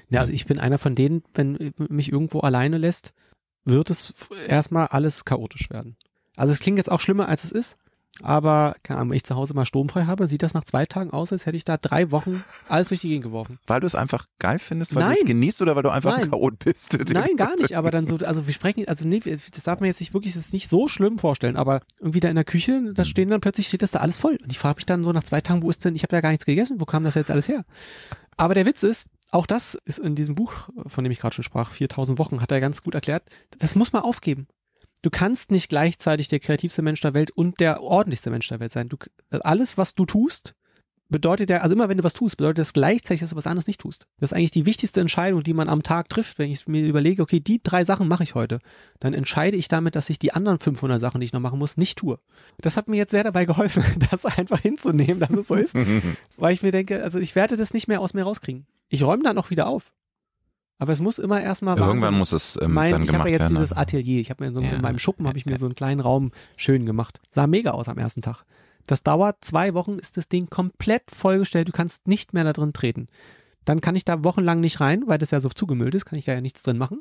[0.09, 3.13] Ja, also ich bin einer von denen, wenn mich irgendwo alleine lässt,
[3.65, 4.15] wird es
[4.47, 5.97] erstmal alles chaotisch werden.
[6.37, 7.77] Also es klingt jetzt auch schlimmer, als es ist.
[8.23, 11.11] Aber, keine Ahnung, wenn ich zu Hause mal sturmfrei habe, sieht das nach zwei Tagen
[11.11, 13.59] aus, als hätte ich da drei Wochen alles durch die Gegend geworfen.
[13.67, 15.19] Weil du es einfach geil findest, weil du Nein.
[15.21, 16.31] es genießt oder weil du einfach ein Nein.
[16.31, 16.99] Chaot bist?
[17.13, 20.01] Nein, gar nicht, aber dann so, also wir sprechen, also nee, das darf man jetzt
[20.01, 23.05] nicht wirklich, das ist nicht so schlimm vorstellen, aber irgendwie da in der Küche, da
[23.05, 24.39] stehen dann plötzlich, steht das da alles voll.
[24.43, 26.21] Und ich frage mich dann so nach zwei Tagen, wo ist denn, ich habe ja
[26.21, 27.65] gar nichts gegessen, wo kam das jetzt alles her?
[28.37, 31.45] Aber der Witz ist, auch das ist in diesem Buch, von dem ich gerade schon
[31.45, 33.25] sprach, 4000 Wochen, hat er ganz gut erklärt,
[33.59, 34.47] das muss man aufgeben.
[35.03, 38.73] Du kannst nicht gleichzeitig der kreativste Mensch der Welt und der ordentlichste Mensch der Welt
[38.73, 38.89] sein.
[38.89, 38.97] Du,
[39.31, 40.55] alles, was du tust,
[41.09, 43.67] bedeutet ja, also immer wenn du was tust, bedeutet das gleichzeitig, dass du was anderes
[43.67, 44.07] nicht tust.
[44.19, 47.23] Das ist eigentlich die wichtigste Entscheidung, die man am Tag trifft, wenn ich mir überlege,
[47.23, 48.59] okay, die drei Sachen mache ich heute,
[49.01, 51.77] dann entscheide ich damit, dass ich die anderen 500 Sachen, die ich noch machen muss,
[51.77, 52.19] nicht tue.
[52.59, 55.75] Das hat mir jetzt sehr dabei geholfen, das einfach hinzunehmen, dass es so ist,
[56.37, 58.67] weil ich mir denke, also ich werde das nicht mehr aus mir rauskriegen.
[58.89, 59.93] Ich räume dann auch wieder auf.
[60.79, 63.35] Aber es muss immer erstmal Irgendwann muss es ähm, mein, dann ich gemacht habe ja
[63.35, 63.55] jetzt werden.
[63.57, 64.21] dieses Atelier.
[64.21, 64.71] Ich habe mir in, so, Ja.
[64.73, 67.21] in meinem Schuppen habe ich mir so einen kleinen Raum schön gemacht.
[67.31, 68.45] Sah mega aus am ersten Tag.
[68.87, 71.69] Das dauert zwei Wochen, ist das Ding komplett vollgestellt.
[71.69, 73.09] Du kannst nicht mehr da drin treten.
[73.65, 76.25] Dann kann ich da wochenlang nicht rein, weil das ja so zugemüllt ist, kann ich
[76.27, 76.99] da ja nichts drin machen.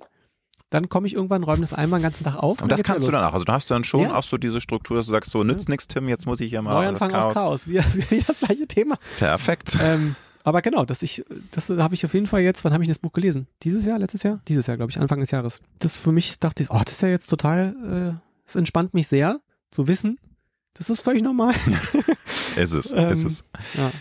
[0.71, 2.59] Dann komme ich irgendwann, räume das einmal den ganzen Tag auf.
[2.61, 3.19] Und das kannst du los.
[3.19, 3.33] dann auch.
[3.33, 4.15] Also du hast dann schon Ja.
[4.15, 6.61] auch so diese Struktur, dass du sagst, so nützt nichts, Tim, jetzt muss ich hier
[6.63, 7.33] mal das Neuanfang aus Chaos.
[7.35, 7.67] Chaos.
[7.67, 8.97] Wieder, wieder das gleiche Thema.
[9.19, 9.77] Perfekt.
[9.79, 10.15] ähm,
[10.45, 12.99] aber genau, das ich, das habe ich auf jeden Fall jetzt, wann habe ich das
[12.99, 13.47] Buch gelesen?
[13.63, 14.39] Dieses Jahr, letztes Jahr?
[14.47, 15.59] Dieses Jahr, glaube ich, Anfang des Jahres.
[15.79, 19.07] Das für mich dachte ich, oh, das ist ja jetzt total, äh, es entspannt mich
[19.07, 19.41] sehr,
[19.71, 20.19] zu wissen,
[20.75, 21.55] das ist völlig normal.
[22.55, 23.43] ist es, Ähm, ist es.
[23.75, 23.91] Ja.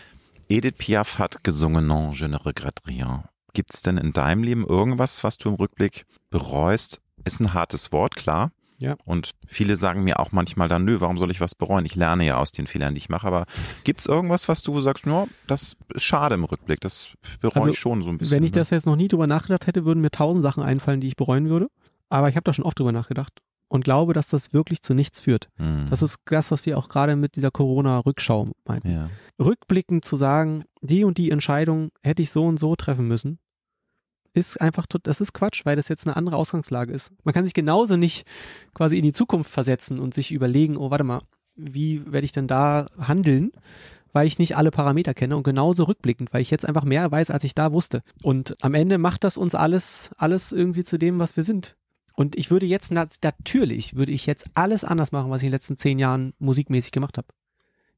[0.48, 3.24] Edith Piaf hat gesungen Non, je ne regrette rien.
[3.54, 7.00] Gibt es denn in deinem Leben irgendwas, was du im Rückblick bereust?
[7.24, 8.50] Ist ein hartes Wort, klar.
[8.84, 8.96] Ja.
[9.04, 11.84] Und viele sagen mir auch manchmal dann, nö, warum soll ich was bereuen?
[11.86, 13.26] Ich lerne ja aus den Fehlern, die ich mache.
[13.26, 13.46] Aber
[13.82, 17.08] gibt es irgendwas, was du sagst, ja, das ist schade im Rückblick, das
[17.40, 18.36] bereue Also, ich schon so ein bisschen.
[18.36, 18.56] Wenn ich ne?
[18.56, 21.48] das jetzt noch nie drüber nachgedacht hätte, würden mir tausend Sachen einfallen, die ich bereuen
[21.48, 21.68] würde.
[22.10, 23.32] Aber ich habe da schon oft drüber nachgedacht
[23.68, 25.48] und glaube, dass das wirklich zu nichts führt.
[25.56, 25.86] Hm.
[25.90, 28.90] Das ist das, was wir auch gerade mit dieser Corona-Rückschau meinten.
[28.90, 29.10] ja.
[29.42, 33.40] Rückblickend zu sagen, die und die Entscheidung hätte ich so und so treffen müssen,
[34.34, 37.12] ist einfach, das ist Quatsch, weil das jetzt eine andere Ausgangslage ist.
[37.24, 38.26] Man kann sich genauso nicht
[38.74, 41.22] quasi in die Zukunft versetzen und sich überlegen, oh, warte mal,
[41.56, 43.52] wie werde ich denn da handeln?
[44.12, 47.30] Weil ich nicht alle Parameter kenne und genauso rückblickend, weil ich jetzt einfach mehr weiß,
[47.30, 48.02] als ich da wusste.
[48.22, 51.76] Und am Ende macht das uns alles, alles irgendwie zu dem, was wir sind.
[52.16, 55.50] Und ich würde jetzt, na- natürlich würde ich jetzt alles anders machen, was ich in
[55.50, 57.26] den letzten zehn Jahren musikmäßig gemacht habe.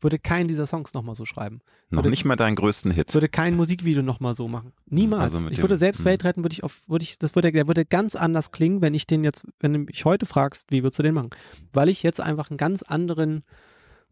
[0.01, 1.61] Würde keinen dieser Songs nochmal so schreiben.
[1.90, 3.14] Noch Würde- nicht mal deinen größten Hit.
[3.14, 4.72] würde kein Musikvideo nochmal so machen.
[4.86, 5.34] Niemals.
[5.34, 6.05] Also ich dem- würde selbst hm.
[6.07, 8.92] Welt retten, würde ich auf, würde ich, das würde, der würde ganz anders klingen, wenn
[8.94, 11.30] ich den jetzt, wenn du mich heute fragst, wie würdest du den machen?
[11.72, 13.42] Weil ich jetzt einfach einen ganz anderen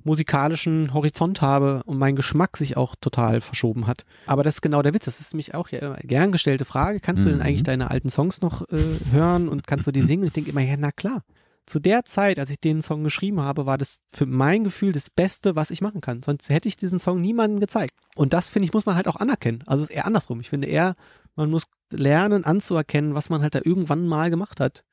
[0.02, 4.04] musikalischen Horizont habe und mein Geschmack sich auch total verschoben hat.
[4.26, 5.06] Aber das ist genau der Witz.
[5.06, 7.00] Das ist nämlich auch ja immer gern gestellte Frage.
[7.00, 7.44] Kannst du denn Mhm.
[7.44, 8.76] eigentlich deine alten Songs noch äh,
[9.12, 10.22] hören und kannst du die singen?
[10.22, 11.22] Und ich denke immer, ja, na klar.
[11.66, 15.08] Zu der Zeit, als ich den Song geschrieben habe, war das für mein Gefühl das
[15.08, 16.22] Beste, was ich machen kann.
[16.22, 17.94] Sonst hätte ich diesen Song niemandem gezeigt.
[18.16, 19.62] Und das, finde ich, muss man halt auch anerkennen.
[19.66, 20.40] Also es ist eher andersrum.
[20.40, 20.94] Ich finde eher,
[21.36, 24.84] man muss lernen anzuerkennen, was man halt da irgendwann mal gemacht hat.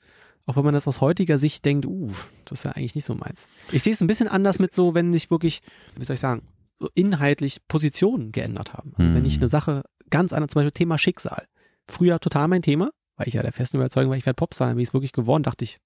[0.46, 2.10] Auch wenn man das aus heutiger Sicht denkt, uh,
[2.46, 3.48] das ist ja eigentlich nicht so meins.
[3.72, 5.62] Ich sehe es ein bisschen anders mit so, wenn sich wirklich,
[5.98, 6.42] wie soll ich sagen,
[6.80, 8.94] so inhaltlich Positionen geändert haben.
[8.98, 9.42] Also wenn ich Mhm.
[9.42, 11.46] eine Sache ganz anders, zum Beispiel Thema Schicksal.
[11.88, 14.88] Früher total mein Thema, weil ich ja der festen Überzeugung war, ich werde Popstar, ich
[14.88, 15.80] es wirklich geworden, dachte ich,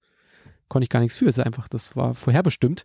[0.68, 1.28] konnte ich gar nichts für.
[1.28, 2.84] Es ist einfach, das war vorherbestimmt.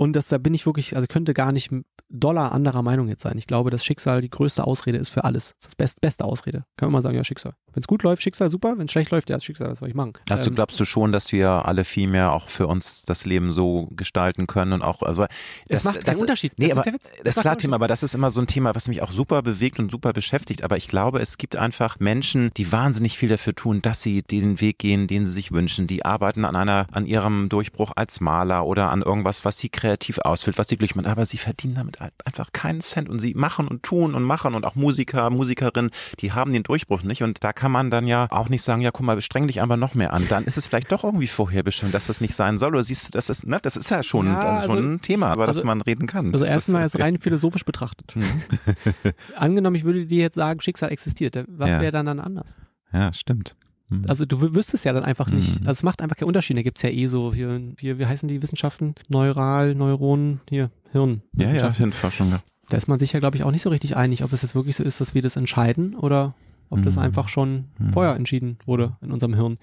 [0.00, 1.72] Und das, da bin ich wirklich, also könnte gar nicht
[2.08, 3.36] Dollar anderer Meinung jetzt sein.
[3.36, 5.48] Ich glaube, dass Schicksal die größte Ausrede ist für alles.
[5.48, 6.64] Das ist das best, beste Ausrede.
[6.76, 7.52] Kann man mal sagen, ja, Schicksal.
[7.72, 8.78] Wenn es gut läuft, Schicksal, super.
[8.78, 10.12] Wenn es schlecht läuft, ja, ist Schicksal, was soll ich machen?
[10.30, 13.52] Also Ähm, glaubst du schon, dass wir alle viel mehr auch für uns das Leben
[13.52, 15.26] so gestalten können und auch, also
[15.68, 16.52] es macht keinen Unterschied.
[16.58, 18.74] Nee, das aber ist das ist klar Thema, aber das ist immer so ein Thema,
[18.76, 20.62] was mich auch super bewegt und super beschäftigt.
[20.62, 24.60] Aber ich glaube, es gibt einfach Menschen, die wahnsinnig viel dafür tun, dass sie den
[24.60, 25.86] Weg gehen, den sie sich wünschen.
[25.88, 30.18] Die arbeiten an einer, an ihrem Durchbruch als Maler oder an irgendwas, was sie kreativ
[30.18, 31.08] ausfüllt, was sie glücklich macht.
[31.08, 34.66] Aber sie verdienen damit einfach keinen Cent und sie machen und tun und machen und
[34.66, 37.22] auch Musiker, Musikerinnen, die haben den Durchbruch nicht.
[37.22, 39.76] Und da kann man dann ja auch nicht sagen, ja, guck mal, streng dich einfach
[39.76, 40.26] noch mehr an.
[40.28, 42.70] Dann ist es vielleicht doch irgendwie vorherbestimmt, dass das nicht sein soll.
[42.74, 44.88] Oder siehst du, das ist, ne, das ist ja schon, Ja, das ist schon also-
[44.88, 46.26] ein Thema, über das also- man reden kann.
[46.32, 48.14] Also Das erstmal ist- jetzt rein philosophisch betrachtet.
[48.14, 48.24] Mhm.
[49.36, 51.36] Angenommen, ich würde dir jetzt sagen, Schicksal existiert.
[51.48, 51.80] Was Ja.
[51.80, 52.54] wäre dann dann anders?
[52.92, 53.56] Ja, stimmt.
[53.90, 54.04] Mhm.
[54.08, 55.60] Also du wü- wüsstest ja dann einfach nicht.
[55.60, 55.66] Mhm.
[55.66, 56.56] Also es macht einfach keinen Unterschied.
[56.56, 58.94] Da gibt's ja eh so, hier, hier, wie heißen die Wissenschaften?
[59.08, 61.22] Neural, Neuronen, hier, Hirn.
[61.38, 61.72] ja, ja.
[61.72, 62.30] Hirnforschung.
[62.30, 62.40] Ja.
[62.68, 64.54] Da ist man sich ja, glaube ich, auch nicht so richtig einig, ob es jetzt
[64.54, 66.34] wirklich so ist, dass wir das entscheiden oder
[66.70, 67.02] ob das Mhm.
[67.02, 67.90] einfach schon Mhm.
[67.94, 69.56] vorher entschieden wurde in unserem Hirn.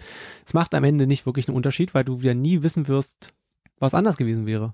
[0.45, 3.31] Es macht am Ende nicht wirklich einen Unterschied, weil du ja nie wissen wirst,
[3.79, 4.73] was anders gewesen wäre.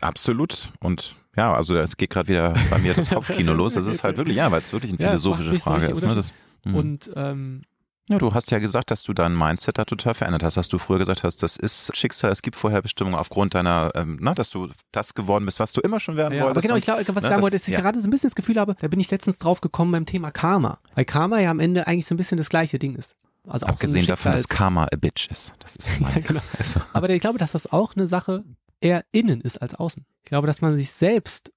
[0.00, 0.68] Absolut.
[0.80, 3.74] Und ja, also es geht gerade wieder bei mir das Kopfkino los.
[3.74, 6.02] Das ist halt wirklich, ja, weil es wirklich eine Ja, es philosophische so Frage ist.
[6.02, 6.14] Ne?
[6.14, 6.32] Das.
[6.64, 7.62] Und ähm,
[8.10, 10.78] ja, du hast ja gesagt, dass du dein Mindset da total verändert hast, dass du
[10.78, 14.68] früher gesagt hast, das ist Schicksal, es gibt Vorherbestimmungen aufgrund deiner, ähm, na, dass du
[14.92, 16.64] das geworden bist, was du immer schon werden Ja, aber wolltest.
[16.64, 17.80] genau, Und- ich glaube, was ich ne, sagen wollte, ist, dass ich ja.
[17.80, 20.30] gerade so ein bisschen das Gefühl habe, da bin ich letztens drauf gekommen beim Thema
[20.30, 20.78] Karma.
[20.94, 23.16] Weil Karma ja am Ende eigentlich so ein bisschen das gleiche Ding ist.
[23.46, 25.54] Also auch Abgesehen so davon, dass Karma a bitch ist.
[25.60, 26.40] Das ist mein, Ja, genau.
[26.58, 28.44] also, Aber ich glaube, dass das auch eine Sache
[28.80, 30.04] eher innen ist als außen.
[30.22, 31.50] Ich glaube, dass man sich selbst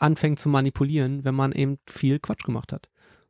[0.00, 2.88] anfängt zu manipulieren, wenn man eben viel Quatsch gemacht hat.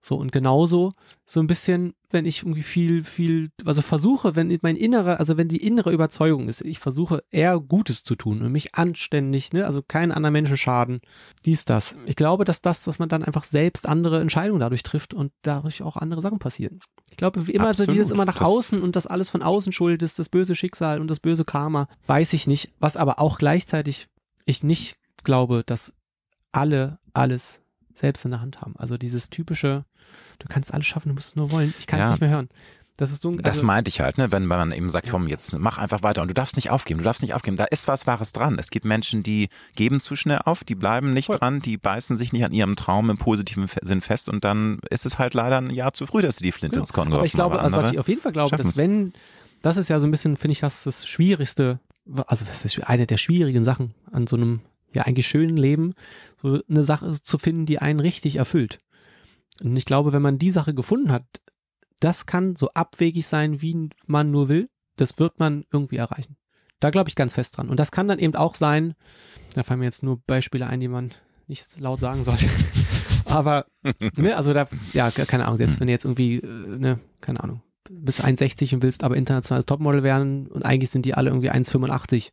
[0.09, 0.95] So, und genauso
[1.27, 5.49] so ein bisschen, wenn ich irgendwie viel, viel, also versuche, wenn mein innerer, also wenn
[5.49, 9.83] die innere Überzeugung ist, ich versuche eher Gutes zu tun und mich anständig, ne, also
[9.83, 11.03] keinen anderen Menschen schaden,
[11.45, 11.95] dies, das.
[12.07, 15.83] Ich glaube, dass das, dass man dann einfach selbst andere Entscheidungen dadurch trifft und dadurch
[15.83, 16.81] auch andere Sachen passieren.
[17.11, 17.91] Ich glaube, wie immer Absolut.
[17.91, 20.55] so dieses immer nach Das- außen und das alles von außen schuld ist, das böse
[20.55, 22.73] Schicksal und das böse Karma, weiß ich nicht.
[22.79, 24.09] Was aber auch gleichzeitig
[24.47, 25.93] ich nicht glaube, dass
[26.51, 27.61] alle alles
[27.99, 28.75] selbst in der Hand haben.
[28.79, 29.85] Also dieses typische,
[30.39, 31.75] du kannst alles schaffen, du musst es nur wollen.
[31.79, 32.11] Ich kann es Ja.
[32.11, 32.49] nicht mehr hören.
[32.97, 34.33] Das ist so ein, Das also, meinte ich halt, ne?
[34.33, 35.13] wenn man eben sagt, Ja.
[35.13, 37.57] komm, jetzt mach einfach weiter und du darfst nicht aufgeben, du darfst nicht aufgeben.
[37.57, 38.59] Da ist was Wahres dran.
[38.59, 41.39] Es gibt Menschen, die geben zu schnell auf, die bleiben nicht Voll.
[41.39, 45.07] dran, die beißen sich nicht an ihrem Traum im positiven Sinn fest und dann ist
[45.07, 46.83] es halt leider ein Jahr zu früh, dass sie die Flinte Genau.
[46.83, 47.65] ins Korn Aber ich geworfen glaube, haben.
[47.73, 49.13] also was ich auf jeden Fall glaube, dass wenn,
[49.63, 51.79] das ist ja so ein bisschen, finde ich, das das Schwierigste,
[52.27, 54.61] also das ist eine der schwierigen Sachen an so einem
[54.93, 55.95] ja eigentlich schönen Leben,
[56.41, 58.81] so eine Sache zu finden, die einen richtig erfüllt.
[59.63, 61.25] Und ich glaube, wenn man die Sache gefunden hat,
[62.01, 66.37] das kann so abwegig sein, wie man nur will, das wird man irgendwie erreichen.
[66.81, 67.69] Da glaube ich ganz fest dran.
[67.69, 68.95] Und das kann dann eben auch sein,
[69.55, 71.13] da fallen mir jetzt nur Beispiele ein, die man
[71.49, 72.47] nicht laut sagen sollte.
[73.25, 73.67] Aber,
[74.17, 77.63] ne, also da, ja, keine Ahnung, selbst wenn du jetzt irgendwie, äh, ne, keine Ahnung,
[77.91, 82.31] bist 1,60 und willst aber internationales Topmodel werden und eigentlich sind die alle irgendwie 1,85.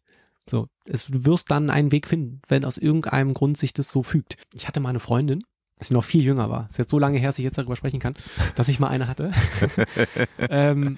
[0.50, 4.04] So, es, du wirst dann einen Weg finden, wenn aus irgendeinem Grund sich das so
[4.04, 4.38] fügt.
[4.54, 5.44] Ich hatte mal eine Freundin,
[5.80, 6.68] als sie noch viel jünger war.
[6.70, 8.16] Ist jetzt so lange her, dass ich jetzt darüber sprechen kann,
[8.56, 9.32] dass ich mal eine hatte.
[10.50, 10.98] ähm,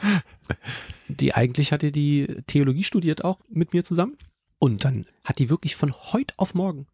[1.08, 4.18] die eigentlich hatte die Theologie studiert auch mit mir zusammen.
[4.60, 6.88] Und dann hat die wirklich von heute auf morgen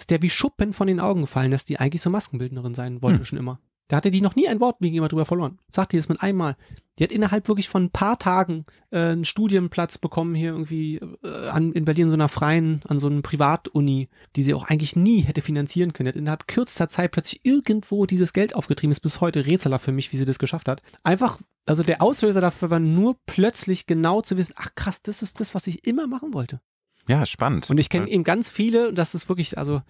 [0.00, 3.18] ist der wie Schuppen von den Augen gefallen, dass die eigentlich so Maskenbildnerin sein wollte
[3.18, 3.24] Hm.
[3.24, 3.60] schon immer.
[3.90, 5.58] Da hatte die noch nie ein Wort jemand drüber verloren.
[5.68, 6.56] Sagt die das mit einmal.
[6.96, 11.48] Die hat innerhalb wirklich von ein paar Tagen äh, einen Studienplatz bekommen hier irgendwie äh,
[11.48, 15.22] an, in Berlin so einer freien, an so einer Privatuni, die sie auch eigentlich nie
[15.22, 16.04] hätte finanzieren können.
[16.04, 18.92] Die hat innerhalb kürzester Zeit plötzlich irgendwo dieses Geld aufgetrieben.
[18.92, 20.82] Ist bis heute rätselhaft für mich, wie sie das geschafft hat.
[21.02, 25.40] Einfach, also der Auslöser dafür war nur plötzlich genau zu wissen, ach krass, das ist
[25.40, 26.60] das, was ich immer machen wollte.
[27.08, 27.70] Ja, spannend.
[27.70, 29.82] Und ich kenne eben ganz viele, und das ist wirklich, also,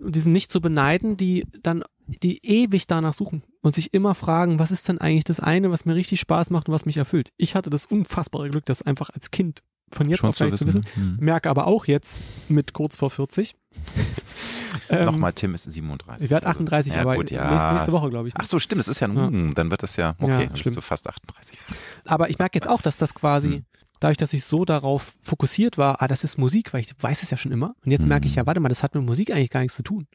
[0.00, 4.58] die sind nicht zu beneiden, die dann, die ewig danach suchen und sich immer fragen,
[4.58, 7.30] was ist denn eigentlich das eine, was mir richtig Spaß macht und was mich erfüllt.
[7.36, 10.58] Ich hatte das unfassbare Glück, das einfach als Kind von jetzt schon auf gleich zu
[10.58, 10.84] zu wissen.
[10.84, 11.16] wissen.
[11.18, 11.24] Hm.
[11.24, 13.54] Merke aber auch jetzt mit kurz vor 40.
[14.88, 16.24] ähm, Nochmal, Tim ist 37.
[16.24, 17.50] Ich werde Also, 38, ja, aber gut, ja.
[17.50, 18.34] nächste, nächste Woche, glaube ich.
[18.34, 18.40] ne?
[18.42, 19.26] Ach so, stimmt, es ist ja, Ja.
[19.28, 20.76] hm, dann wird das ja, okay, Ja, dann bist stimmt.
[20.76, 21.58] du fast 38.
[22.06, 23.64] Aber ich merke jetzt auch, dass das quasi, Hm.
[24.04, 27.30] Dadurch, dass ich so darauf fokussiert war, ah, das ist Musik, weil ich weiß es
[27.30, 27.74] ja schon immer.
[27.84, 28.40] Und jetzt merke ich Hm.
[28.40, 30.06] ja, warte mal, das hat mit Musik eigentlich gar nichts zu tun.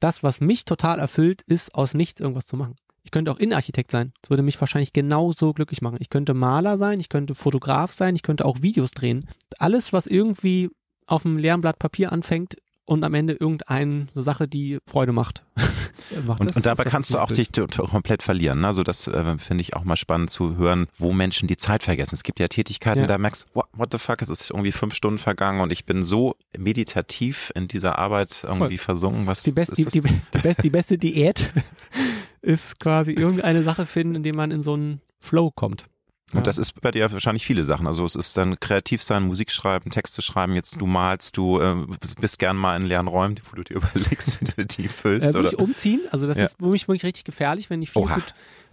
[0.00, 2.74] Das, was mich total erfüllt, ist aus nichts irgendwas zu machen.
[3.04, 4.12] Ich könnte auch Innenarchitekt sein.
[4.20, 5.98] Das würde mich wahrscheinlich genauso glücklich machen.
[6.00, 9.28] Ich könnte Maler sein, ich könnte Fotograf sein, ich könnte auch Videos drehen.
[9.58, 10.68] Alles, was irgendwie
[11.06, 12.56] auf einem leeren Blatt Papier anfängt
[12.86, 15.44] und am Ende irgendeine Sache, die Freude macht.
[16.26, 16.40] macht.
[16.40, 18.60] Und, Das und dabei kannst du auch dich komplett verlieren.
[18.60, 18.68] ne?
[18.68, 22.14] Also das äh, finde ich auch mal spannend zu hören, wo Menschen die Zeit vergessen.
[22.14, 23.06] Es gibt ja Tätigkeiten, Ja.
[23.06, 25.84] da merkst du, what, what the fuck, es ist irgendwie fünf Stunden vergangen und ich
[25.84, 29.26] bin so meditativ in dieser Arbeit irgendwie versunken.
[29.26, 31.52] Was, die, best, ist die, die, die, best, die beste Diät
[32.40, 35.88] ist quasi irgendeine Sache finden, in dem man in so einen Flow kommt.
[36.32, 36.38] Ja.
[36.38, 37.86] Und das ist bei dir wahrscheinlich viele Sachen.
[37.86, 41.76] Also es ist dann kreativ sein, Musik schreiben, Texte schreiben, jetzt du malst, du äh,
[42.20, 45.36] bist gern mal in leeren Räumen, wo du dir überlegst, wie du die füllst.
[45.36, 45.56] Äh, oder?
[45.58, 46.44] umziehen, also das Ja.
[46.46, 48.14] ist für mich wirklich richtig gefährlich, wenn ich viel Oha.
[48.16, 48.20] zu.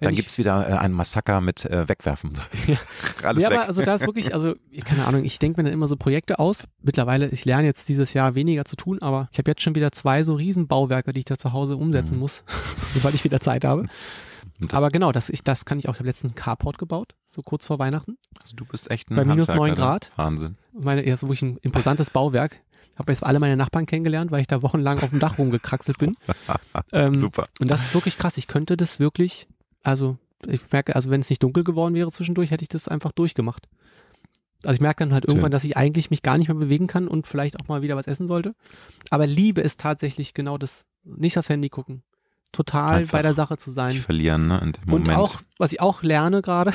[0.02, 2.34] Dann ich, gibt's wieder äh, ein Massaker mit äh, Wegwerfen.
[3.24, 3.58] Alles ja, weg.
[3.60, 6.40] aber also da ist wirklich, also keine Ahnung, ich denke mir dann immer so Projekte
[6.40, 6.64] aus.
[6.82, 9.92] Mittlerweile, ich lerne jetzt dieses Jahr weniger zu tun, aber ich habe jetzt schon wieder
[9.92, 12.20] zwei so Riesenbauwerke, die ich da zu Hause umsetzen Mhm.
[12.22, 12.44] muss,
[13.04, 13.86] weil ich wieder Zeit habe.
[14.72, 15.94] Aber genau, das, ich, das kann ich auch.
[15.94, 18.18] Ich habe letztens einen Carport gebaut, so kurz vor Weihnachten.
[18.42, 19.76] Also du bist echt ein Bei minus neun ne?
[19.76, 20.12] Grad.
[20.16, 20.58] Wahnsinn.
[20.72, 22.64] Meine, ja, so wirklich ein imposantes Bauwerk.
[22.96, 26.16] Habe jetzt alle meine Nachbarn kennengelernt, weil ich da wochenlang auf dem Dach rumgekraxelt bin.
[26.92, 27.48] Ähm, Super.
[27.60, 28.38] Und das ist wirklich krass.
[28.38, 29.48] Ich könnte das wirklich,
[29.84, 33.12] also ich merke, also wenn es nicht dunkel geworden wäre zwischendurch, hätte ich das einfach
[33.12, 33.68] durchgemacht.
[34.64, 37.08] Also ich merke dann halt irgendwann, dass ich eigentlich mich gar nicht mehr bewegen kann
[37.08, 38.56] und vielleicht auch mal wieder was essen sollte.
[39.10, 42.04] Aber Liebe ist tatsächlich genau das, nicht aufs Handy gucken.
[42.54, 43.98] Total Einfach bei der Sache zu sein.
[43.98, 44.62] verlieren, ne?
[44.62, 45.18] Und Moment.
[45.18, 46.72] auch, was ich auch lerne gerade,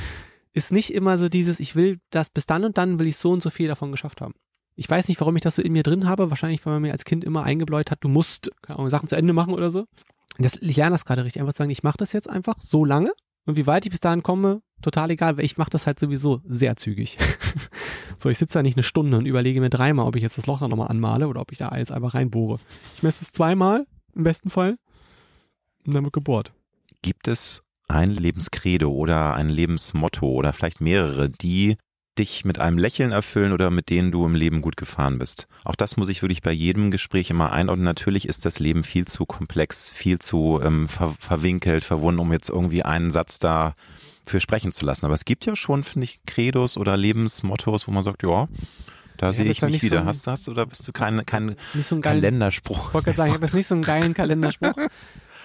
[0.52, 3.32] ist nicht immer so dieses, ich will das bis dann und dann will ich so
[3.32, 4.34] und so viel davon geschafft haben.
[4.76, 6.30] Ich weiß nicht, warum ich das so in mir drin habe.
[6.30, 9.32] Wahrscheinlich, weil man mir als Kind immer eingebläut hat, du musst Ahnung, Sachen zu Ende
[9.32, 9.86] machen oder so.
[10.38, 11.40] Das, ich lerne das gerade richtig.
[11.40, 13.12] Einfach zu sagen, ich mache das jetzt einfach so lange
[13.44, 16.40] und wie weit ich bis dahin komme, total egal, weil ich mache das halt sowieso
[16.46, 17.18] sehr zügig.
[18.18, 20.46] so, ich sitze da nicht eine Stunde und überlege mir dreimal, ob ich jetzt das
[20.46, 22.58] Loch noch nochmal anmale oder ob ich da jetzt einfach reinbohre.
[22.94, 24.76] Ich messe es zweimal, im besten Fall,
[25.86, 26.52] und dann wird gebohrt.
[27.02, 31.76] Gibt es ein Lebenskredo oder ein Lebensmotto oder vielleicht mehrere, die
[32.18, 35.46] dich mit einem Lächeln erfüllen oder mit denen du im Leben gut gefahren bist.
[35.64, 37.84] Auch das muss ich wirklich bei jedem Gespräch immer einordnen.
[37.84, 42.50] Natürlich ist das Leben viel zu komplex, viel zu ähm, ver verwinkelt, verwunden, um jetzt
[42.50, 43.72] irgendwie einen Satz da
[44.26, 45.06] für sprechen zu lassen.
[45.06, 48.46] Aber es gibt ja schon, finde ich, Credos oder Lebensmottos, wo man sagt, ja,
[49.16, 50.00] da ja, sehe ich mich wieder.
[50.00, 52.88] So hast, hast oder bist du kein, kein so Kalenderspruch?
[52.88, 54.74] Ich wollte sagen, ich habe jetzt nicht so einen geilen Kalenderspruch.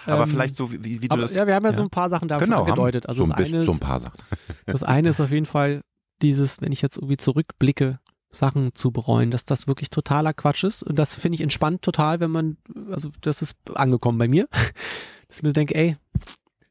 [0.08, 1.36] Aber ähm, vielleicht so, wie, wie du aber, das.
[1.36, 3.08] Ja, wir haben ja, ja, so ein paar Sachen da genau, angedeutet.
[3.08, 4.18] Also so, ein, eine ist, so ein paar Sachen.
[4.66, 5.82] das eine ist auf jeden Fall
[6.22, 10.84] dieses, wenn ich jetzt irgendwie zurückblicke, Sachen zu bereuen, dass das wirklich totaler Quatsch ist.
[10.84, 12.58] Und das finde ich entspannt total, wenn man,
[12.92, 14.48] also das ist angekommen bei mir,
[15.28, 15.96] dass ich mir denke, ey,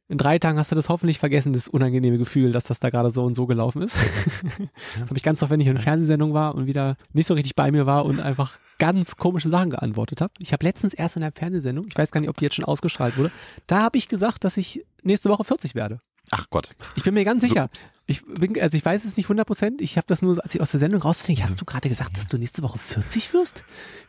[0.08, 3.10] in drei Tagen hast du das hoffentlich vergessen, das unangenehme Gefühl, dass das da gerade
[3.10, 3.96] so und so gelaufen ist.
[5.00, 7.34] das habe ich ganz oft, wenn ich in einer Fernsehsendung war und wieder nicht so
[7.34, 10.32] richtig bei mir war und einfach ganz komische Sachen geantwortet habe.
[10.38, 12.64] Ich habe letztens erst in einer Fernsehsendung, ich weiß gar nicht, ob die jetzt schon
[12.64, 13.32] ausgestrahlt wurde,
[13.66, 16.00] da habe ich gesagt, dass ich nächste Woche 40 werde.
[16.30, 16.70] Ach Gott.
[16.96, 17.68] Ich bin mir ganz sicher.
[17.72, 17.86] So.
[18.06, 19.80] Ich bin, also ich weiß es nicht 100 Prozent.
[19.80, 22.26] Ich habe das nur, als ich aus der Sendung rausdenke, hast du gerade gesagt, dass
[22.26, 23.64] du nächste Woche 40 wirst?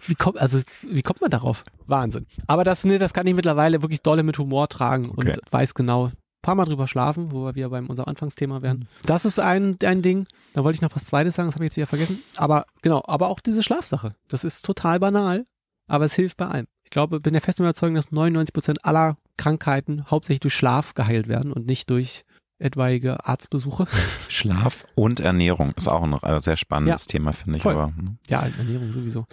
[0.06, 1.64] Wie kommt, also, wie kommt man darauf?
[1.86, 2.26] Wahnsinn.
[2.48, 5.30] Aber das, ne, das kann ich mittlerweile wirklich dolle mit Humor tragen okay.
[5.30, 6.12] und weiß genau,
[6.42, 8.88] paar Mal drüber schlafen, wo wir wieder beim unser Anfangsthema wären.
[9.06, 10.28] Das ist ein, ein Ding.
[10.54, 12.24] Da wollte ich noch was Zweites sagen, das habe ich jetzt wieder vergessen.
[12.38, 14.16] Aber genau, aber auch diese Schlafsache.
[14.28, 15.44] Das ist total banal,
[15.88, 16.68] aber es hilft bei allem.
[16.88, 21.28] Ich glaube, bin der festen Überzeugung, dass 99 Prozent aller Krankheiten hauptsächlich durch Schlaf geheilt
[21.28, 22.24] werden und nicht durch
[22.60, 23.88] etwaige Arztbesuche.
[24.30, 27.64] Schlaf und Ernährung ist auch ein sehr spannendes ja, Thema, finde ich.
[27.64, 27.74] Voll.
[27.74, 28.20] Aber, hm.
[28.30, 29.26] Ja, Ernährung sowieso.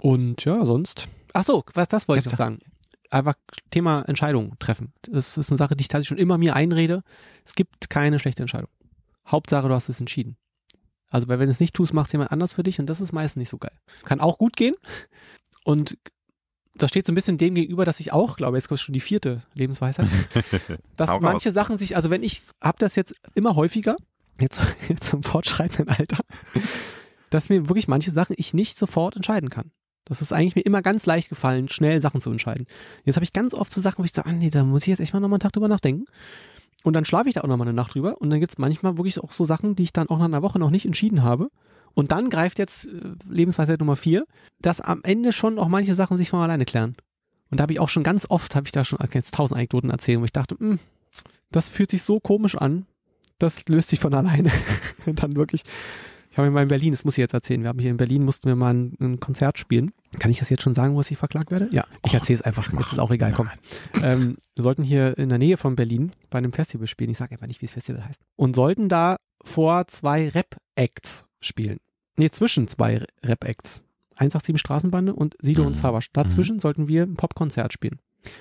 [0.00, 1.08] Und ja, sonst.
[1.32, 2.60] Ach so, was das wollte Jetzt, ich noch sagen.
[3.10, 3.34] Einfach
[3.70, 4.92] Thema Entscheidungen treffen.
[5.10, 7.02] Das ist eine Sache, die ich tatsächlich schon immer mir einrede.
[7.44, 8.70] Es gibt keine schlechte Entscheidung.
[9.26, 10.36] Hauptsache, du hast es entschieden.
[11.10, 13.00] Also, weil wenn du es nicht tust, macht es jemand anders für dich und das
[13.00, 13.76] ist meistens nicht so geil.
[14.04, 14.76] Kann auch gut gehen.
[15.64, 15.98] Und
[16.74, 19.00] das steht so ein bisschen dem gegenüber, dass ich auch glaube, jetzt kommt schon die
[19.00, 20.06] vierte Lebensweisheit,
[20.96, 21.54] dass manche raus.
[21.54, 23.96] Sachen sich, also wenn ich habe das jetzt immer häufiger,
[24.40, 26.18] jetzt, jetzt zum fortschreitenden Alter,
[27.30, 29.70] dass mir wirklich manche Sachen ich nicht sofort entscheiden kann.
[30.04, 32.66] Das ist eigentlich mir immer ganz leicht gefallen, schnell Sachen zu entscheiden.
[33.04, 34.88] Jetzt habe ich ganz oft so Sachen, wo ich sage, ah, nee, da muss ich
[34.88, 36.06] jetzt echt mal nochmal einen Tag drüber nachdenken.
[36.82, 38.20] Und dann schlafe ich da auch nochmal eine Nacht drüber.
[38.20, 40.42] Und dann gibt es manchmal wirklich auch so Sachen, die ich dann auch nach einer
[40.42, 41.50] Woche noch nicht entschieden habe.
[41.94, 42.90] Und dann greift jetzt äh,
[43.28, 44.24] Lebensweisheit Nummer vier,
[44.60, 46.96] dass am Ende schon auch manche Sachen sich von alleine klären.
[47.50, 49.90] Und da habe ich auch schon ganz oft, habe ich da schon jetzt tausend Anekdoten
[49.90, 50.78] erzählt, wo ich dachte, mh, hm,
[51.50, 52.86] das fühlt sich so komisch an,
[53.38, 54.50] das löst sich von alleine.
[55.06, 55.62] Und dann wirklich,
[56.30, 58.24] ich habe mal in Berlin, das muss ich jetzt erzählen, wir haben hier in Berlin,
[58.24, 59.92] mussten wir mal ein, ein Konzert spielen.
[60.18, 61.68] Kann ich das jetzt schon sagen, wo ich verklagt werde?
[61.72, 63.50] Ja, ich erzähle es einfach, jetzt ist auch egal, komm.
[64.02, 67.32] Ähm, wir sollten hier in der Nähe von Berlin bei einem Festival spielen, ich sage
[67.32, 71.78] einfach nicht, wie das Festival heißt, und sollten da vor zwei Rap-Acts spielen.
[72.16, 73.82] Nee, zwischen zwei Rap-Acts.
[74.16, 75.68] 187 Straßenbande und Sido mhm.
[75.68, 76.06] und Savas.
[76.12, 76.60] Dazwischen mhm.
[76.60, 77.98] sollten wir ein Popkonzert spielen.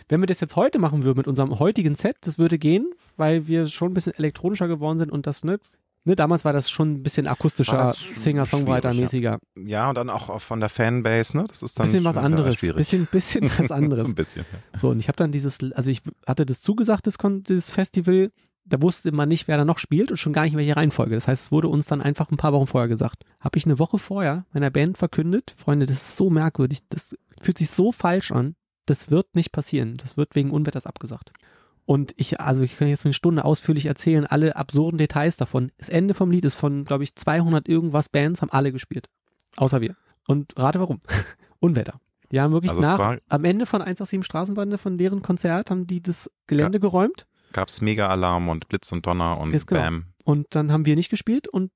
[0.09, 3.47] Wenn wir das jetzt heute machen würden mit unserem heutigen Set, das würde gehen, weil
[3.47, 5.59] wir schon ein bisschen elektronischer geworden sind und das, ne,
[6.03, 9.39] ne damals war das schon ein bisschen akustischer, Singer-Songwriter-mäßiger.
[9.55, 9.63] Ja.
[9.65, 9.89] ja.
[9.89, 13.49] und dann auch von der Fanbase, ne, das ist dann bisschen was anderes, bisschen, bisschen
[13.57, 14.01] was anderes.
[14.01, 14.45] so ein bisschen.
[14.51, 14.79] Ja.
[14.79, 18.31] So, und ich habe dann dieses, also ich hatte das zugesagt, das, das Festival,
[18.65, 21.15] da wusste man nicht, wer da noch spielt und schon gar nicht in welche Reihenfolge.
[21.15, 23.23] Das heißt, es wurde uns dann einfach ein paar Wochen vorher gesagt.
[23.39, 27.57] Habe ich eine Woche vorher meiner Band verkündet, Freunde, das ist so merkwürdig, das fühlt
[27.57, 28.55] sich so falsch an.
[28.85, 29.93] Das wird nicht passieren.
[29.95, 31.31] Das wird wegen Unwetters abgesagt.
[31.85, 35.71] Und ich, also ich kann jetzt eine Stunde ausführlich erzählen, alle absurden Details davon.
[35.77, 39.09] Das Ende vom Lied ist von, glaube ich, 200 irgendwas Bands haben alle gespielt.
[39.57, 39.95] Außer wir.
[40.27, 40.99] Und rate warum.
[41.59, 41.99] Unwetter.
[42.31, 46.01] Die haben wirklich also nach, am Ende von 187 Straßenbande, von deren Konzert, haben die
[46.01, 49.81] das Gelände geräumt gab es Mega-Alarm und Blitz und Donner und Ist genau.
[49.81, 50.05] Bam.
[50.23, 51.71] Und dann haben wir nicht gespielt und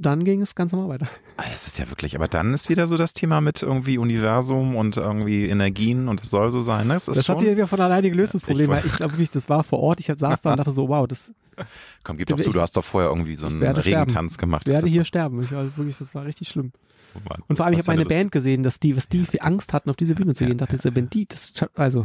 [0.00, 1.08] dann ging es ganz normal weiter.
[1.40, 4.74] Ah, das ist ja wirklich, aber dann ist wieder so das Thema mit irgendwie Universum
[4.74, 6.88] und irgendwie Energien und es soll so sein.
[6.88, 6.94] Ne?
[6.94, 9.12] Das, das hat sich ja wieder von alleine gelöst, das Problem, ich weil ich glaube
[9.12, 11.30] wirklich, das war vor Ort, ich saß da und dachte so, wow, das.
[12.02, 14.36] Komm, gib doch zu, du hast doch vorher irgendwie so einen Regentanz sterben.
[14.36, 14.66] gemacht.
[14.66, 15.40] Ich werde hier sterben.
[15.44, 16.72] Ich, also wirklich, das war richtig schlimm.
[17.14, 19.72] Oh und vor allem, ich habe meine Band gesehen, dass die, was die für Angst
[19.72, 20.54] hatten, auf diese Bühne zu gehen.
[20.54, 22.04] Ich dachte, das ist wenn die, das, also.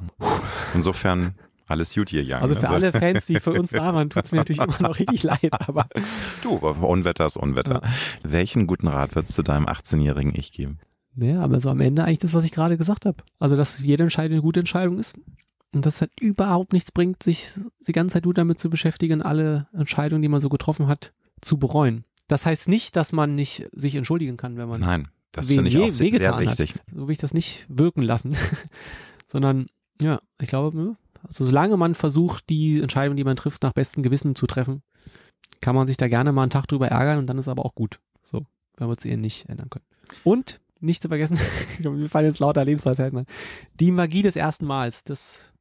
[0.75, 1.33] Insofern
[1.65, 2.41] alles gut hier, Jan.
[2.41, 2.75] Also für also.
[2.75, 5.67] alle Fans, die für uns da waren, tut es mir natürlich immer noch richtig leid,
[5.67, 5.87] aber.
[6.41, 7.81] Du, Unwetter ist Unwetter.
[7.83, 7.91] Ja.
[8.23, 10.79] Welchen guten Rat würdest du deinem 18-jährigen Ich geben?
[11.15, 13.17] Naja, aber so am Ende eigentlich das, was ich gerade gesagt habe.
[13.39, 15.15] Also, dass jede Entscheidung eine gute Entscheidung ist.
[15.73, 17.49] Und dass es halt überhaupt nichts bringt, sich
[17.87, 21.57] die ganze Zeit nur damit zu beschäftigen, alle Entscheidungen, die man so getroffen hat, zu
[21.57, 22.05] bereuen.
[22.27, 24.81] Das heißt nicht, dass man nicht sich entschuldigen kann, wenn man.
[24.81, 26.75] Nein, das finde ich auch sehr, sehr wichtig.
[26.75, 26.81] Hat.
[26.93, 28.37] So will ich das nicht wirken lassen.
[29.27, 29.65] Sondern,
[29.99, 34.03] ja, ich glaube, ne, also solange man versucht, die Entscheidung, die man trifft, nach bestem
[34.03, 34.83] Gewissen zu treffen,
[35.61, 37.75] kann man sich da gerne mal einen Tag drüber ärgern und dann ist aber auch
[37.75, 37.99] gut.
[38.21, 38.45] So,
[38.77, 39.85] wenn wir es eh nicht ändern können.
[40.23, 41.39] Und nicht zu vergessen,
[41.79, 43.25] wir fallen jetzt lauter Lebensweisheiten
[43.79, 45.53] die Magie des ersten Mals, das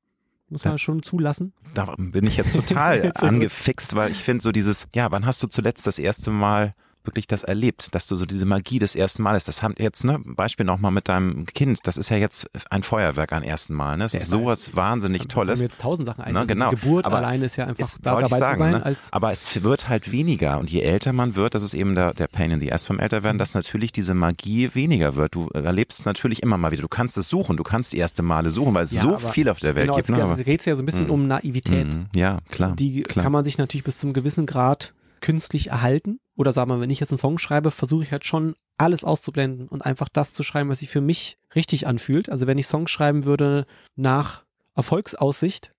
[0.48, 1.54] muss man da, schon zulassen.
[1.74, 5.46] Da bin ich jetzt total angefixt, weil ich finde so dieses, ja, wann hast du
[5.46, 6.72] zuletzt das erste Mal
[7.04, 10.20] wirklich das erlebt, dass du so diese Magie des ersten Males, das haben jetzt, ne,
[10.24, 14.04] Beispiel nochmal mit deinem Kind, das ist ja jetzt ein Feuerwerk am ersten Mal, ne?
[14.04, 15.58] Das ist sowas wahnsinnig Tolles.
[15.60, 16.32] Mir jetzt tausend Sachen ein.
[16.32, 16.70] Ne, Also genau.
[16.70, 18.96] Die Geburt Aber alleine ist ja einfach Ist, da dabei sagen, zu sein, ne?
[19.10, 22.28] Aber es wird halt weniger und je älter man wird, das ist eben der, der
[22.28, 23.02] Pain in the Ass vom Mhm.
[23.02, 25.34] Älterwerden, dass natürlich diese Magie weniger wird.
[25.34, 26.82] Du erlebst natürlich immer mal wieder.
[26.82, 29.48] Du kannst es suchen, du kannst die erste Male suchen, weil es Ja, so viel
[29.48, 30.04] auf der Welt genau, gibt.
[30.04, 30.16] es Ne?
[30.44, 31.86] geht, also ja so ein bisschen um Naivität.
[31.92, 32.06] Mhm.
[32.14, 32.74] ja, klar.
[32.76, 33.24] Die klar.
[33.24, 36.18] kann man sich natürlich bis zum gewissen Grad künstlich erhalten.
[36.42, 39.68] Oder sagen wir, wenn ich jetzt einen Song schreibe, versuche ich halt schon alles auszublenden
[39.68, 42.28] und einfach das zu schreiben, was sich für mich richtig anfühlt.
[42.28, 43.64] Also wenn ich Songs schreiben würde
[43.94, 44.42] nach
[44.74, 45.72] Erfolgsaussicht,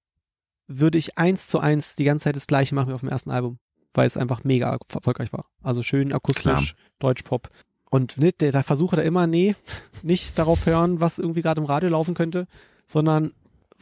[0.70, 3.30] würde ich eins zu eins die ganze Zeit das gleiche machen wie auf dem ersten
[3.30, 3.60] Album,
[3.94, 5.44] weil es einfach mega erfolgreich war.
[5.62, 6.76] Also schön akustisch.
[7.00, 7.50] Deutschpop.
[7.90, 9.58] Und ne, der, der versuche da immer, nee,
[10.02, 12.48] nicht darauf hören, was irgendwie gerade im Radio laufen könnte,
[12.88, 13.34] sondern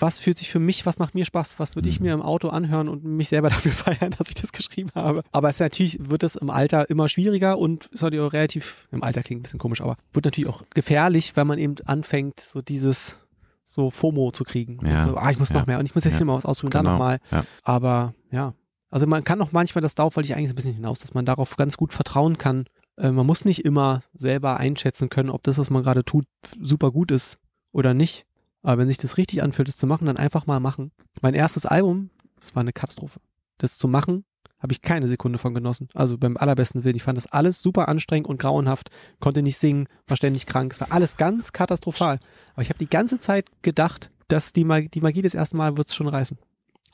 [0.02, 2.06] was fühlt sich für mich, was macht mir Spaß, was würde ich Mhm.
[2.08, 5.24] mir im Auto anhören und mich selber dafür feiern, dass ich das geschrieben habe.
[5.32, 9.04] Aber es natürlich wird es im Alter immer schwieriger und ist natürlich auch relativ, im
[9.04, 12.62] Alter klingt ein bisschen komisch, aber wird natürlich auch gefährlich, wenn man eben anfängt, so
[12.62, 13.18] dieses
[13.64, 14.80] so FOMO zu kriegen.
[14.86, 16.36] Ja, so, ah, ich muss ja, noch mehr und ich muss jetzt ja, hier mal
[16.36, 17.20] was ausprobieren, dann genau, nochmal.
[17.32, 17.44] ja.
[17.64, 18.54] Aber ja,
[18.90, 21.26] also man kann auch manchmal, das darauf wollte ich eigentlich ein bisschen hinaus, dass man
[21.26, 22.66] darauf ganz gut vertrauen kann.
[22.98, 26.26] Äh, man muss nicht immer selber einschätzen können, ob das, was man gerade tut,
[26.60, 27.38] super gut ist
[27.72, 28.26] oder nicht.
[28.62, 30.92] Aber wenn sich das richtig anfühlt, das zu machen, dann einfach mal machen.
[31.22, 32.10] Mein erstes Album,
[32.40, 33.20] das war eine Katastrophe.
[33.58, 34.24] Das zu machen,
[34.60, 35.88] habe ich keine Sekunde von genossen.
[35.94, 36.96] Also beim allerbesten Willen.
[36.96, 38.90] Ich fand das alles super anstrengend und grauenhaft.
[39.20, 40.74] Konnte nicht singen, war ständig krank.
[40.74, 42.20] Es war alles ganz katastrophal.
[42.54, 45.78] Aber ich habe die ganze Zeit gedacht, dass die, Mag die Magie des ersten Mal
[45.78, 46.38] wird es schon reißen.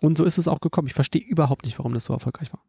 [0.01, 0.87] Und so ist es auch gekommen.
[0.87, 2.61] Ich verstehe überhaupt nicht, warum das so erfolgreich war.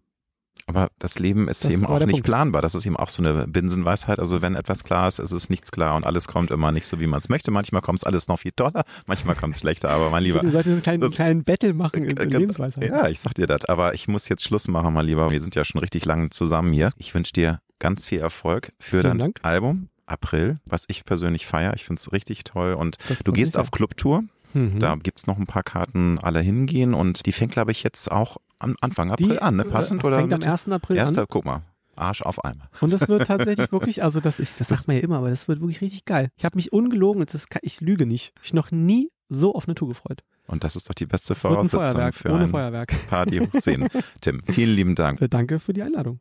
[0.69, 2.27] Aber das Leben ist Das ist eben aber auch nicht Punkt.
[2.27, 2.62] planbar.
[2.62, 4.19] Das ist eben auch so eine Binsenweisheit.
[4.20, 7.01] Also wenn etwas klar ist, ist es nichts klar und alles kommt immer nicht so,
[7.01, 7.51] wie man es möchte.
[7.51, 9.89] Manchmal kommt es alles noch viel toller, manchmal kommt es schlechter.
[9.90, 12.85] Aber mein Lieber, Wir sollten einen kleinen, das- kleinen Battle machen in, in Lebensweisheit.
[12.85, 13.65] Ja, ich sag dir das.
[13.65, 15.31] Aber ich muss jetzt Schluss machen, mein Lieber.
[15.31, 16.90] Wir sind ja schon richtig lange zusammen hier.
[16.99, 19.39] Ich wünsche dir ganz viel Erfolg für Vielen dein Dank.
[19.43, 19.89] Album.
[20.07, 21.74] April, was ich persönlich feiere.
[21.74, 22.73] Ich finde es richtig toll.
[22.73, 24.23] Und Das du gehst auf Clubtour.
[24.54, 24.78] Mhm.
[24.80, 26.94] Da gibt's noch ein paar Karten, alle hingehen.
[26.94, 29.56] Und die fängt, glaube ich, jetzt auch am Anfang April Die, an.
[29.56, 29.62] Ne?
[29.64, 30.18] äh, Passend oder?
[30.18, 30.68] Fängt am mit- 1.
[30.70, 31.26] April Erster, an.
[31.30, 31.62] guck mal.
[31.96, 32.68] Arsch auf einmal.
[32.80, 35.48] Und das wird tatsächlich wirklich, also das ist, das sagt man ja immer, aber das
[35.48, 36.30] wird wirklich richtig geil.
[36.36, 38.32] Ich habe mich ungelogen, das ist, ich lüge nicht.
[38.42, 40.22] Ich noch nie so auf eine Tour gefreut.
[40.46, 42.94] Und das ist doch die beste Es ein Voraussetzung Feuerwerk, für ohne ein Feuerwerk.
[43.08, 43.88] Party hoch 10.
[44.20, 45.20] Tim, vielen lieben Dank.
[45.20, 46.20] Äh, Danke für die Einladung.